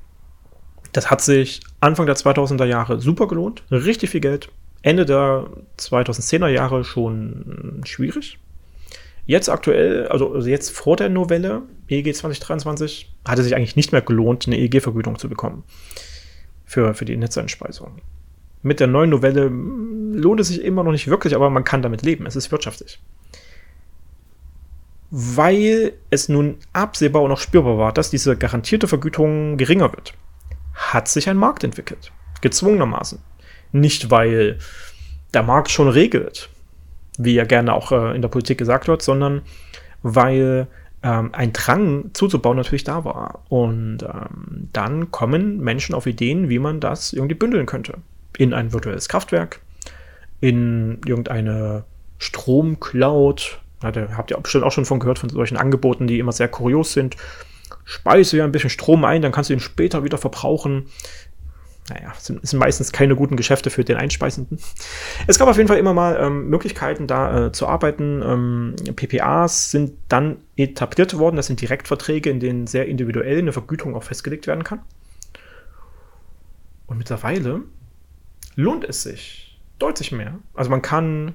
Das 0.93 1.09
hat 1.09 1.21
sich 1.21 1.61
Anfang 1.83 2.05
der 2.05 2.15
2000er 2.15 2.65
Jahre 2.65 3.01
super 3.01 3.27
gelohnt, 3.27 3.63
richtig 3.69 4.11
viel 4.11 4.21
Geld. 4.21 4.49
Ende 4.83 5.05
der 5.05 5.47
2010er 5.77 6.47
Jahre 6.47 6.85
schon 6.85 7.81
schwierig. 7.83 8.39
Jetzt 9.25 9.49
aktuell, 9.49 10.07
also, 10.07 10.33
also 10.33 10.49
jetzt 10.49 10.71
vor 10.71 10.95
der 10.95 11.09
Novelle 11.09 11.63
EEG 11.89 12.15
2023, 12.15 13.13
hat 13.25 13.37
es 13.37 13.45
sich 13.45 13.55
eigentlich 13.55 13.75
nicht 13.75 13.91
mehr 13.91 14.01
gelohnt, 14.01 14.47
eine 14.47 14.57
EEG-Vergütung 14.57 15.17
zu 15.19 15.27
bekommen 15.27 15.63
für, 16.65 16.93
für 16.93 17.05
die 17.05 17.17
Netzeinspeisung. 17.17 18.01
Mit 18.61 18.79
der 18.79 18.87
neuen 18.87 19.09
Novelle 19.09 19.49
lohnt 19.49 20.39
es 20.39 20.47
sich 20.47 20.63
immer 20.63 20.83
noch 20.83 20.91
nicht 20.93 21.09
wirklich, 21.09 21.35
aber 21.35 21.49
man 21.49 21.65
kann 21.65 21.81
damit 21.81 22.01
leben. 22.01 22.25
Es 22.25 22.37
ist 22.37 22.51
wirtschaftlich. 22.51 23.01
Weil 25.11 25.93
es 26.09 26.29
nun 26.29 26.57
absehbar 26.71 27.21
und 27.23 27.31
auch 27.31 27.39
spürbar 27.39 27.77
war, 27.77 27.93
dass 27.93 28.09
diese 28.09 28.37
garantierte 28.37 28.87
Vergütung 28.87 29.57
geringer 29.57 29.91
wird, 29.91 30.13
hat 30.73 31.07
sich 31.07 31.29
ein 31.29 31.37
Markt 31.37 31.63
entwickelt. 31.63 32.11
Gezwungenermaßen. 32.41 33.19
Nicht, 33.71 34.11
weil 34.11 34.59
der 35.33 35.43
Markt 35.43 35.71
schon 35.71 35.89
regelt, 35.89 36.49
wie 37.17 37.33
ja 37.33 37.45
gerne 37.45 37.73
auch 37.73 37.91
äh, 37.91 38.15
in 38.15 38.21
der 38.21 38.29
Politik 38.29 38.57
gesagt 38.57 38.87
wird, 38.87 39.01
sondern 39.01 39.41
weil 40.01 40.67
ähm, 41.03 41.29
ein 41.33 41.53
Drang 41.53 42.11
zuzubauen 42.13 42.57
natürlich 42.57 42.83
da 42.83 43.05
war. 43.05 43.43
Und 43.49 44.03
ähm, 44.03 44.69
dann 44.73 45.11
kommen 45.11 45.59
Menschen 45.59 45.95
auf 45.95 46.07
Ideen, 46.07 46.49
wie 46.49 46.59
man 46.59 46.79
das 46.79 47.13
irgendwie 47.13 47.35
bündeln 47.35 47.65
könnte. 47.65 47.97
In 48.37 48.53
ein 48.53 48.73
virtuelles 48.73 49.09
Kraftwerk, 49.09 49.59
in 50.39 51.01
irgendeine 51.05 51.83
Stromcloud. 52.17 53.59
Da 53.81 53.91
habt 54.15 54.31
ihr 54.31 54.37
bestimmt 54.37 54.63
auch 54.63 54.71
schon 54.71 54.85
von 54.85 54.99
gehört, 54.99 55.19
von 55.19 55.29
solchen 55.29 55.57
Angeboten, 55.57 56.07
die 56.07 56.19
immer 56.19 56.31
sehr 56.31 56.47
kurios 56.47 56.93
sind. 56.93 57.17
Speise 57.83 58.37
ja 58.37 58.43
ein 58.43 58.51
bisschen 58.51 58.69
Strom 58.69 59.05
ein, 59.05 59.21
dann 59.21 59.31
kannst 59.31 59.49
du 59.49 59.53
ihn 59.53 59.59
später 59.59 60.03
wieder 60.03 60.17
verbrauchen 60.17 60.87
naja, 61.89 62.13
sind, 62.17 62.45
sind 62.47 62.59
meistens 62.59 62.91
keine 62.91 63.15
guten 63.15 63.35
Geschäfte 63.35 63.69
für 63.69 63.83
den 63.83 63.97
Einspeisenden. 63.97 64.57
Es 65.27 65.37
gab 65.37 65.49
auf 65.49 65.57
jeden 65.57 65.67
Fall 65.67 65.77
immer 65.77 65.93
mal 65.93 66.17
ähm, 66.19 66.49
Möglichkeiten, 66.49 67.07
da 67.07 67.47
äh, 67.47 67.51
zu 67.51 67.67
arbeiten. 67.67 68.21
Ähm, 68.23 68.95
PPAs 68.95 69.71
sind 69.71 69.97
dann 70.07 70.37
etabliert 70.55 71.17
worden. 71.17 71.35
Das 71.35 71.47
sind 71.47 71.59
Direktverträge, 71.59 72.29
in 72.29 72.39
denen 72.39 72.67
sehr 72.67 72.87
individuell 72.87 73.39
eine 73.39 73.51
Vergütung 73.51 73.95
auch 73.95 74.03
festgelegt 74.03 74.47
werden 74.47 74.63
kann. 74.63 74.81
Und 76.87 76.97
mittlerweile 76.97 77.61
lohnt 78.55 78.85
es 78.85 79.03
sich 79.03 79.59
deutlich 79.77 80.13
mehr. 80.13 80.39
Also 80.53 80.69
man 80.69 80.81
kann 80.81 81.33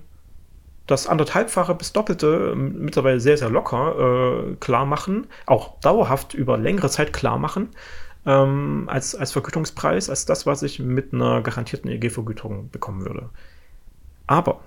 das 0.89 1.07
anderthalbfache 1.07 1.75
bis 1.75 1.93
doppelte 1.93 2.51
ähm, 2.53 2.81
mittlerweile 2.81 3.21
sehr, 3.21 3.39
sehr 3.39 3.51
locker 3.51 4.51
äh, 4.51 4.55
klar 4.57 4.87
machen, 4.87 5.29
auch 5.47 5.79
dauerhaft 5.81 6.35
über 6.35 6.59
längere 6.59 6.91
Zeit 6.91 7.13
klar 7.13 7.39
machen 7.39 7.69
ähm, 8.27 8.85
als, 8.89 9.15
als 9.15 9.31
Vergütungspreis, 9.31 10.11
als 10.11 10.25
das, 10.25 10.47
was 10.47 10.63
ich 10.63 10.81
mit 10.81 11.13
einer 11.13 11.43
garantierten 11.43 11.91
EG-Vergütung 11.91 12.71
bekommen 12.71 13.05
würde. 13.05 13.29
Aber 14.27 14.61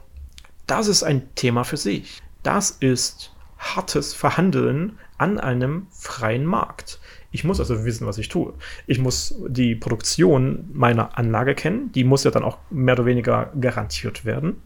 das 0.68 0.88
ist 0.88 1.04
ein 1.04 1.34
Thema 1.36 1.64
für 1.64 1.78
sich. 1.78 2.22
Das 2.44 2.72
ist 2.72 3.34
hartes 3.58 4.14
Verhandeln 4.14 4.98
an 5.18 5.40
einem 5.40 5.88
freien 5.92 6.46
Markt. 6.46 7.00
Ich 7.32 7.44
muss 7.44 7.60
also 7.60 7.84
wissen, 7.86 8.08
was 8.08 8.18
ich 8.18 8.30
tue. 8.30 8.54
Ich 8.88 9.00
muss 9.00 9.36
die 9.48 9.76
Produktion 9.76 10.70
meiner 10.74 11.18
Anlage 11.18 11.56
kennen. 11.56 11.92
Die 11.94 12.04
muss 12.04 12.24
ja 12.24 12.32
dann 12.32 12.44
auch 12.44 12.58
mehr 12.70 12.94
oder 12.94 13.06
weniger 13.06 13.52
garantiert 13.60 14.26
werden. 14.26 14.62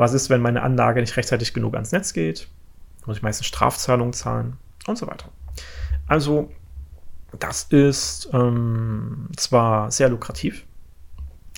Was 0.00 0.14
ist, 0.14 0.30
wenn 0.30 0.40
meine 0.40 0.62
Anlage 0.62 1.02
nicht 1.02 1.14
rechtzeitig 1.18 1.52
genug 1.52 1.74
ans 1.74 1.92
Netz 1.92 2.14
geht? 2.14 2.48
Muss 3.04 3.18
ich 3.18 3.22
meistens 3.22 3.46
Strafzahlungen 3.46 4.14
zahlen 4.14 4.56
und 4.86 4.96
so 4.96 5.06
weiter. 5.06 5.28
Also 6.06 6.50
das 7.38 7.64
ist 7.64 8.30
ähm, 8.32 9.28
zwar 9.36 9.90
sehr 9.90 10.08
lukrativ, 10.08 10.64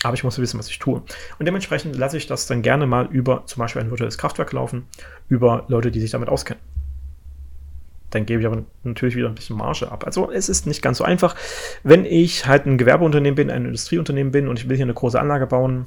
aber 0.03 0.15
ich 0.15 0.25
muss 0.25 0.41
wissen, 0.41 0.59
was 0.59 0.69
ich 0.69 0.81
tue. 0.81 1.05
Und 1.39 1.47
dementsprechend 1.47 1.95
lasse 1.95 2.17
ich 2.17 2.27
das 2.27 2.49
dann 2.49 2.63
gerne 2.63 2.85
mal 2.85 3.07
über 3.13 3.47
zum 3.47 3.61
Beispiel 3.61 3.81
ein 3.81 3.91
virtuelles 3.91 4.19
Kraftwerk 4.19 4.53
laufen, 4.53 4.89
über 5.29 5.65
Leute, 5.69 5.93
die 5.93 6.01
sich 6.01 6.11
damit 6.11 6.29
auskennen. 6.29 6.61
Dann 8.11 8.27
gebe 8.27 8.41
ich 8.41 8.47
aber 8.49 8.65
natürlich 8.83 9.15
wieder 9.15 9.29
ein 9.29 9.37
bisschen 9.37 9.57
Marge 9.57 9.93
ab. 9.93 10.05
Also 10.05 10.33
es 10.33 10.49
ist 10.49 10.67
nicht 10.67 10.83
ganz 10.83 10.99
so 10.99 11.05
einfach. 11.05 11.37
Wenn 11.85 12.05
ich 12.05 12.45
halt 12.45 12.67
ein 12.67 12.77
Gewerbeunternehmen 12.77 13.37
bin, 13.37 13.53
ein 13.53 13.67
Industrieunternehmen 13.67 14.33
bin 14.33 14.49
und 14.49 14.59
ich 14.59 14.69
will 14.69 14.75
hier 14.75 14.87
eine 14.87 14.95
große 14.95 15.21
Anlage 15.21 15.47
bauen, 15.47 15.87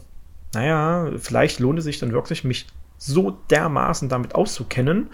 naja, 0.56 1.12
vielleicht 1.18 1.60
lohnt 1.60 1.78
es 1.80 1.86
sich 1.86 2.00
dann 2.00 2.14
wirklich, 2.14 2.46
mich 2.46 2.68
so 2.98 3.32
dermaßen 3.50 4.08
damit 4.08 4.36
auszukennen, 4.36 5.10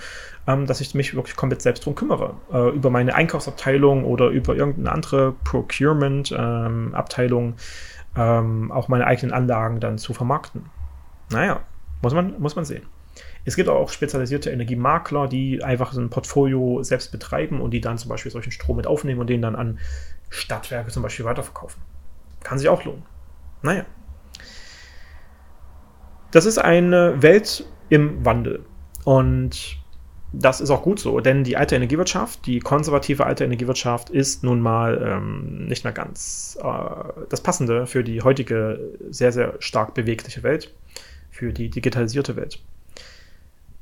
ähm, 0.48 0.68
dass 0.68 0.82
ich 0.82 0.94
mich 0.94 1.16
wirklich 1.16 1.36
komplett 1.36 1.64
selbst 1.64 1.84
drum 1.86 1.96
kümmere. 1.96 2.36
Äh, 2.54 2.70
über 2.70 2.92
meine 2.92 3.16
Einkaufsabteilung 3.16 4.06
oder 4.06 4.30
über 4.30 4.56
irgendeine 4.56 4.92
andere 4.92 5.34
Procurement-Abteilung 5.44 7.48
ähm, 7.48 7.56
ähm, 8.16 8.72
auch 8.72 8.88
meine 8.88 9.08
eigenen 9.08 9.34
Anlagen 9.34 9.80
dann 9.80 9.98
zu 9.98 10.14
vermarkten. 10.14 10.66
Naja, 11.32 11.62
muss 12.04 12.14
man, 12.14 12.40
muss 12.40 12.56
man 12.56 12.66
sehen. 12.66 12.84
Es 13.44 13.56
gibt 13.56 13.68
auch 13.68 13.90
spezialisierte 13.90 14.52
Energiemakler, 14.52 15.28
die 15.28 15.64
einfach 15.64 15.92
so 15.94 16.02
ein 16.02 16.12
Portfolio 16.12 16.84
selbst 16.84 17.12
betreiben 17.12 17.62
und 17.62 17.72
die 17.72 17.82
dann 17.82 17.98
zum 17.98 18.10
Beispiel 18.10 18.32
solchen 18.32 18.52
Strom 18.52 18.78
mit 18.78 18.86
aufnehmen 18.86 19.22
und 19.22 19.28
den 19.28 19.42
dann 19.42 19.56
an 19.56 19.80
Stadtwerke 20.30 20.92
zum 20.92 21.02
Beispiel 21.02 21.26
weiterverkaufen. 21.26 21.82
Kann 22.44 22.60
sich 22.60 22.70
auch 22.70 22.86
lohnen. 22.86 23.02
Naja. 23.64 23.86
Das 26.32 26.46
ist 26.46 26.58
eine 26.58 27.22
Welt 27.22 27.66
im 27.90 28.26
Wandel. 28.26 28.64
Und 29.04 29.78
das 30.34 30.62
ist 30.62 30.70
auch 30.70 30.82
gut 30.82 31.00
so, 31.00 31.20
denn 31.20 31.44
die 31.44 31.58
alte 31.58 31.76
Energiewirtschaft, 31.76 32.46
die 32.46 32.60
konservative 32.60 33.26
alte 33.26 33.44
Energiewirtschaft, 33.44 34.10
ist 34.10 34.44
nun 34.44 34.62
mal 34.62 35.02
ähm, 35.06 35.68
nicht 35.68 35.84
mehr 35.84 35.92
ganz 35.92 36.58
äh, 36.64 37.26
das 37.28 37.42
Passende 37.42 37.86
für 37.86 38.04
die 38.04 38.22
heutige 38.22 38.80
sehr, 39.10 39.34
sehr 39.34 39.56
stark 39.60 39.94
bewegliche 39.94 40.42
Welt, 40.44 40.74
für 41.30 41.52
die 41.52 41.70
digitalisierte 41.70 42.38
Welt. 42.38 42.62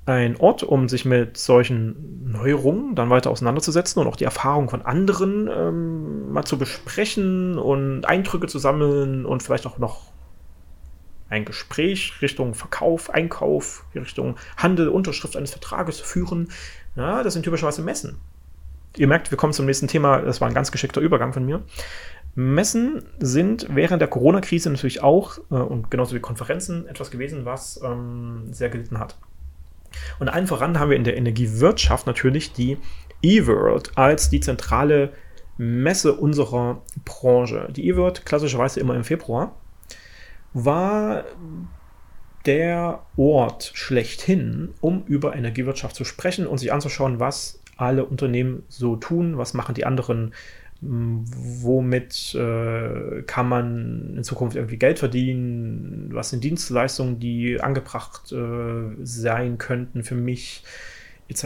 Ein 0.07 0.37
Ort, 0.37 0.63
um 0.63 0.89
sich 0.89 1.05
mit 1.05 1.37
solchen 1.37 2.31
Neuerungen 2.31 2.95
dann 2.95 3.11
weiter 3.11 3.29
auseinanderzusetzen 3.29 4.01
und 4.01 4.07
auch 4.07 4.15
die 4.15 4.23
Erfahrungen 4.23 4.69
von 4.69 4.81
anderen 4.81 5.47
ähm, 5.55 6.31
mal 6.31 6.45
zu 6.45 6.57
besprechen 6.57 7.59
und 7.59 8.05
Eindrücke 8.05 8.47
zu 8.47 8.57
sammeln 8.57 9.27
und 9.27 9.43
vielleicht 9.43 9.67
auch 9.67 9.77
noch 9.77 10.11
ein 11.29 11.45
Gespräch 11.45 12.13
Richtung 12.21 12.53
Verkauf, 12.53 13.09
Einkauf, 13.09 13.85
Richtung 13.95 14.35
Handel, 14.57 14.89
Unterschrift 14.89 15.37
eines 15.37 15.51
Vertrages 15.51 15.99
führen. 15.99 16.49
Ja, 16.95 17.23
das 17.23 17.33
sind 17.33 17.43
typischerweise 17.43 17.81
Messen. 17.81 18.17
Ihr 18.97 19.07
merkt, 19.07 19.31
wir 19.31 19.37
kommen 19.37 19.53
zum 19.53 19.65
nächsten 19.65 19.87
Thema. 19.87 20.19
Das 20.21 20.41
war 20.41 20.47
ein 20.47 20.53
ganz 20.53 20.71
geschickter 20.71 21.01
Übergang 21.01 21.33
von 21.33 21.45
mir. 21.45 21.61
Messen 22.35 23.03
sind 23.19 23.67
während 23.69 24.01
der 24.01 24.07
Corona-Krise 24.07 24.69
natürlich 24.69 25.03
auch 25.03 25.37
äh, 25.51 25.55
und 25.55 25.91
genauso 25.91 26.15
wie 26.15 26.19
Konferenzen 26.19 26.87
etwas 26.87 27.11
gewesen, 27.11 27.45
was 27.45 27.79
ähm, 27.83 28.47
sehr 28.51 28.69
gelitten 28.69 28.99
hat. 28.99 29.17
Und 30.19 30.29
allen 30.29 30.47
voran 30.47 30.79
haben 30.79 30.89
wir 30.89 30.97
in 30.97 31.03
der 31.03 31.17
Energiewirtschaft 31.17 32.07
natürlich 32.07 32.53
die 32.53 32.77
eWorld 33.21 33.97
als 33.97 34.29
die 34.29 34.39
zentrale 34.39 35.11
Messe 35.57 36.13
unserer 36.13 36.81
Branche. 37.03 37.67
Die 37.71 37.89
eWorld 37.89 38.25
klassischerweise 38.25 38.79
immer 38.79 38.95
im 38.95 39.03
Februar 39.03 39.55
war 40.53 41.25
der 42.45 43.03
Ort 43.17 43.71
schlechthin, 43.73 44.73
um 44.81 45.03
über 45.05 45.35
Energiewirtschaft 45.35 45.95
zu 45.95 46.05
sprechen 46.05 46.47
und 46.47 46.57
sich 46.57 46.71
anzuschauen, 46.71 47.19
was 47.19 47.61
alle 47.77 48.05
Unternehmen 48.05 48.63
so 48.67 48.95
tun, 48.95 49.37
was 49.37 49.53
machen 49.53 49.75
die 49.75 49.85
anderen, 49.85 50.33
womit 50.81 52.33
äh, 52.35 53.21
kann 53.23 53.49
man 53.49 54.15
in 54.17 54.23
Zukunft 54.23 54.55
irgendwie 54.55 54.77
Geld 54.77 54.99
verdienen, 54.99 56.09
was 56.13 56.29
sind 56.29 56.43
Dienstleistungen, 56.43 57.19
die 57.19 57.59
angebracht 57.59 58.31
äh, 58.31 58.95
sein 59.03 59.57
könnten 59.57 60.03
für 60.03 60.15
mich, 60.15 60.63
etc. 61.27 61.45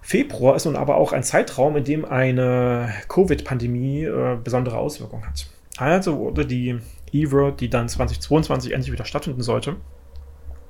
Februar 0.00 0.56
ist 0.56 0.64
nun 0.64 0.76
aber 0.76 0.96
auch 0.96 1.12
ein 1.12 1.22
Zeitraum, 1.22 1.76
in 1.76 1.84
dem 1.84 2.04
eine 2.04 2.92
Covid-Pandemie 3.08 4.04
äh, 4.04 4.38
besondere 4.42 4.78
Auswirkungen 4.78 5.26
hat. 5.26 5.46
Also 5.78 6.18
wurde 6.18 6.46
die 6.46 6.78
E-World, 7.12 7.60
die 7.60 7.70
dann 7.70 7.88
2022 7.88 8.72
endlich 8.72 8.92
wieder 8.92 9.04
stattfinden 9.04 9.42
sollte, 9.42 9.76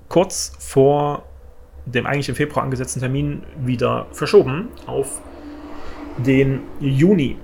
kurz 0.09 0.53
vor 0.59 1.25
dem 1.87 2.07
eigentlich 2.07 2.29
im 2.29 2.35
Februar 2.35 2.65
angesetzten 2.65 3.01
Termin 3.01 3.43
wieder 3.59 4.07
verschoben 4.13 4.69
auf 4.87 5.21
den 6.19 6.61
Juni. 6.81 7.39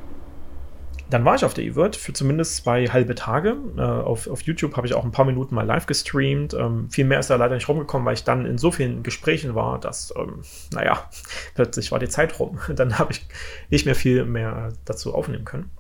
Dann 1.11 1.25
war 1.25 1.35
ich 1.35 1.45
auf 1.45 1.55
der 1.55 1.65
E-Word 1.65 1.97
für 1.97 2.13
zumindest 2.13 2.57
zwei 2.57 2.87
halbe 2.87 3.15
Tage. 3.15 3.57
Äh, 3.79 3.81
auf, 3.81 4.29
auf 4.29 4.43
YouTube 4.43 4.77
habe 4.77 4.87
ich 4.87 4.93
auch 4.93 5.05
ein 5.05 5.11
paar 5.11 5.25
Minuten 5.25 5.55
mal 5.55 5.65
live 5.65 5.87
gestreamt. 5.87 6.53
Ähm, 6.53 6.91
viel 6.91 7.07
mehr 7.07 7.19
ist 7.19 7.31
da 7.31 7.37
leider 7.37 7.55
nicht 7.55 7.67
rumgekommen, 7.67 8.05
weil 8.05 8.13
ich 8.13 8.25
dann 8.25 8.45
in 8.45 8.59
so 8.59 8.71
vielen 8.71 9.03
Gesprächen 9.03 9.55
war, 9.55 9.81
dass, 9.81 10.13
ähm, 10.19 10.43
naja, 10.73 11.09
plötzlich 11.55 11.91
war 11.93 11.99
die 11.99 12.09
Zeit 12.09 12.39
rum. 12.39 12.59
Dann 12.77 12.99
habe 12.99 13.13
ich 13.13 13.27
nicht 13.71 13.87
mehr 13.87 13.95
viel 13.95 14.27
mehr 14.27 14.75
dazu 14.85 15.15
aufnehmen 15.15 15.47
können. 15.47 15.71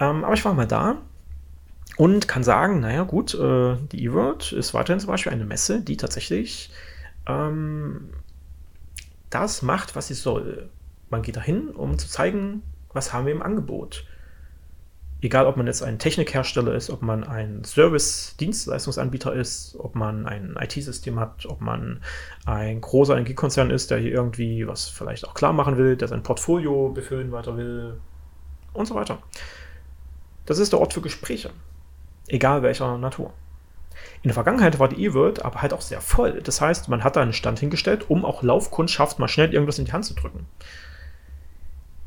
Ähm, 0.00 0.24
aber 0.24 0.34
ich 0.34 0.44
war 0.44 0.54
mal 0.54 0.66
da 0.66 0.96
und 1.96 2.26
kann 2.26 2.42
sagen, 2.42 2.80
naja 2.80 3.02
gut, 3.02 3.34
äh, 3.34 3.76
die 3.92 4.04
E-Word 4.04 4.52
ist 4.52 4.72
weiterhin 4.72 5.00
zum 5.00 5.08
Beispiel 5.08 5.32
eine 5.32 5.44
Messe, 5.44 5.82
die 5.82 5.98
tatsächlich 5.98 6.70
ähm, 7.26 8.10
das 9.28 9.62
macht, 9.62 9.94
was 9.94 10.08
sie 10.08 10.14
soll. 10.14 10.70
Man 11.10 11.22
geht 11.22 11.36
dahin, 11.36 11.68
um 11.68 11.98
zu 11.98 12.08
zeigen, 12.08 12.62
was 12.92 13.12
haben 13.12 13.26
wir 13.26 13.32
im 13.32 13.42
Angebot. 13.42 14.06
Egal, 15.22 15.46
ob 15.46 15.58
man 15.58 15.66
jetzt 15.66 15.82
ein 15.82 15.98
Technikhersteller 15.98 16.74
ist, 16.74 16.88
ob 16.88 17.02
man 17.02 17.24
ein 17.24 17.62
Service-Dienstleistungsanbieter 17.62 19.34
ist, 19.34 19.76
ob 19.78 19.94
man 19.94 20.24
ein 20.26 20.56
IT-System 20.58 21.20
hat, 21.20 21.44
ob 21.44 21.60
man 21.60 22.00
ein 22.46 22.80
großer 22.80 23.12
Energiekonzern 23.12 23.70
ist, 23.70 23.90
der 23.90 23.98
hier 23.98 24.12
irgendwie 24.12 24.66
was 24.66 24.88
vielleicht 24.88 25.28
auch 25.28 25.34
klar 25.34 25.52
machen 25.52 25.76
will, 25.76 25.96
der 25.96 26.08
sein 26.08 26.22
Portfolio 26.22 26.88
befüllen 26.88 27.32
weiter 27.32 27.58
will 27.58 28.00
und 28.72 28.86
so 28.86 28.94
weiter. 28.94 29.18
Das 30.50 30.58
ist 30.58 30.72
der 30.72 30.80
Ort 30.80 30.94
für 30.94 31.00
Gespräche. 31.00 31.52
Egal 32.26 32.64
welcher 32.64 32.98
Natur. 32.98 33.32
In 34.22 34.30
der 34.30 34.34
Vergangenheit 34.34 34.80
war 34.80 34.88
die 34.88 35.00
E-World 35.04 35.44
aber 35.44 35.62
halt 35.62 35.72
auch 35.72 35.80
sehr 35.80 36.00
voll. 36.00 36.40
Das 36.42 36.60
heißt, 36.60 36.88
man 36.88 37.04
hat 37.04 37.14
da 37.14 37.22
einen 37.22 37.32
Stand 37.32 37.60
hingestellt, 37.60 38.10
um 38.10 38.24
auch 38.24 38.42
Laufkundschaft 38.42 39.20
mal 39.20 39.28
schnell 39.28 39.54
irgendwas 39.54 39.78
in 39.78 39.84
die 39.84 39.92
Hand 39.92 40.06
zu 40.06 40.14
drücken. 40.14 40.48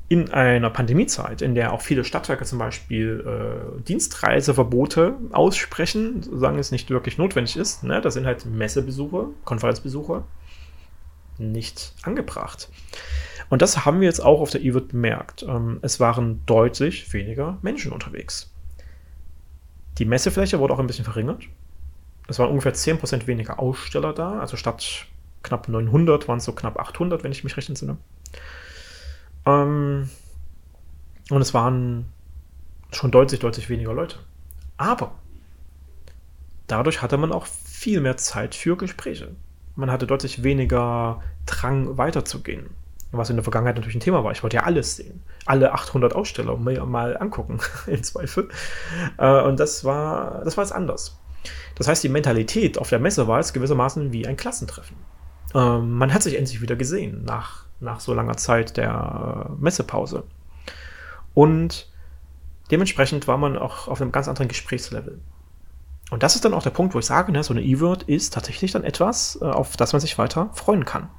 in 0.09 0.29
einer 0.31 0.69
Pandemiezeit, 0.69 1.41
in 1.41 1.55
der 1.55 1.71
auch 1.71 1.79
viele 1.79 2.03
Stadtwerke 2.03 2.43
zum 2.43 2.59
Beispiel 2.59 3.23
äh, 3.25 3.81
Dienstreiseverbote 3.83 5.15
aussprechen, 5.31 6.21
solange 6.21 6.59
es 6.59 6.71
nicht 6.71 6.89
wirklich 6.89 7.17
notwendig 7.17 7.55
ist, 7.55 7.85
ne? 7.85 8.01
das 8.01 8.15
sind 8.15 8.25
halt 8.25 8.45
Messebesuche, 8.45 9.27
Konferenzbesuche, 9.45 10.23
nicht 11.37 11.93
angebracht. 12.03 12.67
Und 13.49 13.61
das 13.61 13.85
haben 13.85 13.99
wir 13.99 14.07
jetzt 14.07 14.21
auch 14.21 14.41
auf 14.41 14.49
der 14.49 14.61
EWIT 14.61 14.89
bemerkt. 14.89 15.43
Ähm, 15.43 15.79
es 15.81 15.99
waren 15.99 16.41
deutlich 16.45 17.11
weniger 17.13 17.57
Menschen 17.61 17.91
unterwegs. 17.91 18.51
Die 19.97 20.05
Messefläche 20.05 20.59
wurde 20.59 20.73
auch 20.73 20.79
ein 20.79 20.87
bisschen 20.87 21.05
verringert. 21.05 21.43
Es 22.27 22.39
waren 22.39 22.49
ungefähr 22.49 22.73
10% 22.73 23.27
weniger 23.27 23.59
Aussteller 23.59 24.13
da, 24.13 24.39
also 24.39 24.55
statt 24.57 25.05
knapp 25.43 25.67
900 25.67 26.27
waren 26.27 26.37
es 26.37 26.45
so 26.45 26.53
knapp 26.53 26.79
800, 26.79 27.23
wenn 27.23 27.31
ich 27.31 27.43
mich 27.43 27.57
recht 27.57 27.69
entsinne. 27.69 27.97
Ähm, 29.45 30.09
und 31.29 31.41
es 31.41 31.53
waren 31.53 32.05
schon 32.91 33.11
deutlich, 33.11 33.39
deutlich 33.39 33.69
weniger 33.69 33.93
Leute. 33.93 34.19
Aber 34.77 35.15
dadurch 36.67 37.01
hatte 37.01 37.17
man 37.17 37.31
auch 37.31 37.45
viel 37.45 38.01
mehr 38.01 38.17
Zeit 38.17 38.55
für 38.55 38.77
Gespräche. 38.77 39.35
Man 39.75 39.91
hatte 39.91 40.07
deutlich 40.07 40.43
weniger 40.43 41.21
Drang 41.45 41.97
weiterzugehen. 41.97 42.69
Was 43.15 43.29
in 43.29 43.35
der 43.35 43.43
Vergangenheit 43.43 43.75
natürlich 43.75 43.95
ein 43.95 44.01
Thema 44.01 44.23
war. 44.23 44.31
Ich 44.31 44.41
wollte 44.41 44.57
ja 44.57 44.63
alles 44.63 44.95
sehen. 44.95 45.21
Alle 45.45 45.71
800 45.71 46.15
Aussteller 46.15 46.57
mir 46.57 46.83
mal 46.85 47.15
angucken, 47.15 47.59
im 47.87 48.01
Zweifel. 48.01 48.49
Äh, 49.17 49.41
und 49.41 49.59
das 49.59 49.85
war, 49.85 50.41
das 50.43 50.57
war 50.57 50.63
jetzt 50.63 50.73
anders. 50.73 51.19
Das 51.75 51.87
heißt, 51.87 52.03
die 52.03 52.09
Mentalität 52.09 52.79
auf 52.79 52.89
der 52.89 52.99
Messe 52.99 53.27
war 53.27 53.37
jetzt 53.37 53.53
gewissermaßen 53.53 54.11
wie 54.11 54.25
ein 54.25 54.35
Klassentreffen. 54.35 54.97
Ähm, 55.53 55.91
man 55.91 56.13
hat 56.13 56.23
sich 56.23 56.37
endlich 56.37 56.61
wieder 56.61 56.75
gesehen 56.75 57.23
nach, 57.23 57.65
nach 57.79 57.99
so 57.99 58.13
langer 58.13 58.37
Zeit 58.37 58.77
der 58.77 59.47
äh, 59.47 59.61
Messepause. 59.61 60.23
Und 61.35 61.91
dementsprechend 62.71 63.27
war 63.27 63.37
man 63.37 63.57
auch 63.57 63.87
auf 63.87 64.01
einem 64.01 64.11
ganz 64.11 64.27
anderen 64.27 64.47
Gesprächslevel. 64.47 65.19
Und 66.11 66.23
das 66.23 66.35
ist 66.35 66.45
dann 66.45 66.53
auch 66.53 66.63
der 66.63 66.69
Punkt, 66.69 66.93
wo 66.93 66.99
ich 66.99 67.05
sage, 67.05 67.31
ne, 67.31 67.43
so 67.43 67.53
eine 67.53 67.63
E-Word 67.63 68.03
ist 68.03 68.33
tatsächlich 68.33 68.71
dann 68.71 68.83
etwas, 68.83 69.37
äh, 69.41 69.45
auf 69.45 69.77
das 69.77 69.93
man 69.93 69.99
sich 69.99 70.17
weiter 70.17 70.49
freuen 70.53 70.85
kann. 70.85 71.09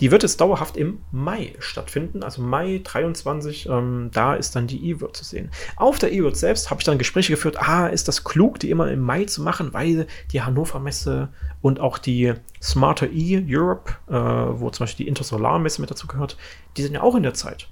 Die 0.00 0.10
wird 0.10 0.22
jetzt 0.22 0.40
dauerhaft 0.40 0.76
im 0.76 1.00
Mai 1.12 1.54
stattfinden, 1.58 2.22
also 2.22 2.42
Mai 2.42 2.80
23, 2.82 3.68
ähm, 3.68 4.10
da 4.12 4.34
ist 4.34 4.56
dann 4.56 4.66
die 4.66 4.90
E-Word 4.90 5.16
zu 5.16 5.24
sehen. 5.24 5.50
Auf 5.76 5.98
der 5.98 6.12
E-Word 6.12 6.36
selbst 6.36 6.70
habe 6.70 6.80
ich 6.80 6.84
dann 6.84 6.98
Gespräche 6.98 7.32
geführt, 7.32 7.56
ah, 7.58 7.86
ist 7.86 8.08
das 8.08 8.24
klug, 8.24 8.58
die 8.58 8.70
immer 8.70 8.90
im 8.90 9.00
Mai 9.00 9.24
zu 9.24 9.42
machen, 9.42 9.72
weil 9.72 10.06
die 10.32 10.42
Hannover 10.42 10.80
Messe 10.80 11.28
und 11.60 11.78
auch 11.78 11.98
die 11.98 12.34
Smarter 12.60 13.08
E 13.12 13.44
Europe, 13.48 13.92
äh, 14.08 14.14
wo 14.14 14.70
zum 14.70 14.84
Beispiel 14.84 15.04
die 15.04 15.08
Intersolar 15.08 15.58
Messe 15.58 15.80
mit 15.80 15.90
dazu 15.90 16.06
gehört, 16.06 16.36
die 16.76 16.82
sind 16.82 16.94
ja 16.94 17.02
auch 17.02 17.14
in 17.14 17.22
der 17.22 17.34
Zeit. 17.34 17.68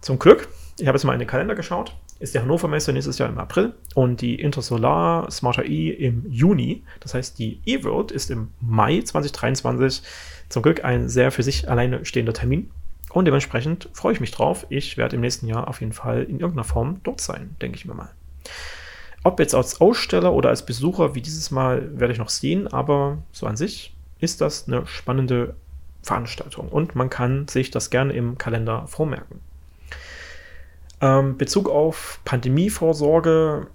Zum 0.00 0.18
Glück, 0.18 0.48
ich 0.78 0.86
habe 0.86 0.96
jetzt 0.96 1.04
mal 1.04 1.14
in 1.14 1.18
den 1.18 1.28
Kalender 1.28 1.54
geschaut, 1.54 1.96
ist 2.18 2.34
die 2.34 2.38
Hannover 2.38 2.68
Messe 2.68 2.92
nächstes 2.92 3.18
Jahr 3.18 3.28
im 3.28 3.38
April 3.38 3.74
und 3.94 4.20
die 4.20 4.36
Intersolar 4.36 5.30
Smarter 5.30 5.64
E 5.64 5.90
im 5.90 6.24
Juni. 6.30 6.84
Das 7.00 7.14
heißt, 7.14 7.38
die 7.38 7.60
E-World 7.66 8.10
ist 8.10 8.30
im 8.30 8.48
Mai 8.60 9.02
2023 9.02 10.02
zum 10.48 10.62
Glück 10.62 10.84
ein 10.84 11.08
sehr 11.08 11.30
für 11.30 11.42
sich 11.42 11.68
alleine 11.68 12.04
stehender 12.04 12.32
Termin. 12.32 12.70
Und 13.10 13.24
dementsprechend 13.24 13.88
freue 13.92 14.12
ich 14.12 14.20
mich 14.20 14.30
drauf. 14.30 14.66
Ich 14.68 14.96
werde 14.96 15.16
im 15.16 15.22
nächsten 15.22 15.46
Jahr 15.46 15.68
auf 15.68 15.80
jeden 15.80 15.92
Fall 15.92 16.22
in 16.22 16.38
irgendeiner 16.40 16.64
Form 16.64 17.00
dort 17.02 17.20
sein, 17.20 17.56
denke 17.62 17.76
ich 17.76 17.86
mir 17.86 17.94
mal. 17.94 18.10
Ob 19.22 19.40
jetzt 19.40 19.54
als 19.54 19.80
Aussteller 19.80 20.32
oder 20.32 20.50
als 20.50 20.66
Besucher 20.66 21.14
wie 21.14 21.22
dieses 21.22 21.50
Mal 21.50 21.98
werde 21.98 22.12
ich 22.12 22.18
noch 22.18 22.28
sehen, 22.28 22.68
aber 22.68 23.18
so 23.32 23.46
an 23.46 23.56
sich 23.56 23.96
ist 24.20 24.40
das 24.40 24.68
eine 24.68 24.86
spannende 24.86 25.56
Veranstaltung 26.02 26.68
und 26.68 26.94
man 26.94 27.10
kann 27.10 27.48
sich 27.48 27.70
das 27.70 27.90
gerne 27.90 28.12
im 28.12 28.38
Kalender 28.38 28.86
vormerken. 28.86 29.40
Ähm, 31.00 31.36
Bezug 31.36 31.68
auf 31.68 32.20
Pandemievorsorge, 32.24 33.66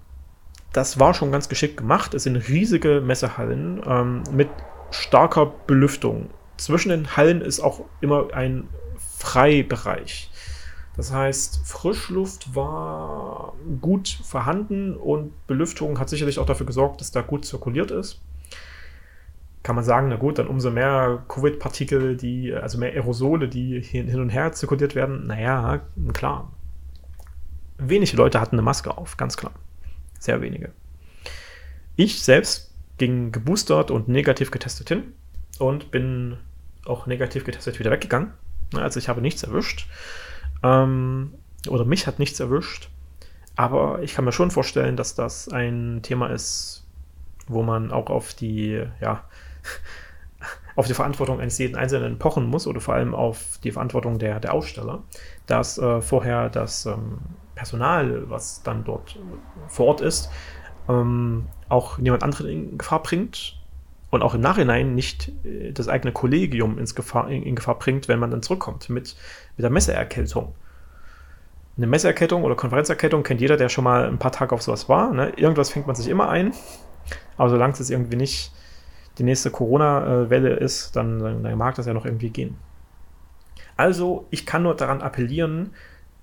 das 0.72 0.98
war 0.98 1.12
schon 1.12 1.30
ganz 1.30 1.48
geschickt 1.48 1.76
gemacht. 1.76 2.14
Es 2.14 2.22
sind 2.22 2.36
riesige 2.36 3.00
Messehallen 3.00 3.82
ähm, 3.86 4.22
mit 4.32 4.48
starker 4.90 5.52
Belüftung 5.66 6.30
zwischen 6.62 6.90
den 6.90 7.16
Hallen 7.16 7.40
ist 7.40 7.60
auch 7.60 7.84
immer 8.00 8.32
ein 8.32 8.68
Freibereich. 9.18 10.30
Das 10.96 11.12
heißt, 11.12 11.62
Frischluft 11.64 12.54
war 12.54 13.54
gut 13.80 14.08
vorhanden 14.08 14.94
und 14.96 15.32
Belüftung 15.46 15.98
hat 15.98 16.08
sicherlich 16.08 16.38
auch 16.38 16.46
dafür 16.46 16.66
gesorgt, 16.66 17.00
dass 17.00 17.10
da 17.10 17.22
gut 17.22 17.44
zirkuliert 17.44 17.90
ist. 17.90 18.20
Kann 19.62 19.76
man 19.76 19.84
sagen, 19.84 20.08
na 20.08 20.16
gut, 20.16 20.38
dann 20.38 20.48
umso 20.48 20.70
mehr 20.70 21.24
Covid-Partikel, 21.28 22.16
die, 22.16 22.52
also 22.52 22.78
mehr 22.78 22.92
Aerosole, 22.92 23.48
die 23.48 23.80
hin 23.80 24.20
und 24.20 24.28
her 24.28 24.52
zirkuliert 24.52 24.94
werden. 24.94 25.26
Naja, 25.26 25.80
klar. 26.12 26.52
Wenige 27.78 28.16
Leute 28.16 28.40
hatten 28.40 28.56
eine 28.56 28.62
Maske 28.62 28.96
auf, 28.96 29.16
ganz 29.16 29.36
klar. 29.36 29.52
Sehr 30.18 30.42
wenige. 30.42 30.72
Ich 31.96 32.22
selbst 32.22 32.74
ging 32.98 33.32
geboostert 33.32 33.90
und 33.90 34.08
negativ 34.08 34.50
getestet 34.50 34.88
hin 34.88 35.14
und 35.58 35.90
bin 35.90 36.38
auch 36.86 37.06
negativ 37.06 37.44
getestet 37.44 37.78
wieder 37.78 37.90
weggegangen. 37.90 38.32
Also 38.74 38.98
ich 38.98 39.08
habe 39.08 39.20
nichts 39.20 39.42
erwischt. 39.42 39.88
Ähm, 40.62 41.34
oder 41.68 41.84
mich 41.84 42.06
hat 42.06 42.18
nichts 42.18 42.40
erwischt. 42.40 42.90
Aber 43.56 44.02
ich 44.02 44.14
kann 44.14 44.24
mir 44.24 44.32
schon 44.32 44.50
vorstellen, 44.50 44.96
dass 44.96 45.14
das 45.14 45.48
ein 45.48 46.00
Thema 46.02 46.28
ist, 46.28 46.86
wo 47.48 47.62
man 47.62 47.90
auch 47.90 48.08
auf 48.08 48.34
die, 48.34 48.84
ja, 49.00 49.24
auf 50.76 50.86
die 50.86 50.94
Verantwortung 50.94 51.40
eines 51.40 51.58
jeden 51.58 51.76
Einzelnen 51.76 52.18
pochen 52.18 52.46
muss 52.46 52.66
oder 52.66 52.80
vor 52.80 52.94
allem 52.94 53.14
auf 53.14 53.58
die 53.62 53.72
Verantwortung 53.72 54.18
der, 54.18 54.40
der 54.40 54.54
Aussteller, 54.54 55.02
dass 55.46 55.78
äh, 55.78 56.00
vorher 56.00 56.48
das 56.48 56.86
ähm, 56.86 57.18
Personal, 57.54 58.30
was 58.30 58.62
dann 58.62 58.84
dort 58.84 59.18
vor 59.68 59.86
Ort 59.86 60.00
ist, 60.00 60.30
ähm, 60.88 61.46
auch 61.68 61.98
niemand 61.98 62.22
anderen 62.22 62.48
in 62.48 62.78
Gefahr 62.78 63.02
bringt 63.02 63.61
und 64.12 64.22
auch 64.22 64.34
im 64.34 64.42
Nachhinein 64.42 64.94
nicht 64.94 65.32
äh, 65.44 65.72
das 65.72 65.88
eigene 65.88 66.12
Kollegium 66.12 66.78
ins 66.78 66.94
Gefahr, 66.94 67.30
in 67.30 67.56
Gefahr 67.56 67.78
bringt, 67.78 68.08
wenn 68.08 68.18
man 68.18 68.30
dann 68.30 68.42
zurückkommt 68.42 68.90
mit, 68.90 69.16
mit 69.56 69.64
der 69.64 69.70
Messeerkältung. 69.70 70.54
Eine 71.78 71.86
Messeerkältung 71.86 72.44
oder 72.44 72.54
Konferenzerkältung 72.54 73.22
kennt 73.22 73.40
jeder, 73.40 73.56
der 73.56 73.70
schon 73.70 73.84
mal 73.84 74.06
ein 74.06 74.18
paar 74.18 74.30
Tage 74.30 74.54
auf 74.54 74.60
sowas 74.60 74.90
war. 74.90 75.14
Ne? 75.14 75.32
Irgendwas 75.36 75.70
fängt 75.70 75.86
man 75.86 75.96
sich 75.96 76.08
immer 76.08 76.28
ein, 76.28 76.52
aber 77.38 77.48
solange 77.48 77.72
es 77.72 77.88
irgendwie 77.88 78.16
nicht 78.16 78.52
die 79.16 79.22
nächste 79.22 79.50
Corona-Welle 79.50 80.56
ist, 80.56 80.94
dann, 80.94 81.18
dann, 81.18 81.42
dann 81.42 81.58
mag 81.58 81.74
das 81.76 81.86
ja 81.86 81.94
noch 81.94 82.04
irgendwie 82.04 82.30
gehen. 82.30 82.58
Also, 83.78 84.26
ich 84.28 84.44
kann 84.44 84.62
nur 84.62 84.76
daran 84.76 85.00
appellieren, 85.00 85.70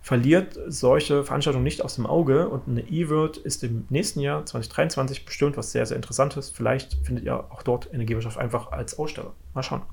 verliert 0.10 0.58
solche 0.66 1.24
Veranstaltungen 1.24 1.64
nicht 1.64 1.84
aus 1.84 1.94
dem 1.94 2.08
Auge 2.08 2.50
und 2.50 2.68
eine 2.68 2.82
E-Word 2.82 3.38
ist 3.38 3.64
im 3.64 3.86
nächsten 3.90 4.22
Jahr 4.22 4.44
2023 4.44 5.24
bestimmt 5.24 5.56
was 5.56 5.72
sehr, 5.72 5.86
sehr 5.86 5.98
Interessantes. 5.98 6.50
Vielleicht 6.50 6.98
findet 7.04 7.26
ihr 7.26 7.36
auch 7.36 7.62
dort 7.62 7.94
Energiewirtschaft 7.94 8.40
einfach 8.40 8.72
als 8.72 8.98
Aussteller. 8.98 9.34
Mal 9.54 9.62
schauen. 9.62 9.84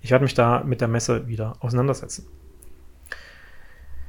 Ich 0.00 0.10
werde 0.12 0.22
mich 0.22 0.32
da 0.32 0.64
mit 0.64 0.80
der 0.80 0.88
Messe 0.88 1.28
wieder 1.28 1.56
auseinandersetzen. 1.60 2.26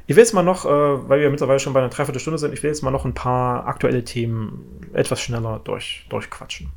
Ich 0.08 0.16
will 0.16 0.24
jetzt 0.24 0.32
mal 0.32 0.42
noch, 0.42 0.64
äh, 0.64 0.70
weil 0.70 1.20
wir 1.20 1.30
mittlerweile 1.30 1.60
schon 1.60 1.74
bei 1.74 1.82
einer 1.82 1.90
Dreiviertelstunde 1.90 2.38
sind, 2.38 2.54
ich 2.54 2.64
will 2.64 2.70
jetzt 2.70 2.82
mal 2.82 2.90
noch 2.90 3.04
ein 3.04 3.14
paar 3.14 3.68
aktuelle 3.68 4.06
Themen 4.06 4.90
etwas 4.94 5.20
schneller 5.20 5.60
durch, 5.66 6.06
durchquatschen. 6.08 6.70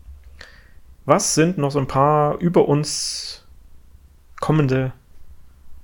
Was 1.04 1.36
sind 1.36 1.58
noch 1.58 1.70
so 1.70 1.78
ein 1.78 1.86
paar 1.86 2.38
über 2.38 2.66
uns 2.66 3.46
kommende 4.40 4.92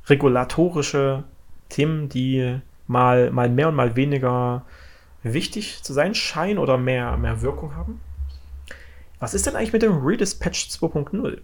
regulatorische 0.06 1.22
Themen, 1.68 2.08
die 2.08 2.60
mal, 2.90 3.30
mal 3.30 3.48
mehr 3.48 3.68
und 3.68 3.76
mal 3.76 3.94
weniger 3.94 4.64
wichtig 5.22 5.82
zu 5.82 5.92
sein 5.92 6.14
scheinen 6.14 6.58
oder 6.58 6.76
mehr, 6.76 7.16
mehr 7.16 7.40
Wirkung 7.40 7.76
haben. 7.76 8.00
Was 9.20 9.32
ist 9.32 9.46
denn 9.46 9.54
eigentlich 9.54 9.72
mit 9.72 9.82
dem 9.82 10.04
Redispatch 10.04 10.68
2.0? 10.70 11.38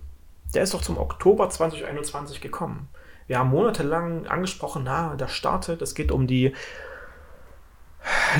Der 0.54 0.62
ist 0.62 0.74
doch 0.74 0.82
zum 0.82 0.98
Oktober 0.98 1.48
2021 1.48 2.40
gekommen. 2.40 2.88
Wir 3.28 3.38
haben 3.38 3.50
monatelang 3.50 4.26
angesprochen, 4.26 4.82
na, 4.84 5.14
der 5.14 5.28
startet. 5.28 5.82
Es 5.82 5.94
geht 5.94 6.10
um 6.10 6.26
die 6.26 6.52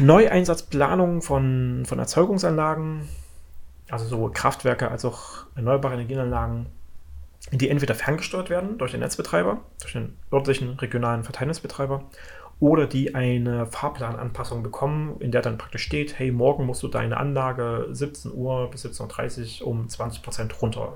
Neueinsatzplanung 0.01 1.23
von, 1.23 1.85
von 1.87 1.99
Erzeugungsanlagen, 1.99 3.09
also 3.89 4.07
sowohl 4.07 4.33
Kraftwerke 4.33 4.91
als 4.91 5.05
auch 5.05 5.47
erneuerbare 5.55 5.95
Energienanlagen, 5.95 6.67
die 7.53 7.69
entweder 7.69 7.95
ferngesteuert 7.95 8.51
werden 8.51 8.79
durch 8.79 8.93
den 8.93 9.01
Netzbetreiber, 9.01 9.59
durch 9.81 9.93
den 9.93 10.17
örtlichen 10.33 10.71
regionalen 10.79 11.25
Verteilungsbetreiber 11.25 12.03
oder 12.59 12.87
die 12.87 13.15
eine 13.15 13.67
Fahrplananpassung 13.67 14.63
bekommen, 14.63 15.17
in 15.21 15.31
der 15.31 15.43
dann 15.43 15.59
praktisch 15.59 15.83
steht, 15.83 16.19
hey, 16.19 16.31
morgen 16.31 16.65
musst 16.65 16.83
du 16.83 16.89
deine 16.89 17.19
Anlage 17.19 17.89
17 17.91 18.33
Uhr 18.33 18.71
bis 18.71 18.87
17.30 18.87 19.63
Uhr 19.63 19.69
um 19.69 19.87
20% 19.87 20.61
runter 20.61 20.93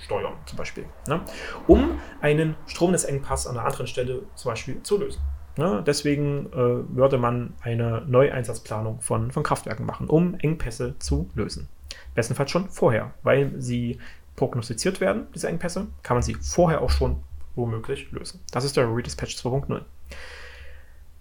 steuern, 0.00 0.34
zum 0.46 0.58
Beispiel, 0.58 0.84
ne? 1.06 1.20
um 1.68 2.00
einen 2.20 2.56
Stromnetzengpass 2.66 3.46
an 3.46 3.56
einer 3.56 3.66
anderen 3.66 3.86
Stelle 3.86 4.22
zum 4.34 4.50
Beispiel 4.50 4.82
zu 4.82 4.98
lösen. 4.98 5.20
Ne? 5.56 5.84
Deswegen 5.86 6.46
äh, 6.52 6.96
würde 6.96 7.16
man 7.16 7.54
eine 7.62 8.02
Neueinsatzplanung 8.06 9.00
von, 9.00 9.30
von 9.30 9.42
Kraftwerken 9.44 9.86
machen, 9.86 10.08
um 10.08 10.34
Engpässe 10.34 10.98
zu 10.98 11.30
lösen. 11.34 11.68
Bestenfalls 12.14 12.50
schon 12.50 12.68
vorher, 12.68 13.14
weil 13.22 13.52
sie 13.60 13.98
prognostiziert 14.34 15.00
werden, 15.00 15.28
diese 15.32 15.48
Engpässe, 15.48 15.86
kann 16.02 16.16
man 16.16 16.22
sie 16.22 16.34
vorher 16.34 16.82
auch 16.82 16.90
schon 16.90 17.22
womöglich 17.54 18.10
lösen. 18.10 18.40
Das 18.50 18.64
ist 18.64 18.76
der 18.76 18.92
Redispatch 18.92 19.36
2.0. 19.36 19.82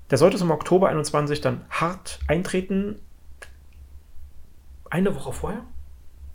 Der 0.09 0.17
sollte 0.17 0.37
im 0.37 0.51
Oktober 0.51 0.89
21 0.89 1.41
dann 1.41 1.65
hart 1.69 2.19
eintreten. 2.27 2.99
Eine 4.89 5.15
Woche 5.15 5.33
vorher 5.33 5.63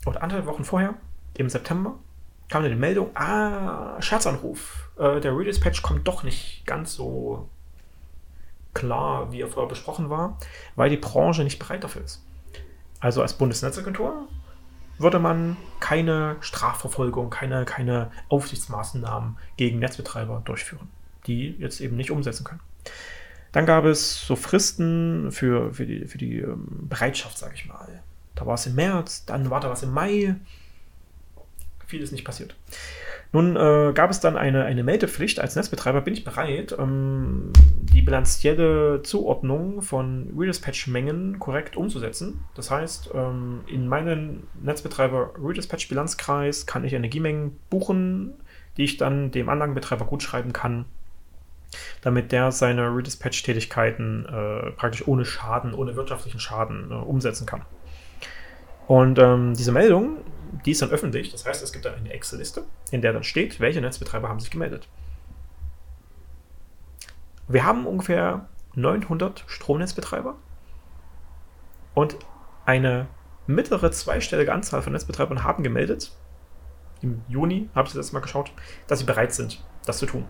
oder 0.07 0.23
anderthalb 0.23 0.47
Wochen 0.47 0.65
vorher, 0.65 0.95
im 1.37 1.49
September, 1.49 1.95
kam 2.49 2.63
dann 2.63 2.73
die 2.73 2.79
Meldung, 2.79 3.11
ah, 3.15 4.01
Scherzanruf. 4.01 4.91
Äh, 4.99 5.21
der 5.21 5.37
Redispatch 5.37 5.83
kommt 5.83 6.09
doch 6.09 6.23
nicht 6.23 6.65
ganz 6.67 6.95
so 6.95 7.49
klar, 8.75 9.33
wie 9.33 9.41
er 9.41 9.49
vorher 9.49 9.69
besprochen 9.69 10.11
war, 10.11 10.39
weil 10.77 10.91
die 10.91 10.97
Branche 10.97 11.45
nicht 11.45 11.59
bereit 11.59 11.85
dafür 11.85 12.05
ist. 12.05 12.25
Also 13.01 13.23
als 13.23 13.35
Bundesnetzagentur 13.35 14.29
würde 14.99 15.19
man 15.19 15.57
keine 15.79 16.37
Strafverfolgung, 16.41 17.31
keine, 17.31 17.65
keine 17.65 18.11
Aufsichtsmaßnahmen 18.29 19.37
gegen 19.57 19.79
Netzbetreiber 19.79 20.43
durchführen, 20.45 20.89
die 21.27 21.57
jetzt 21.59 21.81
eben 21.81 21.97
nicht 21.97 22.11
umsetzen 22.11 22.45
können. 22.45 22.61
Dann 23.53 23.67
gab 23.67 23.85
es 23.85 24.27
so 24.27 24.37
Fristen 24.37 25.33
für, 25.33 25.73
für 25.73 25.87
die, 25.87 26.07
für 26.07 26.19
die 26.19 26.41
ähm, 26.41 26.67
Bereitschaft, 26.89 27.39
sage 27.39 27.55
ich 27.55 27.67
mal. 27.67 28.03
Da 28.35 28.47
war 28.47 28.55
es 28.55 28.67
im 28.67 28.75
März, 28.75 29.25
dann 29.25 29.51
war 29.51 29.61
da 29.61 29.71
was 29.71 29.83
im 29.83 29.93
Mai. 29.93 30.37
Viel 31.87 32.03
ist 32.03 32.13
nicht 32.13 32.25
passiert. 32.25 32.55
Nun 33.33 33.57
äh, 33.57 33.93
gab 33.93 34.11
es 34.11 34.21
dann 34.21 34.37
eine, 34.37 34.65
eine 34.65 34.83
Meldepflicht. 34.83 35.41
Als 35.41 35.55
Netzbetreiber 35.55 36.01
bin 36.01 36.15
ich 36.15 36.25
bereit, 36.25 36.75
ähm, 36.79 37.53
die 37.93 38.01
bilanzielle 38.01 39.03
Zuordnung 39.03 39.83
von 39.83 40.33
Redispatch-Mengen 40.37 41.39
korrekt 41.39 41.77
umzusetzen. 41.77 42.45
Das 42.55 42.71
heißt, 42.71 43.11
ähm, 43.15 43.61
in 43.67 43.87
meinen 43.87 44.47
Netzbetreiber 44.63 45.35
Redispatch-Bilanzkreis 45.39 46.65
kann 46.67 46.85
ich 46.85 46.95
Energiemengen 46.95 47.59
buchen, 47.69 48.35
die 48.79 48.85
ich 48.85 48.97
dann 48.97 49.31
dem 49.31 49.51
Anlagenbetreiber 49.51 50.07
gutschreiben 50.07 50.55
kann, 50.55 50.87
damit 52.03 52.33
der 52.33 52.53
seine 52.53 52.95
Redispatch-Tätigkeiten 52.95 54.27
äh, 54.27 54.71
praktisch 54.73 55.07
ohne 55.07 55.25
Schaden, 55.25 55.75
ohne 55.75 55.97
wirtschaftlichen 55.97 56.41
Schaden 56.41 56.91
äh, 56.91 56.95
umsetzen 56.95 57.47
kann. 57.47 57.63
Und 58.87 59.19
ähm, 59.19 59.55
diese 59.55 59.73
Meldung 59.73 60.19
die 60.65 60.73
ist 60.73 60.83
dann 60.83 60.91
öffentlich. 60.91 61.31
Das 61.31 61.45
heißt, 61.45 61.63
es 61.63 61.73
gibt 61.73 61.85
dann 61.85 61.95
eine 61.95 62.13
Excel-Liste, 62.13 62.65
in 62.91 63.03
der 63.03 63.13
dann 63.13 63.25
steht, 63.25 63.61
welche 63.61 63.81
Netzbetreiber 63.81 64.29
haben 64.29 64.41
sich 64.41 64.51
gemeldet. 64.51 64.89
Wir 67.47 67.65
haben 67.65 67.87
ungefähr 67.87 68.49
900 68.75 69.45
Stromnetzbetreiber 69.47 70.37
und 71.95 72.17
eine 72.67 73.07
mittlere 73.47 73.91
zweistellige 73.91 74.53
Anzahl 74.53 74.83
von 74.83 74.93
Netzbetreibern 74.93 75.45
haben 75.45 75.63
gemeldet, 75.63 76.13
im 77.01 77.23
Juni 77.29 77.71
habe 77.75 77.89
ich 77.89 77.95
das 77.95 78.13
mal 78.13 78.21
geschaut, 78.21 78.53
dass 78.87 78.99
sie 78.99 79.05
bereit 79.05 79.33
sind, 79.33 79.65
das 79.87 79.99
zu 79.99 80.07
tun. 80.07 80.27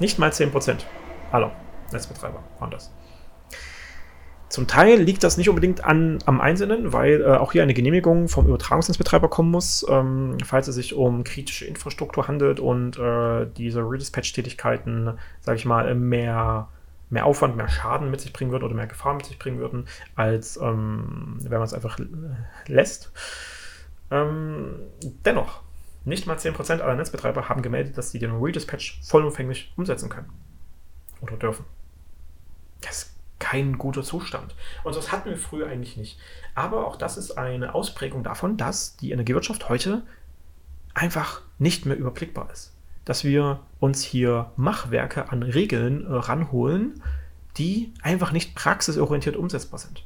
Nicht 0.00 0.18
mal 0.18 0.30
10% 0.30 0.78
aller 1.30 1.52
Netzbetreiber 1.92 2.42
waren 2.58 2.70
das. 2.70 2.90
Zum 4.48 4.66
Teil 4.66 5.00
liegt 5.00 5.22
das 5.22 5.36
nicht 5.36 5.48
unbedingt 5.48 5.84
an, 5.84 6.18
am 6.26 6.40
Einzelnen, 6.40 6.92
weil 6.92 7.20
äh, 7.20 7.36
auch 7.36 7.52
hier 7.52 7.62
eine 7.62 7.72
Genehmigung 7.72 8.26
vom 8.26 8.48
Übertragungsnetzbetreiber 8.48 9.28
kommen 9.28 9.52
muss, 9.52 9.86
ähm, 9.88 10.38
falls 10.44 10.66
es 10.66 10.74
sich 10.74 10.94
um 10.94 11.22
kritische 11.22 11.66
Infrastruktur 11.66 12.26
handelt 12.26 12.58
und 12.58 12.98
äh, 12.98 13.46
diese 13.56 13.82
Redispatch-Tätigkeiten, 13.82 15.18
sage 15.40 15.56
ich 15.56 15.66
mal, 15.66 15.94
mehr, 15.94 16.66
mehr 17.10 17.26
Aufwand, 17.26 17.56
mehr 17.56 17.68
Schaden 17.68 18.10
mit 18.10 18.20
sich 18.20 18.32
bringen 18.32 18.50
würden 18.50 18.64
oder 18.64 18.74
mehr 18.74 18.88
Gefahr 18.88 19.14
mit 19.14 19.26
sich 19.26 19.38
bringen 19.38 19.60
würden, 19.60 19.86
als 20.16 20.56
ähm, 20.56 21.36
wenn 21.42 21.58
man 21.58 21.62
es 21.62 21.74
einfach 21.74 21.96
lässt. 22.66 23.12
Ähm, 24.10 24.80
dennoch, 25.24 25.62
nicht 26.04 26.26
mal 26.26 26.36
10% 26.36 26.80
aller 26.80 26.94
Netzbetreiber 26.94 27.48
haben 27.48 27.62
gemeldet, 27.62 27.98
dass 27.98 28.10
sie 28.10 28.18
den 28.18 28.36
Redispatch 28.42 29.00
vollumfänglich 29.02 29.72
umsetzen 29.76 30.08
können 30.08 30.30
oder 31.20 31.36
dürfen. 31.36 31.64
Das 32.80 33.14
kein 33.40 33.78
guter 33.78 34.04
Zustand. 34.04 34.54
Und 34.84 34.94
das 34.94 35.10
hatten 35.10 35.30
wir 35.30 35.36
früher 35.36 35.66
eigentlich 35.66 35.96
nicht. 35.96 36.18
Aber 36.54 36.86
auch 36.86 36.94
das 36.94 37.16
ist 37.16 37.32
eine 37.32 37.74
Ausprägung 37.74 38.22
davon, 38.22 38.56
dass 38.56 38.96
die 38.96 39.10
Energiewirtschaft 39.10 39.68
heute 39.68 40.02
einfach 40.94 41.42
nicht 41.58 41.86
mehr 41.86 41.96
überblickbar 41.96 42.48
ist. 42.52 42.76
Dass 43.04 43.24
wir 43.24 43.60
uns 43.80 44.02
hier 44.02 44.52
Machwerke 44.56 45.30
an 45.30 45.42
Regeln 45.42 46.06
äh, 46.06 46.12
ranholen, 46.12 47.02
die 47.56 47.92
einfach 48.02 48.30
nicht 48.30 48.54
praxisorientiert 48.54 49.36
umsetzbar 49.36 49.80
sind. 49.80 50.04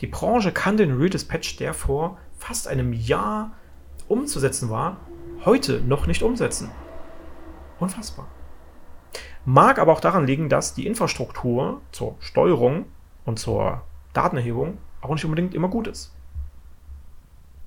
Die 0.00 0.06
Branche 0.06 0.52
kann 0.52 0.76
den 0.76 0.96
Redispatch, 0.96 1.56
der 1.56 1.74
vor 1.74 2.18
fast 2.36 2.68
einem 2.68 2.92
Jahr 2.92 3.56
umzusetzen 4.08 4.70
war, 4.70 4.96
heute 5.44 5.80
noch 5.80 6.06
nicht 6.06 6.22
umsetzen. 6.22 6.70
Unfassbar. 7.78 8.26
Mag 9.44 9.78
aber 9.78 9.92
auch 9.92 10.00
daran 10.00 10.26
liegen, 10.26 10.48
dass 10.48 10.74
die 10.74 10.86
Infrastruktur 10.86 11.80
zur 11.92 12.16
Steuerung 12.20 12.86
und 13.24 13.38
zur 13.38 13.82
Datenerhebung 14.12 14.78
auch 15.00 15.12
nicht 15.12 15.24
unbedingt 15.24 15.54
immer 15.54 15.68
gut 15.68 15.86
ist. 15.86 16.12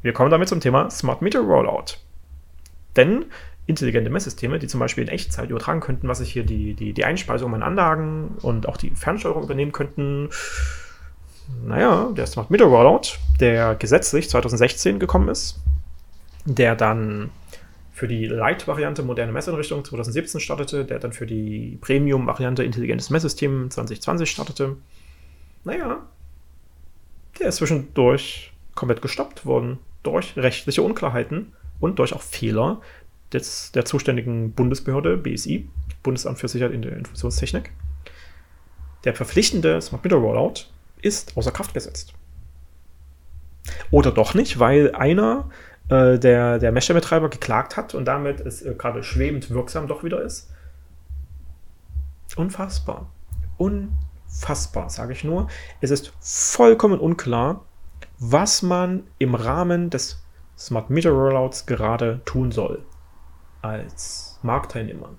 Wir 0.02 0.14
kommen 0.14 0.32
damit 0.32 0.50
zum 0.50 0.60
Thema 0.60 0.90
Smart 0.90 1.22
Meter 1.22 1.42
Rollout. 1.42 1.98
Denn 2.96 3.26
intelligente 3.68 4.10
Messsysteme, 4.10 4.60
die 4.60 4.68
zum 4.68 4.80
Beispiel 4.80 5.04
in 5.04 5.10
Echtzeit 5.10 5.50
übertragen 5.50 5.80
könnten, 5.80 6.08
was 6.08 6.18
sich 6.18 6.32
hier 6.32 6.44
die, 6.44 6.74
die, 6.74 6.94
die 6.94 7.06
Einspeisung 7.06 7.52
meiner 7.52 7.66
Anlagen 7.66 8.38
und 8.42 8.68
auch 8.68 8.78
die 8.78 8.92
Fernsteuerung 8.92 9.44
übernehmen 9.44 9.72
könnten, 9.72 10.30
naja, 11.64 12.10
der 12.16 12.28
Smart 12.28 12.50
Meter 12.50 12.66
Rollout, 12.66 13.18
der 13.40 13.76
gesetzlich 13.76 14.30
2016 14.30 15.00
gekommen 15.00 15.30
ist, 15.30 15.60
der 16.46 16.76
dann 16.76 17.30
für 17.94 18.08
die 18.08 18.26
Light-Variante 18.26 19.04
moderne 19.04 19.32
Messeinrichtung 19.32 19.86
2017 19.86 20.40
startete, 20.40 20.86
der 20.86 21.00
dann 21.00 21.14
für 21.14 21.28
die 21.28 21.78
Premium-Variante 21.82 22.64
intelligentes 22.64 23.10
Messsystem 23.10 23.70
2020 23.70 24.30
startete. 24.30 24.78
Naja, 25.64 26.02
der 27.40 27.50
ist 27.50 27.58
zwischendurch 27.58 28.54
komplett 28.76 29.02
gestoppt 29.02 29.46
worden 29.46 29.78
durch 30.04 30.36
rechtliche 30.36 30.82
Unklarheiten 30.82 31.54
und 31.80 32.00
durch 32.00 32.14
auch 32.14 32.22
Fehler 32.22 32.82
des, 33.34 33.72
der 33.72 33.86
zuständigen 33.86 34.54
Bundesbehörde, 34.54 35.18
BSI, 35.18 35.70
Bundesamt 36.04 36.40
für 36.40 36.48
Sicherheit 36.48 36.74
in 36.74 36.82
der 36.82 36.98
Informationstechnik. 36.98 37.72
Der 39.04 39.14
verpflichtende 39.14 39.82
Smart 39.82 40.04
Meter 40.04 40.18
Rollout 40.18 40.66
ist 41.02 41.38
außer 41.38 41.52
Kraft 41.52 41.74
gesetzt. 41.74 42.14
Oder 43.92 44.12
doch 44.12 44.34
nicht, 44.34 44.60
weil 44.60 44.96
einer 44.96 45.50
äh, 45.92 46.18
der, 46.18 46.58
der 46.58 46.72
Mesher-Betreiber 46.72 47.30
geklagt 47.30 47.76
hat 47.76 47.94
und 47.94 48.06
damit 48.06 48.40
es 48.40 48.62
äh, 48.62 48.74
gerade 48.76 49.04
schwebend 49.04 49.50
wirksam 49.52 49.88
doch 49.88 50.04
wieder 50.04 50.22
ist. 50.22 50.50
Unfassbar. 52.38 53.12
Unfassbar, 53.58 54.90
sage 54.90 55.12
ich 55.12 55.26
nur. 55.26 55.50
Es 55.82 55.92
ist 55.92 56.14
vollkommen 56.22 57.00
unklar, 57.00 57.66
was 58.20 58.62
man 58.62 59.04
im 59.20 59.36
Rahmen 59.36 59.90
des 59.90 60.24
Smart 60.58 60.90
Meter 60.90 61.12
Rollouts 61.12 61.66
gerade 61.66 62.22
tun 62.24 62.52
soll 62.52 62.86
als 63.62 64.40
Marktteilnehmer. 64.44 65.10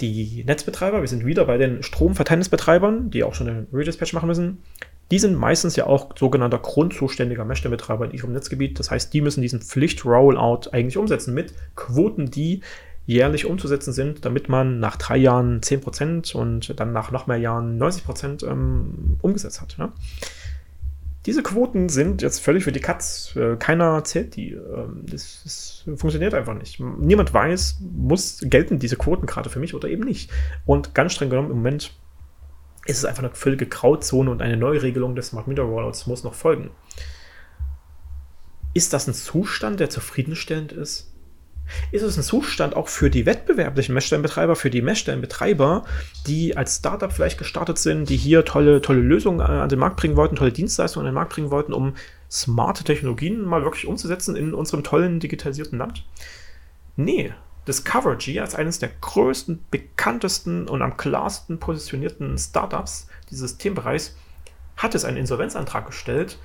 Die 0.00 0.42
Netzbetreiber, 0.44 1.02
wir 1.02 1.08
sind 1.08 1.24
wieder 1.24 1.44
bei 1.44 1.56
den 1.56 1.82
Stromverteilnisbetreibern, 1.82 3.10
die 3.10 3.22
auch 3.22 3.34
schon 3.34 3.46
den 3.46 3.66
Redispatch 3.72 4.12
machen 4.12 4.26
müssen, 4.26 4.62
die 5.10 5.18
sind 5.18 5.36
meistens 5.36 5.76
ja 5.76 5.86
auch 5.86 6.16
sogenannter 6.16 6.58
grundzuständiger 6.58 7.44
Messstellenbetreiber 7.44 8.04
in 8.04 8.12
ihrem 8.12 8.32
Netzgebiet. 8.32 8.78
Das 8.78 8.90
heißt, 8.90 9.12
die 9.12 9.20
müssen 9.20 9.42
diesen 9.42 9.60
Pflicht-Rollout 9.60 10.70
eigentlich 10.72 10.96
umsetzen 10.96 11.34
mit 11.34 11.52
Quoten, 11.74 12.30
die 12.30 12.60
jährlich 13.06 13.46
umzusetzen 13.46 13.92
sind, 13.92 14.24
damit 14.24 14.48
man 14.48 14.78
nach 14.78 14.96
drei 14.96 15.16
Jahren 15.16 15.60
10% 15.60 16.34
und 16.36 16.78
dann 16.78 16.92
nach 16.92 17.10
noch 17.10 17.26
mehr 17.26 17.38
Jahren 17.38 17.80
90% 17.82 18.46
ähm, 18.46 19.18
umgesetzt 19.20 19.60
hat. 19.60 19.76
Ja? 19.78 19.92
Diese 21.26 21.42
Quoten 21.42 21.88
sind 21.88 22.22
jetzt 22.22 22.38
völlig 22.38 22.64
für 22.64 22.72
die 22.72 22.80
Katz. 22.80 23.34
Äh, 23.36 23.56
keiner 23.56 24.04
zählt 24.04 24.36
die. 24.36 24.52
Ähm, 24.52 25.04
das, 25.10 25.40
das, 25.42 25.84
funktioniert 25.96 26.34
einfach 26.34 26.54
nicht. 26.54 26.78
Niemand 26.78 27.34
weiß, 27.34 27.80
muss 27.80 28.40
gelten 28.42 28.78
diese 28.78 28.96
Quoten 28.96 29.26
gerade 29.26 29.50
für 29.50 29.58
mich 29.58 29.74
oder 29.74 29.88
eben 29.88 30.04
nicht. 30.04 30.30
Und 30.64 30.94
ganz 30.94 31.12
streng 31.12 31.30
genommen 31.30 31.50
im 31.50 31.56
Moment 31.56 31.92
ist 32.86 32.98
es 32.98 33.04
einfach 33.04 33.22
eine 33.22 33.34
völlige 33.34 33.66
Grauzone 33.66 34.30
und 34.30 34.42
eine 34.42 34.56
Neuregelung 34.56 35.14
des 35.14 35.28
Smart 35.28 35.46
Meter 35.46 35.62
Rollouts 35.62 36.06
muss 36.06 36.24
noch 36.24 36.34
folgen. 36.34 36.70
Ist 38.72 38.92
das 38.92 39.06
ein 39.06 39.14
Zustand, 39.14 39.80
der 39.80 39.90
zufriedenstellend 39.90 40.72
ist? 40.72 41.12
Ist 41.92 42.02
es 42.02 42.16
ein 42.16 42.22
Zustand 42.22 42.74
auch 42.74 42.88
für 42.88 43.10
die 43.10 43.26
wettbewerblichen 43.26 43.94
Messstellenbetreiber, 43.94 44.56
für 44.56 44.70
die 44.70 44.82
Messstellenbetreiber, 44.82 45.84
die 46.26 46.56
als 46.56 46.76
Startup 46.76 47.12
vielleicht 47.12 47.38
gestartet 47.38 47.78
sind, 47.78 48.08
die 48.08 48.16
hier 48.16 48.44
tolle, 48.44 48.80
tolle 48.80 49.00
Lösungen 49.00 49.40
an 49.40 49.68
den 49.68 49.78
Markt 49.78 49.96
bringen 49.96 50.16
wollten, 50.16 50.36
tolle 50.36 50.52
Dienstleistungen 50.52 51.06
an 51.06 51.12
den 51.12 51.14
Markt 51.14 51.34
bringen 51.34 51.50
wollten, 51.50 51.72
um 51.72 51.94
smarte 52.30 52.84
Technologien 52.84 53.42
mal 53.42 53.62
wirklich 53.62 53.86
umzusetzen 53.86 54.36
in 54.36 54.54
unserem 54.54 54.82
tollen 54.82 55.20
digitalisierten 55.20 55.78
Land? 55.78 56.04
Nee, 56.96 57.32
Discovergy 57.66 58.40
als 58.40 58.54
eines 58.54 58.78
der 58.78 58.90
größten, 59.00 59.64
bekanntesten 59.70 60.68
und 60.68 60.82
am 60.82 60.96
klarsten 60.96 61.58
positionierten 61.58 62.38
Startups 62.38 63.08
dieses 63.30 63.58
Themenbereichs 63.58 64.16
hat 64.76 64.94
es 64.94 65.04
einen 65.04 65.18
Insolvenzantrag 65.18 65.86
gestellt, 65.86 66.38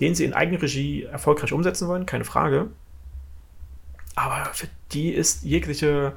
den 0.00 0.14
sie 0.14 0.24
in 0.24 0.34
Eigenregie 0.34 1.04
erfolgreich 1.04 1.52
umsetzen 1.52 1.88
wollen, 1.88 2.06
keine 2.06 2.24
Frage. 2.24 2.68
Aber 4.14 4.46
für 4.52 4.68
die 4.92 5.10
ist 5.10 5.42
jegliche 5.42 6.12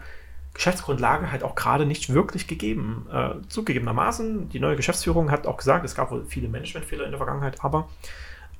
Geschäftsgrundlage 0.53 1.31
halt 1.31 1.43
auch 1.43 1.55
gerade 1.55 1.85
nicht 1.85 2.13
wirklich 2.13 2.47
gegeben. 2.47 3.07
Äh, 3.11 3.47
zugegebenermaßen, 3.47 4.49
die 4.49 4.59
neue 4.59 4.75
Geschäftsführung 4.75 5.31
hat 5.31 5.47
auch 5.47 5.57
gesagt, 5.57 5.85
es 5.85 5.95
gab 5.95 6.11
wohl 6.11 6.25
viele 6.25 6.49
Managementfehler 6.49 7.05
in 7.05 7.11
der 7.11 7.19
Vergangenheit, 7.19 7.63
aber 7.63 7.87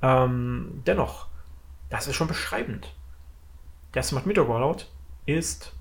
ähm, 0.00 0.82
dennoch, 0.86 1.26
das 1.90 2.06
ist 2.06 2.16
schon 2.16 2.28
beschreibend. 2.28 2.94
Der 3.94 4.02
Smart 4.02 4.26
Meter 4.26 4.42
Rollout 4.42 4.86
ist 5.26 5.74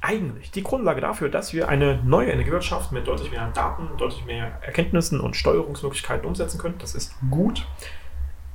eigentlich 0.00 0.50
die 0.50 0.62
Grundlage 0.62 1.00
dafür, 1.00 1.28
dass 1.28 1.52
wir 1.52 1.68
eine 1.68 2.00
neue 2.04 2.30
Energiewirtschaft 2.30 2.92
mit 2.92 3.06
deutlich 3.06 3.30
mehr 3.30 3.50
Daten, 3.52 3.88
deutlich 3.98 4.24
mehr 4.24 4.58
Erkenntnissen 4.62 5.20
und 5.20 5.36
Steuerungsmöglichkeiten 5.36 6.26
umsetzen 6.26 6.58
können. 6.58 6.76
Das 6.78 6.94
ist 6.94 7.14
gut, 7.30 7.66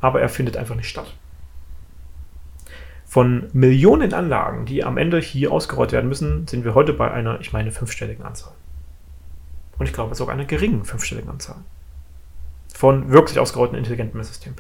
aber 0.02 0.22
er 0.22 0.30
findet 0.30 0.58
einfach 0.58 0.76
nicht 0.76 0.90
statt. 0.90 1.14
Von 3.06 3.50
Millionen 3.54 4.14
Anlagen, 4.14 4.66
die 4.66 4.84
am 4.84 4.98
Ende 4.98 5.20
hier 5.20 5.52
ausgerollt 5.52 5.92
werden 5.92 6.10
müssen, 6.10 6.48
sind 6.48 6.66
wir 6.66 6.74
heute 6.74 6.94
bei 6.94 7.12
einer, 7.12 7.40
ich 7.40 7.54
meine, 7.54 7.72
fünfstelligen 7.72 8.26
Anzahl. 8.26 8.54
Und 9.78 9.86
ich 9.86 9.94
glaube 9.94 10.16
sogar 10.16 10.34
einer 10.34 10.46
geringen 10.46 10.84
fünfstelligen 10.84 11.30
Anzahl. 11.30 11.58
Von 12.74 13.12
wirklich 13.12 13.40
ausgerollten 13.40 13.78
intelligenten 13.78 14.18
Messsystemen. 14.18 14.58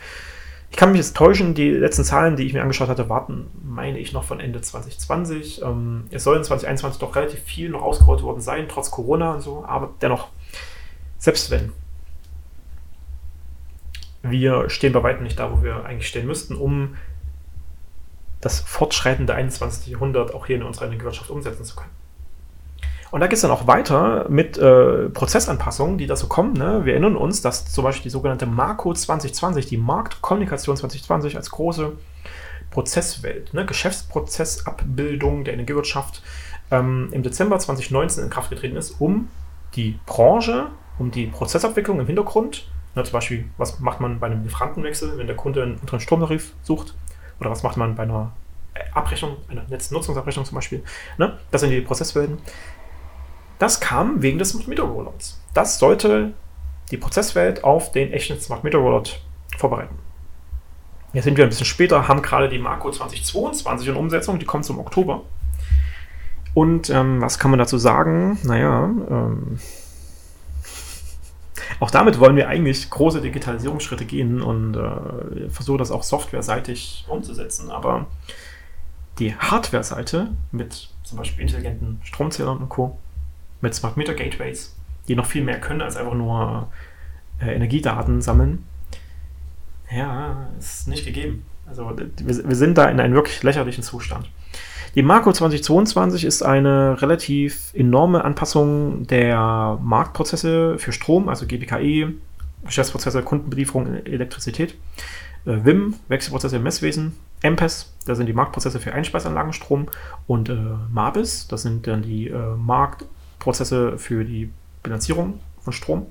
Ich 0.71 0.77
kann 0.77 0.91
mich 0.91 0.99
jetzt 0.99 1.15
täuschen, 1.15 1.53
die 1.53 1.69
letzten 1.69 2.03
Zahlen, 2.03 2.35
die 2.35 2.43
ich 2.43 2.53
mir 2.53 2.61
angeschaut 2.61 2.89
hatte, 2.89 3.07
warten, 3.07 3.47
meine 3.63 3.97
ich, 3.97 4.11
noch 4.13 4.23
von 4.23 4.39
Ende 4.39 4.61
2020. 4.61 5.61
Ähm, 5.61 6.05
es 6.11 6.23
soll 6.23 6.37
in 6.37 6.43
2021 6.43 6.99
doch 6.99 7.15
relativ 7.15 7.39
viel 7.41 7.69
noch 7.69 7.81
ausgerollt 7.81 8.23
worden 8.23 8.41
sein, 8.41 8.67
trotz 8.67 8.91
Corona 8.91 9.35
und 9.35 9.41
so, 9.41 9.63
aber 9.65 9.93
dennoch, 10.01 10.29
selbst 11.17 11.49
wenn, 11.51 11.71
wir 14.21 14.69
stehen 14.69 14.91
bei 14.91 15.03
weitem 15.03 15.23
nicht 15.23 15.39
da, 15.39 15.51
wo 15.51 15.63
wir 15.63 15.85
eigentlich 15.85 16.07
stehen 16.07 16.27
müssten, 16.27 16.55
um 16.55 16.95
das 18.41 18.59
fortschreitende 18.59 19.33
21. 19.33 19.87
Jahrhundert 19.87 20.33
auch 20.33 20.45
hier 20.45 20.57
in 20.57 20.63
unserer 20.63 20.91
Wirtschaft 20.91 21.29
umsetzen 21.29 21.63
zu 21.63 21.75
können. 21.75 21.91
Und 23.11 23.21
da 23.21 23.27
geht 23.27 23.35
es 23.35 23.41
dann 23.41 23.51
auch 23.51 23.67
weiter 23.67 24.27
mit 24.29 24.57
äh, 24.57 25.09
Prozessanpassungen, 25.09 25.97
die 25.97 26.07
da 26.07 26.15
so 26.15 26.27
kommen. 26.27 26.53
Ne? 26.53 26.85
Wir 26.85 26.93
erinnern 26.93 27.15
uns, 27.15 27.41
dass 27.41 27.71
zum 27.71 27.83
Beispiel 27.83 28.03
die 28.03 28.09
sogenannte 28.09 28.45
Marco 28.45 28.93
2020, 28.93 29.67
die 29.67 29.77
Marktkommunikation 29.77 30.75
2020 30.75 31.37
als 31.37 31.51
große 31.51 31.93
Prozesswelt, 32.71 33.53
ne? 33.53 33.65
Geschäftsprozessabbildung 33.65 35.45
der 35.45 35.53
Energiewirtschaft 35.53 36.21
ähm, 36.71 37.09
im 37.11 37.23
Dezember 37.23 37.57
2019 37.57 38.25
in 38.25 38.29
Kraft 38.29 38.49
getreten 38.49 38.75
ist, 38.75 38.99
um 38.99 39.29
die 39.75 39.99
Branche, 40.05 40.67
um 40.99 41.11
die 41.11 41.27
Prozessabwicklung 41.27 41.99
im 41.99 42.07
Hintergrund, 42.07 42.67
ne? 42.95 43.03
zum 43.03 43.13
Beispiel, 43.13 43.45
was 43.57 43.79
macht 43.79 44.01
man 44.01 44.19
bei 44.19 44.27
einem 44.27 44.43
Lieferantenwechsel, 44.43 45.17
wenn 45.17 45.27
der 45.27 45.35
Kunde 45.35 45.63
einen 45.63 45.79
anderen 45.79 45.99
Stromtarif 45.99 46.53
sucht, 46.63 46.95
oder 47.39 47.49
was 47.49 47.63
macht 47.63 47.77
man 47.77 47.95
bei 47.95 48.03
einer 48.03 48.31
Abrechnung, 48.93 49.37
einer 49.47 49.63
Netznutzungsabrechnung 49.69 50.45
zum 50.45 50.55
Beispiel. 50.55 50.83
Ne? 51.17 51.37
Das 51.51 51.61
sind 51.61 51.69
die 51.69 51.81
Prozesswelten. 51.81 52.39
Das 53.59 53.79
kam 53.79 54.21
wegen 54.21 54.37
des 54.37 54.49
Smart 54.49 54.67
Meter 54.67 54.83
Rollouts. 54.83 55.41
Das 55.53 55.79
sollte 55.79 56.33
die 56.91 56.97
Prozesswelt 56.97 57.63
auf 57.63 57.91
den 57.91 58.11
echten 58.11 58.39
Smart 58.39 58.63
Meter 58.63 58.79
Rollout 58.79 59.11
vorbereiten. 59.57 59.97
Jetzt 61.13 61.23
sind 61.23 61.37
wir 61.37 61.45
ein 61.45 61.49
bisschen 61.49 61.65
später, 61.65 62.07
haben 62.09 62.21
gerade 62.21 62.49
die 62.49 62.59
Marco 62.59 62.91
2022 62.91 63.87
in 63.87 63.95
Umsetzung, 63.95 64.37
die 64.37 64.45
kommt 64.45 64.65
zum 64.65 64.79
Oktober. 64.79 65.23
Und 66.53 66.89
ähm, 66.89 67.21
was 67.21 67.39
kann 67.39 67.51
man 67.51 67.57
dazu 67.57 67.77
sagen? 67.77 68.37
Naja, 68.43 68.83
ähm, 68.83 69.59
auch 71.79 71.89
damit 71.89 72.19
wollen 72.19 72.35
wir 72.35 72.49
eigentlich 72.49 72.89
große 72.89 73.21
Digitalisierungsschritte 73.21 74.05
gehen 74.05 74.41
und 74.41 74.75
äh, 74.75 75.49
versuchen 75.49 75.77
das 75.77 75.91
auch 75.91 76.03
softwareseitig 76.03 77.05
umzusetzen. 77.07 77.71
Aber 77.71 78.07
die 79.19 79.35
Hardware-Seite 79.35 80.31
mit 80.51 80.89
zum 81.03 81.17
Beispiel 81.17 81.43
intelligenten 81.43 82.01
Stromzählern 82.03 82.57
und 82.57 82.69
Co 82.69 82.99
mit 83.65 83.73
Smart 83.73 83.97
Meter 83.97 84.13
Gateways, 84.13 84.75
die 85.07 85.15
noch 85.15 85.25
viel 85.25 85.43
mehr 85.43 85.59
können 85.59 85.81
als 85.81 85.97
einfach 85.97 86.13
nur 86.13 86.69
äh, 87.41 87.53
Energiedaten 87.53 88.21
sammeln. 88.21 88.63
Ja, 89.91 90.47
ist 90.59 90.87
nicht 90.87 91.03
gegeben. 91.03 91.45
Also 91.65 91.91
wir, 91.97 92.47
wir 92.47 92.55
sind 92.55 92.77
da 92.77 92.85
in 92.85 92.99
einem 92.99 93.15
wirklich 93.15 93.41
lächerlichen 93.41 93.83
Zustand. 93.83 94.29
Die 94.93 95.01
Marco 95.01 95.31
2022 95.31 96.25
ist 96.25 96.43
eine 96.43 97.01
relativ 97.01 97.71
enorme 97.73 98.23
Anpassung 98.23 99.07
der 99.07 99.79
Marktprozesse 99.81 100.77
für 100.77 100.91
Strom, 100.91 101.27
also 101.27 101.47
GPKE, 101.47 102.13
Geschäftsprozesse, 102.65 103.23
Kundenbelieferung, 103.23 104.05
Elektrizität, 104.05 104.75
äh, 105.45 105.57
WIM, 105.63 105.95
Wechselprozesse 106.07 106.57
im 106.57 106.63
Messwesen, 106.63 107.15
MPES, 107.43 107.93
das 108.05 108.17
sind 108.17 108.27
die 108.27 108.33
Marktprozesse 108.33 108.79
für 108.79 108.93
Einspeisanlagenstrom 108.93 109.87
und 110.27 110.49
äh, 110.49 110.55
MABIS, 110.93 111.47
das 111.47 111.63
sind 111.63 111.87
dann 111.87 112.03
die 112.03 112.29
äh, 112.29 112.55
Markt- 112.55 113.05
Prozesse 113.45 113.99
für 113.99 114.25
die 114.25 114.51
Bilanzierung 114.81 115.39
von 115.61 115.71
Strom. 115.71 116.07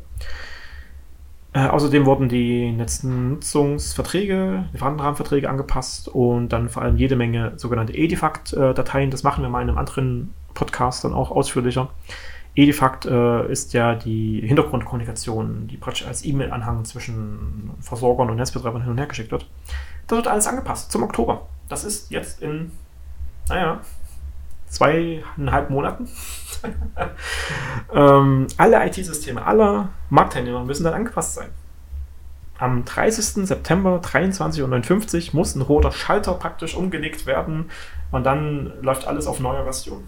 Äh, 1.53 1.67
außerdem 1.67 2.07
wurden 2.07 2.29
die 2.29 2.71
letzten 2.71 3.31
Nutzungsverträge, 3.31 4.67
Lieferantenrahmenverträge 4.73 5.49
angepasst 5.49 6.09
und 6.09 6.49
dann 6.49 6.69
vor 6.69 6.83
allem 6.83 6.97
jede 6.97 7.17
Menge 7.17 7.53
sogenannte 7.57 7.93
Edifact-Dateien. 7.93 9.11
Das 9.11 9.25
machen 9.25 9.43
wir 9.43 9.49
mal 9.49 9.63
in 9.63 9.69
einem 9.69 9.79
anderen 9.79 10.33
Podcast 10.55 11.05
dann 11.05 11.13
auch 11.13 11.33
ausführlicher. 11.33 11.91
Edifact 12.55 13.07
äh, 13.07 13.51
ist 13.51 13.73
ja 13.73 13.97
die 13.97 14.41
Hintergrundkommunikation, 14.47 15.67
die 15.67 15.77
praktisch 15.77 16.07
als 16.07 16.25
E-Mail-Anhang 16.25 16.85
zwischen 16.85 17.71
Versorgern 17.81 18.31
und 18.31 18.37
Netzbetreibern 18.37 18.83
hin 18.83 18.93
und 18.93 18.99
her 18.99 19.09
geschickt 19.09 19.33
wird. 19.33 19.49
Das 20.07 20.17
wird 20.17 20.29
alles 20.29 20.47
angepasst 20.47 20.93
zum 20.93 21.03
Oktober. 21.03 21.49
Das 21.69 21.83
ist 21.83 22.13
jetzt 22.13 22.43
in, 22.43 22.71
naja, 23.49 23.81
zweieinhalb 24.75 25.71
Monaten. 25.71 26.09
ähm, 27.95 28.47
alle 28.57 28.87
IT-Systeme 28.87 29.45
aller 29.45 29.91
Marktteilnehmer 30.11 30.65
müssen 30.65 30.85
dann 30.85 30.95
angepasst 30.95 31.35
sein. 31.35 31.49
Am 32.59 32.85
30. 32.85 33.47
September 33.47 34.01
23.59 34.03 35.29
Uhr 35.29 35.35
muss 35.35 35.55
ein 35.55 35.63
roter 35.63 35.93
Schalter 35.93 36.35
praktisch 36.35 36.77
umgelegt 36.77 37.27
werden 37.27 37.71
und 38.13 38.25
dann 38.25 38.73
läuft 38.81 39.07
alles 39.07 39.27
auf 39.27 39.41
neuer 39.41 39.65
Version. 39.65 40.05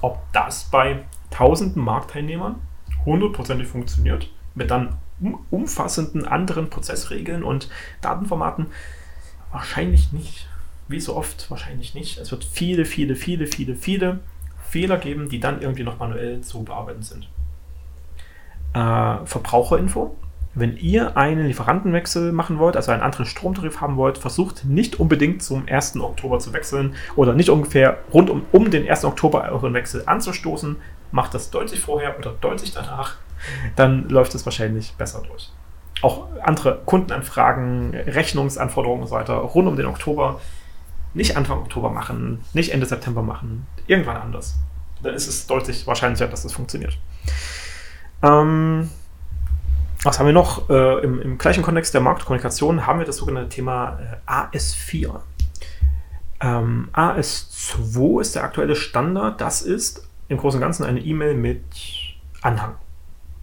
Ob 0.00 0.20
das 0.32 0.64
bei 0.64 1.04
tausenden 1.30 1.82
Marktteilnehmern 1.82 2.56
hundertprozentig 3.04 3.68
funktioniert, 3.68 4.30
mit 4.54 4.70
dann 4.70 4.98
umfassenden 5.50 6.26
anderen 6.26 6.68
Prozessregeln 6.68 7.44
und 7.44 7.68
Datenformaten, 8.00 8.66
wahrscheinlich 9.52 10.12
nicht 10.12 10.48
wie 10.92 11.00
so 11.00 11.16
oft 11.16 11.50
wahrscheinlich 11.50 11.94
nicht. 11.94 12.18
Es 12.18 12.30
wird 12.30 12.44
viele, 12.44 12.84
viele, 12.84 13.16
viele, 13.16 13.46
viele, 13.46 13.74
viele 13.74 14.20
Fehler 14.68 14.98
geben, 14.98 15.28
die 15.28 15.40
dann 15.40 15.60
irgendwie 15.60 15.82
noch 15.82 15.98
manuell 15.98 16.40
zu 16.40 16.62
bearbeiten 16.62 17.02
sind. 17.02 17.28
Äh, 18.74 19.26
Verbraucherinfo. 19.26 20.16
Wenn 20.54 20.76
ihr 20.76 21.16
einen 21.16 21.46
Lieferantenwechsel 21.46 22.30
machen 22.32 22.58
wollt, 22.58 22.76
also 22.76 22.92
einen 22.92 23.02
anderen 23.02 23.24
Stromtarif 23.24 23.80
haben 23.80 23.96
wollt, 23.96 24.18
versucht 24.18 24.66
nicht 24.66 25.00
unbedingt 25.00 25.42
zum 25.42 25.64
1. 25.66 25.96
Oktober 25.96 26.38
zu 26.40 26.52
wechseln 26.52 26.94
oder 27.16 27.32
nicht 27.32 27.48
ungefähr 27.48 27.98
rund 28.12 28.28
um, 28.28 28.44
um 28.52 28.70
den 28.70 28.88
1. 28.88 29.06
Oktober 29.06 29.48
euren 29.50 29.72
Wechsel 29.72 30.02
anzustoßen. 30.04 30.76
Macht 31.10 31.32
das 31.32 31.50
deutlich 31.50 31.80
vorher 31.80 32.18
oder 32.18 32.34
deutlich 32.40 32.72
danach, 32.72 33.16
dann 33.76 34.08
läuft 34.10 34.34
es 34.34 34.44
wahrscheinlich 34.44 34.92
besser 34.94 35.22
durch. 35.26 35.50
Auch 36.02 36.26
andere 36.42 36.80
Kundenanfragen, 36.84 37.94
Rechnungsanforderungen 37.94 39.02
und 39.02 39.08
so 39.08 39.14
weiter 39.14 39.34
rund 39.34 39.68
um 39.68 39.76
den 39.76 39.86
Oktober 39.86 40.40
nicht 41.14 41.36
Anfang 41.36 41.58
Oktober 41.58 41.90
machen, 41.90 42.40
nicht 42.52 42.72
Ende 42.72 42.86
September 42.86 43.22
machen, 43.22 43.66
irgendwann 43.86 44.16
anders. 44.16 44.56
Dann 45.02 45.14
ist 45.14 45.26
es 45.26 45.46
deutlich 45.46 45.86
wahrscheinlicher, 45.86 46.28
dass 46.28 46.42
das 46.42 46.52
funktioniert. 46.52 46.96
Ähm, 48.22 48.88
was 50.02 50.18
haben 50.18 50.26
wir 50.26 50.32
noch? 50.32 50.68
Äh, 50.70 51.00
im, 51.02 51.20
im, 51.20 51.38
gleichen 51.38 51.62
Kontext 51.62 51.94
der 51.94 52.00
Marktkommunikation 52.00 52.86
haben 52.86 52.98
wir 52.98 53.06
das 53.06 53.16
sogenannte 53.16 53.48
Thema 53.48 53.98
äh, 54.26 54.30
AS4. 54.30 55.20
Ähm, 56.40 56.88
AS2 56.92 58.20
ist 58.20 58.34
der 58.34 58.44
aktuelle 58.44 58.76
Standard. 58.76 59.40
Das 59.40 59.62
ist 59.62 60.08
im 60.28 60.38
Großen 60.38 60.58
und 60.58 60.62
Ganzen 60.62 60.84
eine 60.84 61.00
E-Mail 61.00 61.34
mit 61.34 61.62
Anhang. 62.42 62.74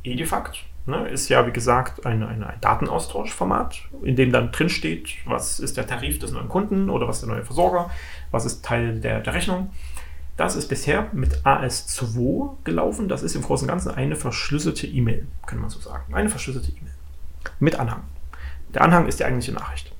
Edifact 0.03 0.65
Ne, 0.89 1.07
ist 1.07 1.29
ja, 1.29 1.45
wie 1.45 1.51
gesagt, 1.51 2.03
ein, 2.07 2.23
ein, 2.23 2.43
ein, 2.43 2.59
Datenaustauschformat, 2.61 3.89
in 4.01 4.15
dem 4.15 4.31
dann 4.31 4.51
drin 4.51 4.69
steht, 4.69 5.09
was 5.25 5.59
ist 5.59 5.77
der 5.77 5.85
Tarif 5.85 6.17
des 6.17 6.31
neuen 6.31 6.49
Kunden 6.49 6.89
oder 6.89 7.07
was 7.07 7.17
ist 7.17 7.27
der 7.27 7.35
neue 7.35 7.45
Versorger, 7.45 7.91
was 8.31 8.45
ist 8.45 8.65
Teil 8.65 8.99
der, 8.99 9.19
der 9.19 9.35
Rechnung. 9.35 9.69
Das 10.35 10.55
ist 10.55 10.67
bisher 10.67 11.07
mit 11.11 11.45
AS2 11.45 12.63
gelaufen. 12.63 13.07
Das 13.07 13.21
ist 13.21 13.35
im 13.35 13.43
Großen 13.43 13.67
und 13.67 13.71
Ganzen 13.71 13.91
eine 13.91 14.15
verschlüsselte 14.15 14.87
E-Mail, 14.87 15.27
kann 15.45 15.59
man 15.59 15.69
so 15.69 15.79
sagen. 15.79 16.11
Eine 16.11 16.29
verschlüsselte 16.29 16.71
E-Mail. 16.71 16.93
Mit 17.59 17.79
Anhang. 17.79 18.01
Der 18.73 18.81
Anhang 18.81 19.05
ist 19.05 19.19
die 19.19 19.25
eigentliche 19.25 19.51
Nachricht. 19.51 19.91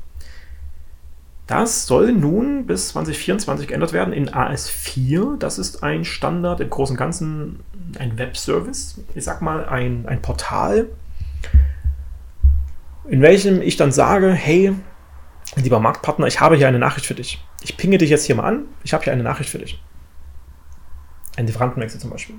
Das 1.50 1.88
soll 1.88 2.12
nun 2.12 2.68
bis 2.68 2.89
2024 2.89 3.70
geändert 3.70 3.91
werden 3.91 4.14
in 4.14 4.30
AS4. 4.30 5.39
Das 5.39 5.58
ist 5.58 5.82
ein 5.82 6.06
Standard 6.06 6.60
im 6.60 6.70
Großen 6.70 6.93
und 6.93 7.00
Ganzen, 7.00 7.62
ein 7.97 8.20
Webservice, 8.20 9.02
ich 9.16 9.24
sag 9.24 9.41
mal 9.41 9.66
ein, 9.68 10.06
ein 10.08 10.22
Portal, 10.22 10.89
in 13.08 13.24
welchem 13.24 13.64
ich 13.64 13.78
dann 13.78 13.91
sage, 13.91 14.32
hey, 14.32 14.74
lieber 15.56 15.80
Marktpartner, 15.80 16.28
ich 16.28 16.39
habe 16.39 16.56
hier 16.56 16.68
eine 16.68 16.78
Nachricht 16.78 17.08
für 17.08 17.16
dich. 17.16 17.43
Ich 17.64 17.78
pinge 17.78 17.97
dich 17.97 18.12
jetzt 18.12 18.26
hier 18.26 18.36
mal 18.36 18.47
an, 18.47 18.66
ich 18.84 18.93
habe 18.93 19.04
hier 19.04 19.14
eine 19.14 19.24
Nachricht 19.24 19.50
für 19.50 19.58
dich. 19.58 19.82
ein 21.36 21.47
Lieferantenwechsel 21.47 22.00
zum 22.00 22.12
Beispiel. 22.12 22.36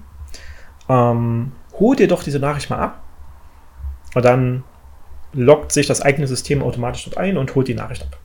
Ähm, 0.89 1.51
hol 1.81 1.97
dir 1.97 2.07
doch 2.07 2.23
diese 2.23 2.39
Nachricht 2.39 2.71
mal 2.71 2.79
ab 2.79 3.03
und 4.15 4.25
dann 4.25 4.63
loggt 5.33 5.73
sich 5.73 5.89
das 5.89 6.01
eigene 6.01 6.29
System 6.29 6.63
automatisch 6.63 7.07
dort 7.07 7.19
ein 7.19 7.37
und 7.37 7.57
holt 7.57 7.67
die 7.67 7.75
Nachricht 7.75 8.05
ab. 8.05 8.17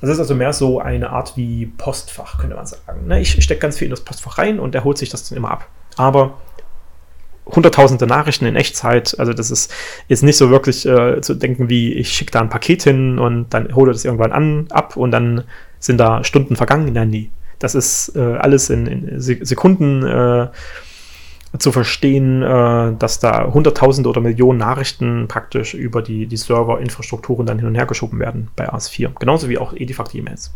Das 0.00 0.10
ist 0.10 0.18
also 0.18 0.34
mehr 0.34 0.52
so 0.52 0.80
eine 0.80 1.10
Art 1.10 1.36
wie 1.36 1.66
Postfach, 1.66 2.38
könnte 2.38 2.56
man 2.56 2.66
sagen. 2.66 3.06
Ne, 3.06 3.20
ich 3.20 3.42
stecke 3.42 3.60
ganz 3.60 3.78
viel 3.78 3.86
in 3.86 3.90
das 3.90 4.02
Postfach 4.02 4.38
rein 4.38 4.60
und 4.60 4.74
der 4.74 4.84
holt 4.84 4.98
sich 4.98 5.08
das 5.08 5.28
dann 5.28 5.38
immer 5.38 5.50
ab. 5.50 5.68
Aber 5.96 6.34
hunderttausende 7.46 8.06
Nachrichten 8.06 8.44
in 8.44 8.56
Echtzeit, 8.56 9.18
also 9.18 9.32
das 9.32 9.50
ist 9.50 9.72
jetzt 10.08 10.22
nicht 10.22 10.36
so 10.36 10.50
wirklich 10.50 10.84
äh, 10.84 11.20
zu 11.20 11.34
denken, 11.34 11.68
wie 11.68 11.92
ich 11.94 12.12
schicke 12.12 12.32
da 12.32 12.40
ein 12.40 12.48
Paket 12.48 12.82
hin 12.82 13.18
und 13.18 13.54
dann 13.54 13.74
hole 13.74 13.92
das 13.92 14.04
irgendwann 14.04 14.32
an, 14.32 14.66
ab 14.70 14.96
und 14.96 15.12
dann 15.12 15.44
sind 15.78 15.98
da 15.98 16.24
Stunden 16.24 16.56
vergangen. 16.56 16.92
Nein, 16.92 17.10
nie. 17.10 17.30
Das 17.58 17.74
ist 17.74 18.14
äh, 18.16 18.20
alles 18.20 18.68
in, 18.68 18.86
in 18.86 19.20
Sekunden 19.20 20.04
äh, 20.04 20.48
zu 21.58 21.72
verstehen, 21.72 22.42
äh, 22.42 22.92
dass 22.98 23.18
da 23.18 23.52
Hunderttausende 23.52 24.08
oder 24.08 24.20
Millionen 24.20 24.58
Nachrichten 24.58 25.28
praktisch 25.28 25.74
über 25.74 26.02
die, 26.02 26.26
die 26.26 26.36
Serverinfrastrukturen 26.36 27.46
dann 27.46 27.58
hin 27.58 27.68
und 27.68 27.74
her 27.74 27.86
geschoben 27.86 28.18
werden 28.18 28.48
bei 28.56 28.68
AS4. 28.68 29.12
Genauso 29.18 29.48
wie 29.48 29.58
auch 29.58 29.72
Edifact-E-Mails. 29.72 30.54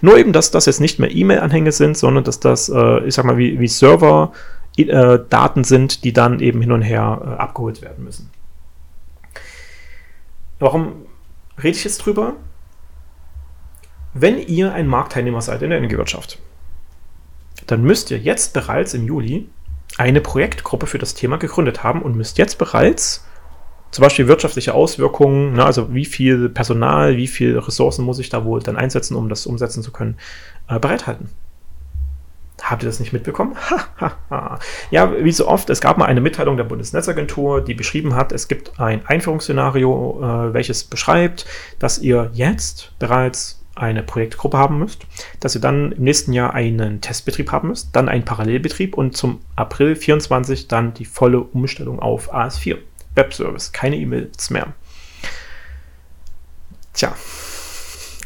Nur 0.00 0.18
eben, 0.18 0.32
dass 0.32 0.50
das 0.50 0.66
jetzt 0.66 0.80
nicht 0.80 0.98
mehr 0.98 1.10
E-Mail-Anhänge 1.10 1.72
sind, 1.72 1.96
sondern 1.96 2.24
dass 2.24 2.40
das, 2.40 2.68
äh, 2.68 3.04
ich 3.04 3.14
sag 3.14 3.24
mal, 3.24 3.38
wie, 3.38 3.58
wie 3.58 3.68
Server 3.68 4.32
äh, 4.76 5.18
sind, 5.62 6.04
die 6.04 6.12
dann 6.12 6.40
eben 6.40 6.60
hin 6.60 6.72
und 6.72 6.82
her 6.82 7.20
äh, 7.22 7.40
abgeholt 7.40 7.82
werden 7.82 8.04
müssen. 8.04 8.30
Warum 10.58 11.06
rede 11.62 11.76
ich 11.76 11.84
jetzt 11.84 11.98
drüber? 11.98 12.34
Wenn 14.14 14.38
ihr 14.38 14.72
ein 14.72 14.86
Marktteilnehmer 14.86 15.42
seid 15.42 15.62
in 15.62 15.70
der 15.70 15.78
Energiewirtschaft, 15.78 16.38
dann 17.66 17.82
müsst 17.82 18.10
ihr 18.10 18.18
jetzt 18.18 18.52
bereits 18.52 18.94
im 18.94 19.06
Juli 19.06 19.48
eine 19.98 20.20
Projektgruppe 20.20 20.86
für 20.86 20.98
das 20.98 21.14
Thema 21.14 21.36
gegründet 21.36 21.82
haben 21.82 22.02
und 22.02 22.16
müsst 22.16 22.38
jetzt 22.38 22.58
bereits 22.58 23.26
zum 23.90 24.02
Beispiel 24.02 24.28
wirtschaftliche 24.28 24.74
Auswirkungen, 24.74 25.54
ne, 25.54 25.64
also 25.64 25.94
wie 25.94 26.04
viel 26.04 26.48
Personal, 26.48 27.16
wie 27.16 27.28
viel 27.28 27.58
Ressourcen 27.58 28.04
muss 28.04 28.18
ich 28.18 28.28
da 28.28 28.44
wohl 28.44 28.60
dann 28.60 28.76
einsetzen, 28.76 29.16
um 29.16 29.28
das 29.28 29.46
umsetzen 29.46 29.82
zu 29.82 29.92
können, 29.92 30.18
äh, 30.68 30.78
bereithalten. 30.78 31.30
Habt 32.62 32.82
ihr 32.82 32.88
das 32.88 33.00
nicht 33.00 33.12
mitbekommen? 33.12 33.56
Ja, 34.90 35.12
wie 35.22 35.32
so 35.32 35.48
oft, 35.48 35.70
es 35.70 35.80
gab 35.80 35.98
mal 35.98 36.06
eine 36.06 36.20
Mitteilung 36.20 36.56
der 36.56 36.64
Bundesnetzagentur, 36.64 37.62
die 37.62 37.74
beschrieben 37.74 38.14
hat, 38.14 38.32
es 38.32 38.48
gibt 38.48 38.78
ein 38.78 39.04
Einführungsszenario, 39.06 40.20
äh, 40.22 40.54
welches 40.54 40.84
beschreibt, 40.84 41.46
dass 41.78 41.98
ihr 41.98 42.30
jetzt 42.34 42.92
bereits 42.98 43.64
eine 43.76 44.02
Projektgruppe 44.02 44.58
haben 44.58 44.78
müsst, 44.78 45.06
dass 45.40 45.54
ihr 45.54 45.60
dann 45.60 45.92
im 45.92 46.02
nächsten 46.02 46.32
Jahr 46.32 46.54
einen 46.54 47.00
Testbetrieb 47.00 47.52
haben 47.52 47.68
müsst, 47.68 47.94
dann 47.94 48.08
einen 48.08 48.24
Parallelbetrieb 48.24 48.96
und 48.96 49.16
zum 49.16 49.40
April 49.54 49.94
24 49.94 50.66
dann 50.66 50.94
die 50.94 51.04
volle 51.04 51.40
Umstellung 51.40 52.00
auf 52.00 52.34
AS4 52.34 52.78
Webservice, 53.14 53.72
keine 53.72 53.96
E-Mails 53.96 54.50
mehr. 54.50 54.68
Tja, 56.94 57.14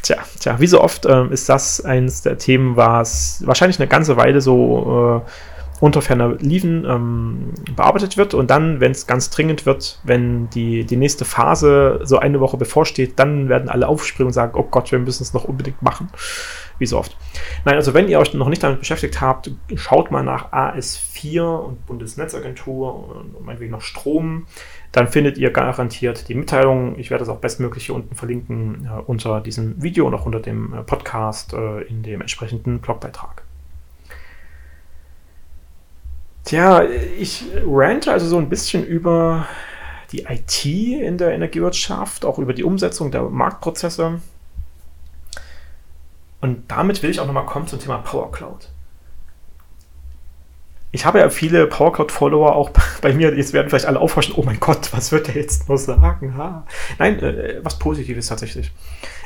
tja, 0.01 0.17
tja, 0.39 0.59
wie 0.59 0.67
so 0.67 0.81
oft 0.81 1.05
äh, 1.05 1.27
ist 1.27 1.49
das 1.49 1.83
eines 1.83 2.21
der 2.21 2.37
Themen, 2.37 2.77
was 2.77 3.43
wahrscheinlich 3.45 3.79
eine 3.79 3.87
ganze 3.87 4.15
Weile 4.17 4.41
so 4.41 5.23
äh, 5.25 5.29
unter 5.81 6.01
ferner 6.03 6.35
Liefen 6.35 6.85
ähm, 6.85 7.53
bearbeitet 7.75 8.15
wird 8.15 8.35
und 8.35 8.51
dann, 8.51 8.79
wenn 8.79 8.91
es 8.91 9.07
ganz 9.07 9.31
dringend 9.31 9.65
wird, 9.65 9.99
wenn 10.03 10.47
die, 10.51 10.85
die 10.85 10.95
nächste 10.95 11.25
Phase 11.25 11.99
so 12.03 12.19
eine 12.19 12.39
Woche 12.39 12.55
bevorsteht, 12.55 13.17
dann 13.17 13.49
werden 13.49 13.67
alle 13.67 13.87
aufspringen 13.87 14.27
und 14.27 14.33
sagen, 14.33 14.53
oh 14.55 14.63
Gott, 14.63 14.91
wir 14.91 14.99
müssen 14.99 15.23
es 15.23 15.33
noch 15.33 15.43
unbedingt 15.43 15.81
machen. 15.81 16.09
Wie 16.77 16.85
so 16.85 16.99
oft. 16.99 17.17
Nein, 17.65 17.75
also 17.75 17.95
wenn 17.95 18.07
ihr 18.07 18.19
euch 18.19 18.33
noch 18.33 18.47
nicht 18.47 18.61
damit 18.61 18.79
beschäftigt 18.79 19.21
habt, 19.21 19.51
schaut 19.75 20.11
mal 20.11 20.23
nach 20.23 20.51
AS4 20.51 21.41
und 21.41 21.85
Bundesnetzagentur 21.87 23.17
und 23.17 23.43
meinetwegen 23.43 23.71
noch 23.71 23.81
Strom. 23.81 24.45
Dann 24.91 25.07
findet 25.07 25.37
ihr 25.39 25.49
garantiert 25.49 26.27
die 26.29 26.35
Mitteilung. 26.35 26.97
Ich 26.99 27.09
werde 27.09 27.23
das 27.23 27.29
auch 27.29 27.39
bestmöglich 27.39 27.87
hier 27.87 27.95
unten 27.95 28.15
verlinken 28.15 28.87
äh, 28.87 29.01
unter 29.01 29.41
diesem 29.41 29.81
Video 29.81 30.05
und 30.05 30.13
auch 30.13 30.25
unter 30.27 30.39
dem 30.39 30.73
äh, 30.73 30.83
Podcast 30.83 31.53
äh, 31.53 31.81
in 31.83 32.03
dem 32.03 32.21
entsprechenden 32.21 32.81
Blogbeitrag. 32.81 33.43
Tja, 36.43 36.83
ich 36.83 37.45
rante 37.65 38.11
also 38.11 38.27
so 38.27 38.37
ein 38.37 38.49
bisschen 38.49 38.85
über 38.85 39.47
die 40.11 40.23
IT 40.23 40.65
in 40.65 41.17
der 41.17 41.31
Energiewirtschaft, 41.31 42.25
auch 42.25 42.39
über 42.39 42.53
die 42.53 42.63
Umsetzung 42.63 43.11
der 43.11 43.23
Marktprozesse. 43.23 44.19
Und 46.41 46.71
damit 46.71 47.03
will 47.03 47.11
ich 47.11 47.19
auch 47.19 47.27
nochmal 47.27 47.45
kommen 47.45 47.67
zum 47.67 47.79
Thema 47.79 47.99
Power 47.99 48.31
Cloud. 48.31 48.69
Ich 50.91 51.05
habe 51.05 51.19
ja 51.19 51.29
viele 51.29 51.67
Power 51.67 51.93
Cloud-Follower 51.93 52.55
auch 52.55 52.71
bei 53.01 53.13
mir, 53.13 53.33
jetzt 53.35 53.53
werden 53.53 53.69
vielleicht 53.69 53.85
alle 53.85 53.99
aufhorchen, 53.99 54.33
oh 54.35 54.43
mein 54.43 54.59
Gott, 54.59 54.91
was 54.91 55.11
wird 55.11 55.27
der 55.27 55.35
jetzt 55.35 55.69
nur 55.69 55.77
sagen? 55.77 56.35
Ha. 56.35 56.65
Nein, 56.99 57.19
äh, 57.19 57.59
was 57.63 57.79
Positives 57.79 58.27
tatsächlich. 58.27 58.71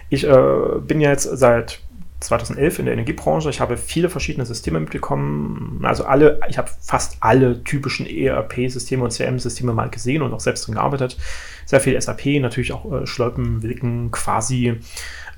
Ich 0.09 0.27
äh, 0.27 0.79
bin 0.81 1.01
ja 1.01 1.09
jetzt 1.09 1.23
seit 1.23 1.79
2011 2.19 2.79
in 2.79 2.85
der 2.85 2.93
Energiebranche. 2.93 3.49
Ich 3.49 3.59
habe 3.59 3.77
viele 3.77 4.09
verschiedene 4.09 4.45
Systeme 4.45 4.79
mitbekommen. 4.79 5.81
Also 5.83 6.05
alle, 6.05 6.39
ich 6.49 6.57
habe 6.57 6.69
fast 6.81 7.17
alle 7.19 7.63
typischen 7.63 8.05
ERP-Systeme 8.05 9.03
und 9.03 9.13
CRM-Systeme 9.13 9.73
mal 9.73 9.89
gesehen 9.89 10.21
und 10.21 10.33
auch 10.33 10.39
selbst 10.39 10.65
drin 10.65 10.75
gearbeitet. 10.75 11.17
Sehr 11.65 11.79
viel 11.79 11.99
SAP, 11.99 12.25
natürlich 12.39 12.73
auch 12.73 12.91
äh, 12.91 13.05
Schleupen, 13.05 13.61
Wilken, 13.61 14.11
Quasi, 14.11 14.79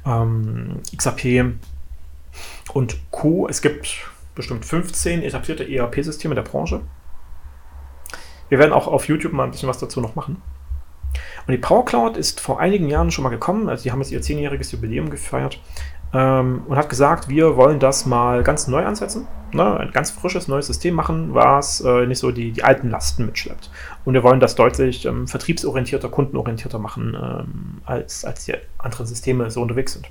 ähm, 0.06 0.82
XAP 0.96 1.54
und 2.74 2.98
Co. 3.12 3.48
Es 3.48 3.62
gibt 3.62 4.10
bestimmt 4.36 4.66
15 4.66 5.24
etablierte 5.24 5.68
ERP-Systeme 5.68 6.36
der 6.36 6.44
Branche. 6.44 6.82
Wir 8.50 8.60
werden 8.60 8.72
auch 8.72 8.88
auf 8.88 9.08
YouTube 9.08 9.34
mal 9.34 9.46
ein 9.46 9.52
bisschen 9.52 9.68
was 9.68 9.80
dazu 9.80 10.00
noch 10.00 10.16
machen. 10.16 10.42
Und 11.48 11.54
die 11.54 11.58
Power 11.58 11.86
Cloud 11.86 12.18
ist 12.18 12.40
vor 12.40 12.60
einigen 12.60 12.90
Jahren 12.90 13.10
schon 13.10 13.24
mal 13.24 13.30
gekommen. 13.30 13.70
Also 13.70 13.84
die 13.84 13.92
haben 13.92 14.02
jetzt 14.02 14.12
ihr 14.12 14.22
zehnjähriges 14.22 14.72
Jubiläum 14.72 15.10
gefeiert 15.10 15.60
ähm, 16.14 16.64
und 16.68 16.78
hat 16.78 16.90
gesagt, 16.90 17.30
wir 17.30 17.58
wollen 17.58 17.80
das 17.80 18.06
mal 18.06 18.44
ganz 18.44 18.68
neu 18.68 18.86
ansetzen, 18.86 19.28
ne? 19.52 19.80
ein 19.80 19.92
ganz 19.92 20.12
frisches 20.12 20.48
neues 20.48 20.68
System 20.68 20.94
machen, 20.94 21.34
was 21.34 21.82
äh, 21.82 22.06
nicht 22.06 22.20
so 22.20 22.32
die, 22.32 22.52
die 22.52 22.64
alten 22.64 22.90
Lasten 22.90 23.26
mitschleppt. 23.26 23.70
Und 24.06 24.14
wir 24.14 24.24
wollen 24.24 24.40
das 24.40 24.56
deutlich 24.56 25.06
ähm, 25.06 25.28
vertriebsorientierter, 25.28 26.10
kundenorientierter 26.10 26.80
machen, 26.80 27.18
ähm, 27.22 27.82
als, 27.86 28.24
als 28.24 28.46
die 28.46 28.56
anderen 28.78 29.06
Systeme 29.06 29.52
so 29.52 29.62
unterwegs 29.62 29.94
sind. 29.94 30.08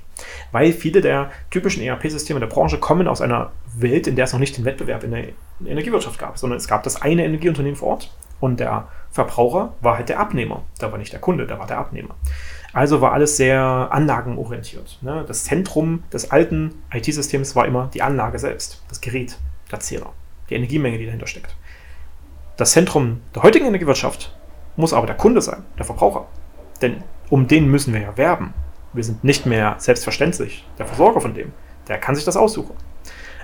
Weil 0.51 0.71
viele 0.71 1.01
der 1.01 1.31
typischen 1.49 1.81
ERP-Systeme 1.81 2.39
der 2.39 2.47
Branche 2.47 2.77
kommen 2.77 3.07
aus 3.07 3.21
einer 3.21 3.51
Welt, 3.75 4.07
in 4.07 4.15
der 4.15 4.25
es 4.25 4.33
noch 4.33 4.39
nicht 4.39 4.57
den 4.57 4.65
Wettbewerb 4.65 5.03
in 5.03 5.11
der 5.11 5.25
Energiewirtschaft 5.65 6.19
gab, 6.19 6.37
sondern 6.37 6.57
es 6.57 6.67
gab 6.67 6.83
das 6.83 7.01
eine 7.01 7.25
Energieunternehmen 7.25 7.77
vor 7.77 7.89
Ort 7.89 8.11
und 8.39 8.59
der 8.59 8.87
Verbraucher 9.09 9.73
war 9.81 9.97
halt 9.97 10.09
der 10.09 10.19
Abnehmer. 10.19 10.63
Da 10.79 10.91
war 10.91 10.99
nicht 10.99 11.11
der 11.11 11.19
Kunde, 11.19 11.47
da 11.47 11.57
war 11.57 11.65
der 11.65 11.79
Abnehmer. 11.79 12.15
Also 12.73 13.01
war 13.01 13.13
alles 13.13 13.37
sehr 13.37 13.61
anlagenorientiert. 13.61 14.99
Ne? 15.01 15.23
Das 15.27 15.45
Zentrum 15.45 16.03
des 16.11 16.31
alten 16.31 16.83
IT-Systems 16.93 17.55
war 17.55 17.65
immer 17.65 17.89
die 17.93 18.01
Anlage 18.01 18.39
selbst, 18.39 18.83
das 18.89 19.01
Gerät, 19.01 19.37
der 19.71 19.79
Zähler, 19.79 20.11
die 20.49 20.55
Energiemenge, 20.55 20.97
die 20.97 21.05
dahinter 21.05 21.27
steckt. 21.27 21.55
Das 22.57 22.71
Zentrum 22.71 23.21
der 23.35 23.43
heutigen 23.43 23.67
Energiewirtschaft 23.67 24.35
muss 24.75 24.93
aber 24.93 25.07
der 25.07 25.15
Kunde 25.15 25.41
sein, 25.41 25.63
der 25.77 25.85
Verbraucher. 25.85 26.27
Denn 26.81 27.03
um 27.29 27.47
den 27.47 27.69
müssen 27.69 27.93
wir 27.93 28.01
ja 28.01 28.17
werben. 28.17 28.53
Wir 28.93 29.03
sind 29.03 29.23
nicht 29.23 29.45
mehr 29.45 29.75
selbstverständlich 29.77 30.65
der 30.77 30.85
Versorger 30.85 31.21
von 31.21 31.33
dem. 31.33 31.51
Der 31.87 31.97
kann 31.97 32.15
sich 32.15 32.25
das 32.25 32.37
aussuchen. 32.37 32.75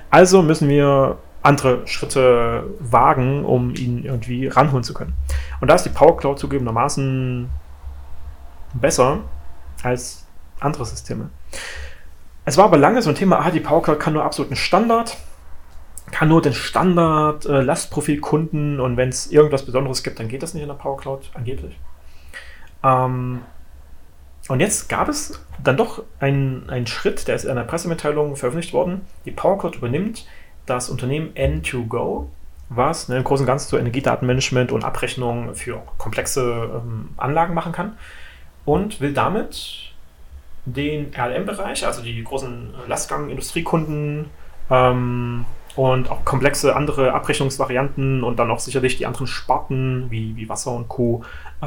Also 0.10 0.42
müssen 0.42 0.70
wir 0.70 1.18
andere 1.42 1.86
Schritte 1.88 2.66
wagen, 2.80 3.46
um 3.46 3.76
ihn 3.76 4.04
irgendwie 4.04 4.48
ranholen 4.48 4.84
zu 4.84 4.94
können. 4.94 5.14
Und 5.60 5.68
da 5.68 5.76
ist 5.76 5.84
die 5.84 5.90
Power 5.90 6.18
Cloud 6.18 6.40
zugegebenermaßen 6.40 7.50
besser 8.74 9.20
als 9.84 10.26
andere 10.60 10.86
Systeme. 10.86 11.30
Es 12.46 12.58
war 12.58 12.66
aber 12.66 12.78
lange 12.78 13.02
so 13.02 13.10
ein 13.10 13.16
Thema, 13.16 13.40
ah, 13.40 13.52
die 13.52 13.60
Power 13.60 13.82
Cloud 13.82 14.00
kann 14.00 14.14
nur 14.14 14.24
absoluten 14.24 14.56
Standard, 14.56 15.18
kann 16.12 16.28
nur 16.28 16.42
den 16.42 16.54
Standard 16.54 17.46
äh, 17.46 17.62
Lastprofil 17.62 18.20
kunden 18.20 18.80
und 18.80 18.98
wenn 18.98 19.10
es 19.10 19.32
irgendwas 19.32 19.66
Besonderes 19.66 20.04
gibt, 20.04 20.20
dann 20.20 20.28
geht 20.28 20.44
das 20.44 20.54
nicht 20.54 20.64
in 20.64 20.70
der 20.70 20.76
Power 20.76 20.98
Cloud, 20.98 21.32
angeblich. 21.34 21.80
Ähm, 22.84 23.42
und 24.50 24.60
jetzt 24.60 24.90
gab 24.90 25.08
es 25.08 25.40
dann 25.64 25.78
doch 25.78 26.04
einen, 26.20 26.86
Schritt, 26.86 27.28
der 27.30 27.36
ist 27.36 27.46
in 27.46 27.52
einer 27.52 27.64
Pressemitteilung 27.64 28.36
veröffentlicht 28.36 28.74
worden. 28.74 29.02
Die 29.26 29.32
Power 29.32 29.58
Cloud 29.58 29.78
übernimmt 29.78 30.28
das 30.66 30.90
Unternehmen 30.90 31.34
N2Go, 31.34 32.28
was 32.68 33.08
ne, 33.08 33.18
im 33.18 33.24
Großen 33.24 33.44
und 33.44 33.48
Ganzen 33.48 33.70
so 33.70 33.78
Energiedatenmanagement 33.78 34.74
und 34.74 34.84
Abrechnung 34.84 35.56
für 35.56 35.82
komplexe 35.98 36.82
ähm, 36.84 37.10
Anlagen 37.16 37.54
machen 37.54 37.72
kann 37.72 37.98
und 38.66 39.02
will 39.02 39.14
damit 39.14 39.94
den 40.66 41.12
RLM-Bereich, 41.14 41.86
also 41.86 42.02
die 42.02 42.24
großen 42.24 42.74
Lastgang-Industriekunden 42.88 44.30
ähm, 44.70 45.46
und 45.76 46.10
auch 46.10 46.24
komplexe 46.24 46.76
andere 46.76 47.14
Abrechnungsvarianten 47.14 48.24
und 48.24 48.38
dann 48.40 48.52
auch 48.52 48.60
sicherlich 48.60 48.98
die 48.98 49.06
anderen 49.06 49.28
Sparten 49.28 50.10
wie, 50.10 50.36
wie 50.36 50.48
Wasser 50.48 50.72
und 50.72 50.88
Co. 50.88 51.24
Äh, 51.62 51.66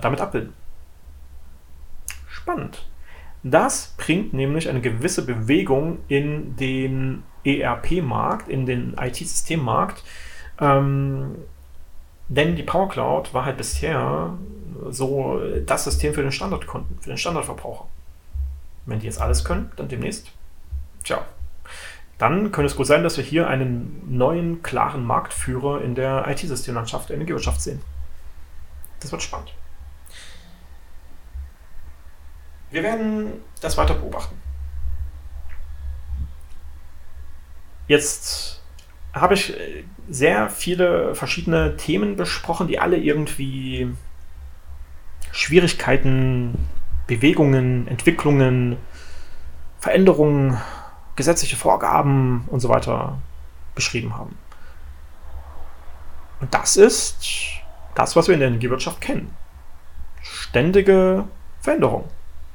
damit 0.00 0.20
abbilden. 0.20 0.54
Spannend. 2.28 2.86
Das 3.42 3.94
bringt 3.96 4.32
nämlich 4.32 4.68
eine 4.68 4.80
gewisse 4.80 5.24
Bewegung 5.24 5.98
in 6.08 6.56
den 6.56 7.22
ERP-Markt, 7.44 8.48
in 8.48 8.66
den 8.66 8.96
IT-Systemmarkt. 8.98 10.02
Ähm, 10.60 11.36
denn 12.28 12.56
die 12.56 12.62
Power 12.62 12.88
Cloud 12.88 13.32
war 13.34 13.44
halt 13.44 13.56
bisher 13.56 14.34
so 14.90 15.40
das 15.66 15.84
System 15.84 16.14
für 16.14 16.22
den 16.22 16.32
Standardkunden, 16.32 16.98
für 17.00 17.10
den 17.10 17.18
Standardverbraucher. 17.18 17.86
Wenn 18.86 19.00
die 19.00 19.06
jetzt 19.06 19.20
alles 19.20 19.44
können, 19.44 19.72
dann 19.76 19.88
demnächst, 19.88 20.30
tja, 21.04 21.24
dann 22.18 22.52
könnte 22.52 22.66
es 22.66 22.76
gut 22.76 22.86
sein, 22.86 23.02
dass 23.02 23.16
wir 23.16 23.24
hier 23.24 23.48
einen 23.48 24.02
neuen, 24.08 24.62
klaren 24.62 25.04
Marktführer 25.04 25.82
in 25.82 25.94
der 25.94 26.26
IT-Systemlandschaft 26.28 27.08
der 27.08 27.16
Energiewirtschaft 27.16 27.60
sehen. 27.60 27.80
Das 29.00 29.12
wird 29.12 29.22
spannend. 29.22 29.52
Wir 32.70 32.82
werden 32.82 33.32
das 33.60 33.76
weiter 33.76 33.94
beobachten. 33.94 34.36
Jetzt 37.86 38.57
habe 39.12 39.34
ich 39.34 39.54
sehr 40.08 40.48
viele 40.48 41.14
verschiedene 41.14 41.76
Themen 41.76 42.16
besprochen, 42.16 42.68
die 42.68 42.78
alle 42.78 42.96
irgendwie 42.96 43.88
Schwierigkeiten, 45.32 46.56
Bewegungen, 47.06 47.88
Entwicklungen, 47.88 48.76
Veränderungen 49.80 50.58
gesetzliche 51.16 51.56
Vorgaben 51.56 52.44
und 52.46 52.60
so 52.60 52.68
weiter 52.68 53.18
beschrieben 53.74 54.16
haben. 54.16 54.36
Und 56.40 56.54
das 56.54 56.76
ist 56.76 57.26
das, 57.94 58.14
was 58.14 58.28
wir 58.28 58.34
in 58.34 58.40
der 58.40 58.48
Energiewirtschaft 58.48 59.00
kennen. 59.00 59.34
Ständige 60.22 61.24
Veränderung, 61.60 62.04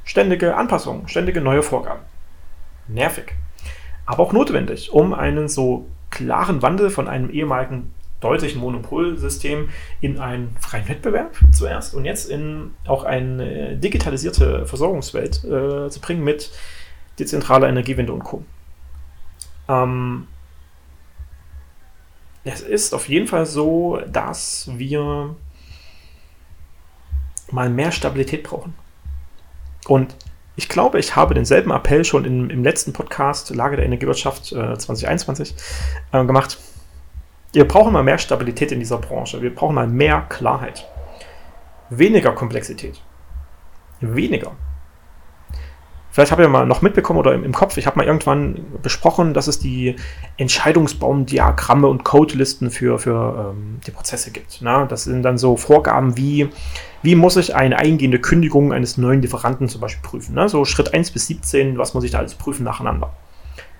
ständige 0.05 0.55
Anpassung, 0.55 1.07
ständige 1.07 1.41
neue 1.41 1.63
Vorgaben. 1.63 2.03
Nervig. 2.87 3.33
Aber 4.05 4.23
auch 4.23 4.33
notwendig, 4.33 4.91
um 4.91 5.13
einen 5.13 5.49
so 5.49 5.87
klaren 6.13 6.61
Wandel 6.61 6.89
von 6.89 7.07
einem 7.07 7.29
ehemaligen 7.29 7.93
deutlichen 8.19 8.61
Monopolsystem 8.61 9.69
in 9.99 10.19
einen 10.19 10.55
freien 10.59 10.87
Wettbewerb 10.87 11.35
zuerst 11.51 11.93
und 11.93 12.05
jetzt 12.05 12.29
in 12.29 12.73
auch 12.87 13.03
eine 13.03 13.75
digitalisierte 13.75 14.65
Versorgungswelt 14.65 15.43
äh, 15.43 15.89
zu 15.89 15.99
bringen 15.99 16.23
mit 16.23 16.51
dezentraler 17.19 17.67
Energiewende 17.67 18.13
und 18.13 18.23
Co. 18.23 18.45
Ähm, 19.67 20.27
es 22.45 22.61
ist 22.61 22.93
auf 22.93 23.09
jeden 23.09 23.27
Fall 23.27 23.45
so, 23.45 23.99
dass 24.07 24.69
wir 24.73 25.35
mal 27.51 27.69
mehr 27.69 27.91
Stabilität 27.91 28.43
brauchen. 28.43 28.73
Und 29.87 30.15
ich 30.55 30.69
glaube, 30.69 30.99
ich 30.99 31.15
habe 31.15 31.33
denselben 31.33 31.71
Appell 31.71 32.05
schon 32.05 32.25
in, 32.25 32.49
im 32.49 32.63
letzten 32.63 32.93
Podcast 32.93 33.49
Lage 33.55 33.75
der 33.75 33.85
Energiewirtschaft 33.85 34.51
äh, 34.51 34.77
2021 34.77 35.55
äh, 36.11 36.25
gemacht. 36.25 36.59
Wir 37.53 37.67
brauchen 37.67 37.93
mal 37.93 38.03
mehr 38.03 38.17
Stabilität 38.17 38.71
in 38.71 38.79
dieser 38.79 38.97
Branche. 38.97 39.41
Wir 39.41 39.53
brauchen 39.53 39.75
mal 39.75 39.87
mehr 39.87 40.25
Klarheit. 40.29 40.87
Weniger 41.89 42.31
Komplexität. 42.31 43.01
Weniger. 43.99 44.51
Vielleicht 46.13 46.31
habt 46.31 46.39
ihr 46.39 46.47
mal 46.47 46.67
noch 46.67 46.83
mitbekommen 46.83 47.17
oder 47.17 47.33
im, 47.33 47.43
im 47.43 47.53
Kopf, 47.53 47.75
ich 47.77 47.87
habe 47.87 47.97
mal 47.97 48.05
irgendwann 48.05 48.63
besprochen, 48.83 49.33
dass 49.33 49.47
es 49.47 49.57
die 49.57 49.95
Entscheidungsbaumdiagramme 50.37 51.87
und 51.87 52.03
Codelisten 52.03 52.69
für, 52.69 52.99
für 52.99 53.55
ähm, 53.55 53.79
die 53.87 53.89
Prozesse 53.89 54.29
gibt. 54.29 54.59
Na, 54.61 54.85
das 54.85 55.05
sind 55.05 55.23
dann 55.23 55.39
so 55.39 55.57
Vorgaben 55.57 56.15
wie, 56.15 56.49
wie 57.01 57.15
muss 57.15 57.35
ich 57.35 57.55
eine 57.55 57.79
eingehende 57.79 58.19
Kündigung 58.19 58.73
eines 58.73 58.99
neuen 58.99 59.23
Lieferanten 59.23 59.67
zum 59.67 59.81
Beispiel 59.81 60.07
prüfen. 60.07 60.33
Na, 60.35 60.47
so 60.47 60.65
Schritt 60.65 60.93
1 60.93 61.09
bis 61.09 61.25
17, 61.25 61.79
was 61.79 61.95
muss 61.95 62.03
ich 62.03 62.11
da 62.11 62.19
alles 62.19 62.35
prüfen 62.35 62.63
nacheinander. 62.63 63.11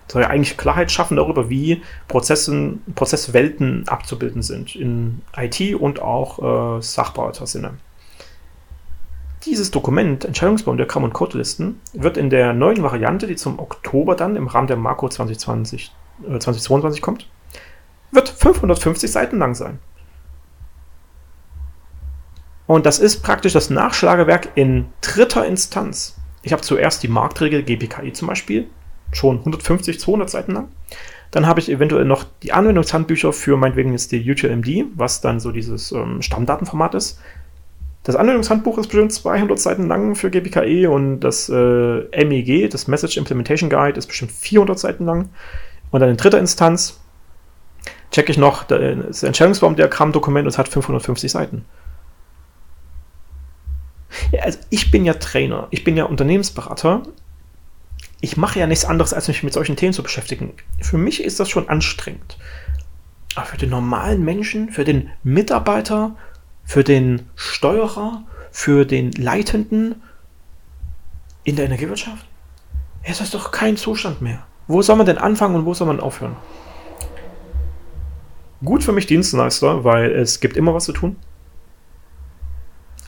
Soll 0.07 0.23
ja 0.23 0.29
eigentlich 0.29 0.57
Klarheit 0.57 0.91
schaffen 0.91 1.17
darüber, 1.17 1.51
wie 1.51 1.83
Prozessen, 2.07 2.81
Prozesswelten 2.95 3.87
abzubilden 3.87 4.41
sind 4.41 4.75
in 4.75 5.21
IT 5.37 5.75
und 5.75 6.01
auch 6.01 6.79
äh, 6.79 6.81
Sachbearbeiter-Sinne. 6.81 7.75
Dieses 9.45 9.71
Dokument, 9.71 10.23
Entscheidungsbaumdiagramm 10.23 11.03
und 11.03 11.13
Codelisten, 11.13 11.81
wird 11.91 12.17
in 12.17 12.29
der 12.29 12.53
neuen 12.53 12.81
Variante, 12.81 13.27
die 13.27 13.35
zum 13.35 13.59
Oktober 13.59 14.15
dann 14.15 14.35
im 14.35 14.47
Rahmen 14.47 14.67
der 14.67 14.77
Marco 14.77 15.09
2020, 15.09 15.91
äh, 16.21 16.39
2022 16.39 17.01
kommt, 17.01 17.27
wird 18.11 18.29
550 18.29 19.11
Seiten 19.11 19.39
lang 19.39 19.53
sein. 19.55 19.79
Und 22.67 22.85
das 22.85 22.99
ist 22.99 23.21
praktisch 23.21 23.53
das 23.53 23.69
Nachschlagewerk 23.69 24.49
in 24.55 24.85
dritter 25.01 25.45
Instanz. 25.45 26.15
Ich 26.43 26.53
habe 26.53 26.61
zuerst 26.61 27.03
die 27.03 27.09
Marktregel 27.09 27.63
GPKI 27.63 28.13
zum 28.13 28.29
Beispiel, 28.29 28.67
schon 29.11 29.39
150, 29.39 29.99
200 29.99 30.29
Seiten 30.29 30.53
lang. 30.53 30.69
Dann 31.31 31.47
habe 31.47 31.59
ich 31.59 31.69
eventuell 31.69 32.05
noch 32.05 32.25
die 32.43 32.53
Anwendungshandbücher 32.53 33.33
für 33.33 33.57
meinetwegen 33.57 33.91
jetzt 33.91 34.11
die 34.11 34.29
UTLMD, 34.29 34.85
was 34.95 35.19
dann 35.19 35.39
so 35.39 35.51
dieses 35.51 35.91
ähm, 35.91 36.21
Stammdatenformat 36.21 36.95
ist, 36.95 37.19
das 38.03 38.17
Anwendungshandbuch 38.17 38.77
ist 38.77 38.87
bestimmt 38.87 39.13
200 39.13 39.57
Seiten 39.57 39.87
lang 39.87 40.15
für 40.15 40.29
GPKE 40.29 40.89
und 40.89 41.21
das 41.21 41.49
äh, 41.49 42.25
MEG, 42.25 42.69
das 42.69 42.87
Message 42.87 43.15
Implementation 43.15 43.69
Guide, 43.69 43.97
ist 43.97 44.07
bestimmt 44.07 44.31
400 44.31 44.77
Seiten 44.77 45.05
lang. 45.05 45.29
Und 45.89 46.01
dann 46.01 46.09
in 46.09 46.17
dritter 46.17 46.39
Instanz 46.39 46.99
checke 48.11 48.31
ich 48.31 48.37
noch 48.37 48.63
das 48.63 49.23
Entscheidungsbaumdiagramm-Dokument 49.23 50.45
und 50.45 50.49
es 50.49 50.57
hat 50.57 50.67
550 50.67 51.31
Seiten. 51.31 51.65
Ja, 54.31 54.43
also 54.43 54.59
ich 54.69 54.91
bin 54.91 55.05
ja 55.05 55.13
Trainer, 55.13 55.67
ich 55.71 55.83
bin 55.83 55.95
ja 55.95 56.03
Unternehmensberater. 56.03 57.03
Ich 58.19 58.37
mache 58.37 58.59
ja 58.59 58.67
nichts 58.67 58.85
anderes, 58.85 59.13
als 59.13 59.27
mich 59.27 59.43
mit 59.43 59.53
solchen 59.53 59.75
Themen 59.75 59.93
zu 59.93 60.03
beschäftigen. 60.03 60.53
Für 60.81 60.97
mich 60.97 61.23
ist 61.23 61.39
das 61.39 61.49
schon 61.49 61.69
anstrengend. 61.69 62.37
Aber 63.35 63.45
für 63.45 63.57
den 63.57 63.69
normalen 63.69 64.23
Menschen, 64.23 64.69
für 64.69 64.83
den 64.83 65.09
Mitarbeiter, 65.23 66.15
für 66.63 66.83
den 66.83 67.29
Steuerer, 67.35 68.23
für 68.51 68.85
den 68.85 69.11
Leitenden 69.11 70.01
in 71.43 71.55
der 71.55 71.65
Energiewirtschaft? 71.65 72.25
Es 73.03 73.19
ist 73.19 73.33
doch 73.33 73.51
kein 73.51 73.77
Zustand 73.77 74.21
mehr. 74.21 74.45
Wo 74.67 74.81
soll 74.81 74.95
man 74.95 75.05
denn 75.05 75.17
anfangen 75.17 75.55
und 75.55 75.65
wo 75.65 75.73
soll 75.73 75.87
man 75.87 75.99
aufhören? 75.99 76.37
Gut 78.63 78.83
für 78.83 78.93
mich 78.93 79.07
Dienstleister, 79.07 79.83
weil 79.83 80.11
es 80.11 80.39
gibt 80.39 80.55
immer 80.55 80.73
was 80.73 80.85
zu 80.85 80.93
tun. 80.93 81.17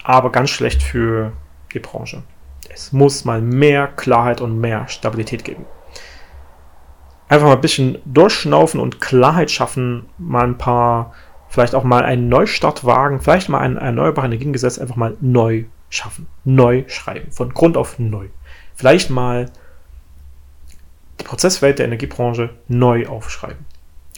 Aber 0.04 0.32
ganz 0.32 0.50
schlecht 0.50 0.84
für 0.84 1.32
die 1.74 1.80
Branche. 1.80 2.24
Es 2.70 2.92
muss 2.92 3.24
mal 3.24 3.42
mehr 3.42 3.88
Klarheit 3.88 4.42
und 4.42 4.60
mehr 4.60 4.88
Stabilität 4.90 5.46
geben. 5.46 5.66
Einfach 7.30 7.48
mal 7.48 7.56
ein 7.56 7.62
bisschen 7.62 7.98
durchschnaufen 8.06 8.80
und 8.80 9.00
Klarheit 9.00 9.50
schaffen, 9.50 10.08
mal 10.18 10.44
ein 10.44 10.58
paar 10.58 11.14
vielleicht 11.50 11.76
auch 11.76 11.84
mal 11.84 12.04
einen 12.04 12.30
Neustart 12.30 12.86
wagen, 12.86 13.22
vielleicht 13.22 13.50
mal 13.50 13.60
ein 13.60 13.78
erneuerbare 13.78 14.28
Energiengesetz 14.28 14.78
einfach 14.78 14.96
mal 14.96 15.16
neu 15.22 15.66
schaffen, 15.90 16.28
neu 16.44 16.84
schreiben, 16.88 17.32
von 17.32 17.54
Grund 17.54 17.78
auf 17.78 18.00
neu. 18.00 18.28
Vielleicht 18.76 19.10
mal 19.10 19.52
die 21.20 21.24
Prozesswelt 21.24 21.80
der 21.80 21.86
Energiebranche 21.86 22.50
neu 22.68 23.08
aufschreiben. 23.08 23.66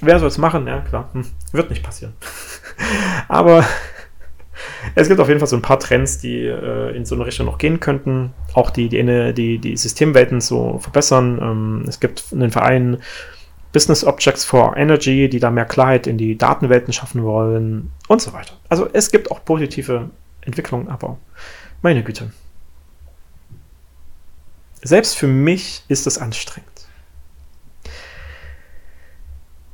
Wer 0.01 0.19
soll 0.19 0.27
es 0.27 0.37
machen? 0.37 0.67
Ja, 0.67 0.81
klar, 0.81 1.09
hm, 1.13 1.25
wird 1.51 1.69
nicht 1.69 1.83
passieren. 1.83 2.13
Aber 3.27 3.65
es 4.95 5.07
gibt 5.07 5.19
auf 5.19 5.27
jeden 5.27 5.39
Fall 5.39 5.47
so 5.47 5.55
ein 5.55 5.61
paar 5.61 5.79
Trends, 5.79 6.19
die 6.19 6.45
äh, 6.45 6.95
in 6.95 7.05
so 7.05 7.15
eine 7.15 7.25
Richtung 7.25 7.45
noch 7.45 7.57
gehen 7.57 7.79
könnten. 7.79 8.33
Auch 8.53 8.69
die, 8.69 8.89
die, 8.89 9.33
die, 9.33 9.59
die 9.59 9.77
Systemwelten 9.77 10.41
so 10.41 10.79
verbessern. 10.79 11.39
Ähm, 11.41 11.85
es 11.87 11.99
gibt 11.99 12.25
einen 12.31 12.51
Verein 12.51 12.97
Business 13.71 14.03
Objects 14.03 14.45
for 14.45 14.75
Energy, 14.77 15.29
die 15.29 15.39
da 15.39 15.51
mehr 15.51 15.65
Klarheit 15.65 16.07
in 16.07 16.17
die 16.17 16.37
Datenwelten 16.37 16.93
schaffen 16.93 17.23
wollen 17.23 17.91
und 18.07 18.21
so 18.21 18.33
weiter. 18.33 18.53
Also 18.69 18.89
es 18.91 19.11
gibt 19.11 19.31
auch 19.31 19.43
positive 19.43 20.09
Entwicklungen, 20.41 20.87
aber 20.87 21.17
meine 21.81 22.03
Güte. 22.03 22.31
Selbst 24.81 25.17
für 25.17 25.27
mich 25.27 25.83
ist 25.87 26.07
es 26.07 26.17
anstrengend. 26.17 26.69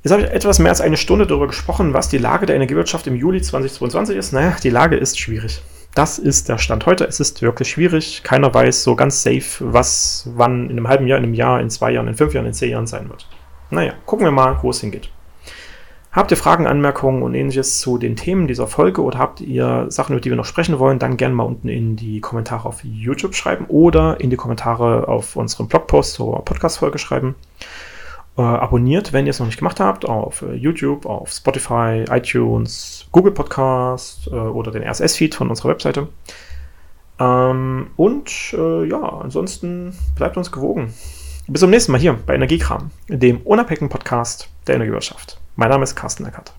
Jetzt 0.03 0.11
habe 0.11 0.23
ich 0.23 0.31
etwas 0.31 0.59
mehr 0.59 0.69
als 0.69 0.81
eine 0.81 0.97
Stunde 0.97 1.25
darüber 1.25 1.47
gesprochen, 1.47 1.93
was 1.93 2.09
die 2.09 2.17
Lage 2.17 2.45
der 2.45 2.57
Energiewirtschaft 2.57 3.07
im 3.07 3.15
Juli 3.15 3.41
2022 3.41 4.17
ist. 4.17 4.33
Naja, 4.33 4.55
die 4.61 4.69
Lage 4.69 4.97
ist 4.97 5.17
schwierig. 5.17 5.61
Das 5.95 6.19
ist 6.19 6.49
der 6.49 6.57
Stand 6.57 6.85
heute. 6.85 7.05
Es 7.05 7.19
ist 7.21 7.41
wirklich 7.41 7.69
schwierig. 7.69 8.21
Keiner 8.23 8.53
weiß 8.53 8.83
so 8.83 8.95
ganz 8.95 9.23
safe, 9.23 9.43
was 9.59 10.27
wann 10.35 10.65
in 10.65 10.71
einem 10.71 10.89
halben 10.89 11.07
Jahr, 11.07 11.19
in 11.19 11.23
einem 11.23 11.33
Jahr, 11.33 11.61
in 11.61 11.69
zwei 11.69 11.91
Jahren, 11.91 12.07
in 12.07 12.15
fünf 12.15 12.33
Jahren, 12.33 12.47
in 12.47 12.53
zehn 12.53 12.71
Jahren 12.71 12.87
sein 12.87 13.07
wird. 13.07 13.27
Naja, 13.73 13.93
gucken 14.05 14.25
wir 14.25 14.31
mal, 14.31 14.59
wo 14.61 14.69
es 14.69 14.81
hingeht. 14.81 15.09
Habt 16.11 16.29
ihr 16.29 16.37
Fragen, 16.37 16.67
Anmerkungen 16.67 17.23
und 17.23 17.33
ähnliches 17.33 17.79
zu 17.79 17.97
den 17.97 18.15
Themen 18.15 18.47
dieser 18.47 18.67
Folge 18.67 19.01
oder 19.01 19.17
habt 19.17 19.41
ihr 19.41 19.87
Sachen, 19.89 20.13
über 20.13 20.21
die 20.21 20.29
wir 20.29 20.37
noch 20.37 20.45
sprechen 20.45 20.77
wollen, 20.77 20.99
dann 20.99 21.17
gerne 21.17 21.33
mal 21.33 21.43
unten 21.43 21.69
in 21.69 21.95
die 21.95 22.21
Kommentare 22.21 22.69
auf 22.69 22.83
YouTube 22.83 23.33
schreiben 23.33 23.65
oder 23.67 24.21
in 24.21 24.29
die 24.29 24.35
Kommentare 24.35 25.07
auf 25.07 25.35
unserem 25.35 25.67
Blogpost 25.67 26.13
zur 26.13 26.45
Podcast-Folge 26.45 26.99
schreiben. 26.99 27.33
Äh, 28.37 28.43
abonniert, 28.43 29.11
wenn 29.11 29.25
ihr 29.25 29.31
es 29.31 29.39
noch 29.39 29.47
nicht 29.47 29.57
gemacht 29.57 29.79
habt, 29.79 30.05
auf 30.05 30.43
äh, 30.43 30.53
YouTube, 30.53 31.07
auf 31.07 31.31
Spotify, 31.31 32.05
iTunes, 32.07 33.07
Google 33.11 33.31
Podcast 33.31 34.27
äh, 34.27 34.35
oder 34.35 34.69
den 34.69 34.83
RSS-Feed 34.83 35.33
von 35.33 35.49
unserer 35.49 35.69
Webseite. 35.69 36.09
Ähm, 37.19 37.87
und 37.95 38.55
äh, 38.55 38.85
ja, 38.85 39.01
ansonsten 39.01 39.97
bleibt 40.15 40.37
uns 40.37 40.51
gewogen. 40.51 40.93
Bis 41.45 41.59
zum 41.59 41.71
nächsten 41.71 41.91
Mal 41.91 41.99
hier 41.99 42.13
bei 42.13 42.35
Energiekram, 42.35 42.91
dem 43.09 43.41
unabhängigen 43.41 43.89
Podcast 43.89 44.47
der 44.65 44.75
Energiewirtschaft. 44.75 45.41
Mein 45.57 45.69
Name 45.69 45.83
ist 45.83 45.93
Carsten 45.93 46.25
Eckert. 46.25 46.53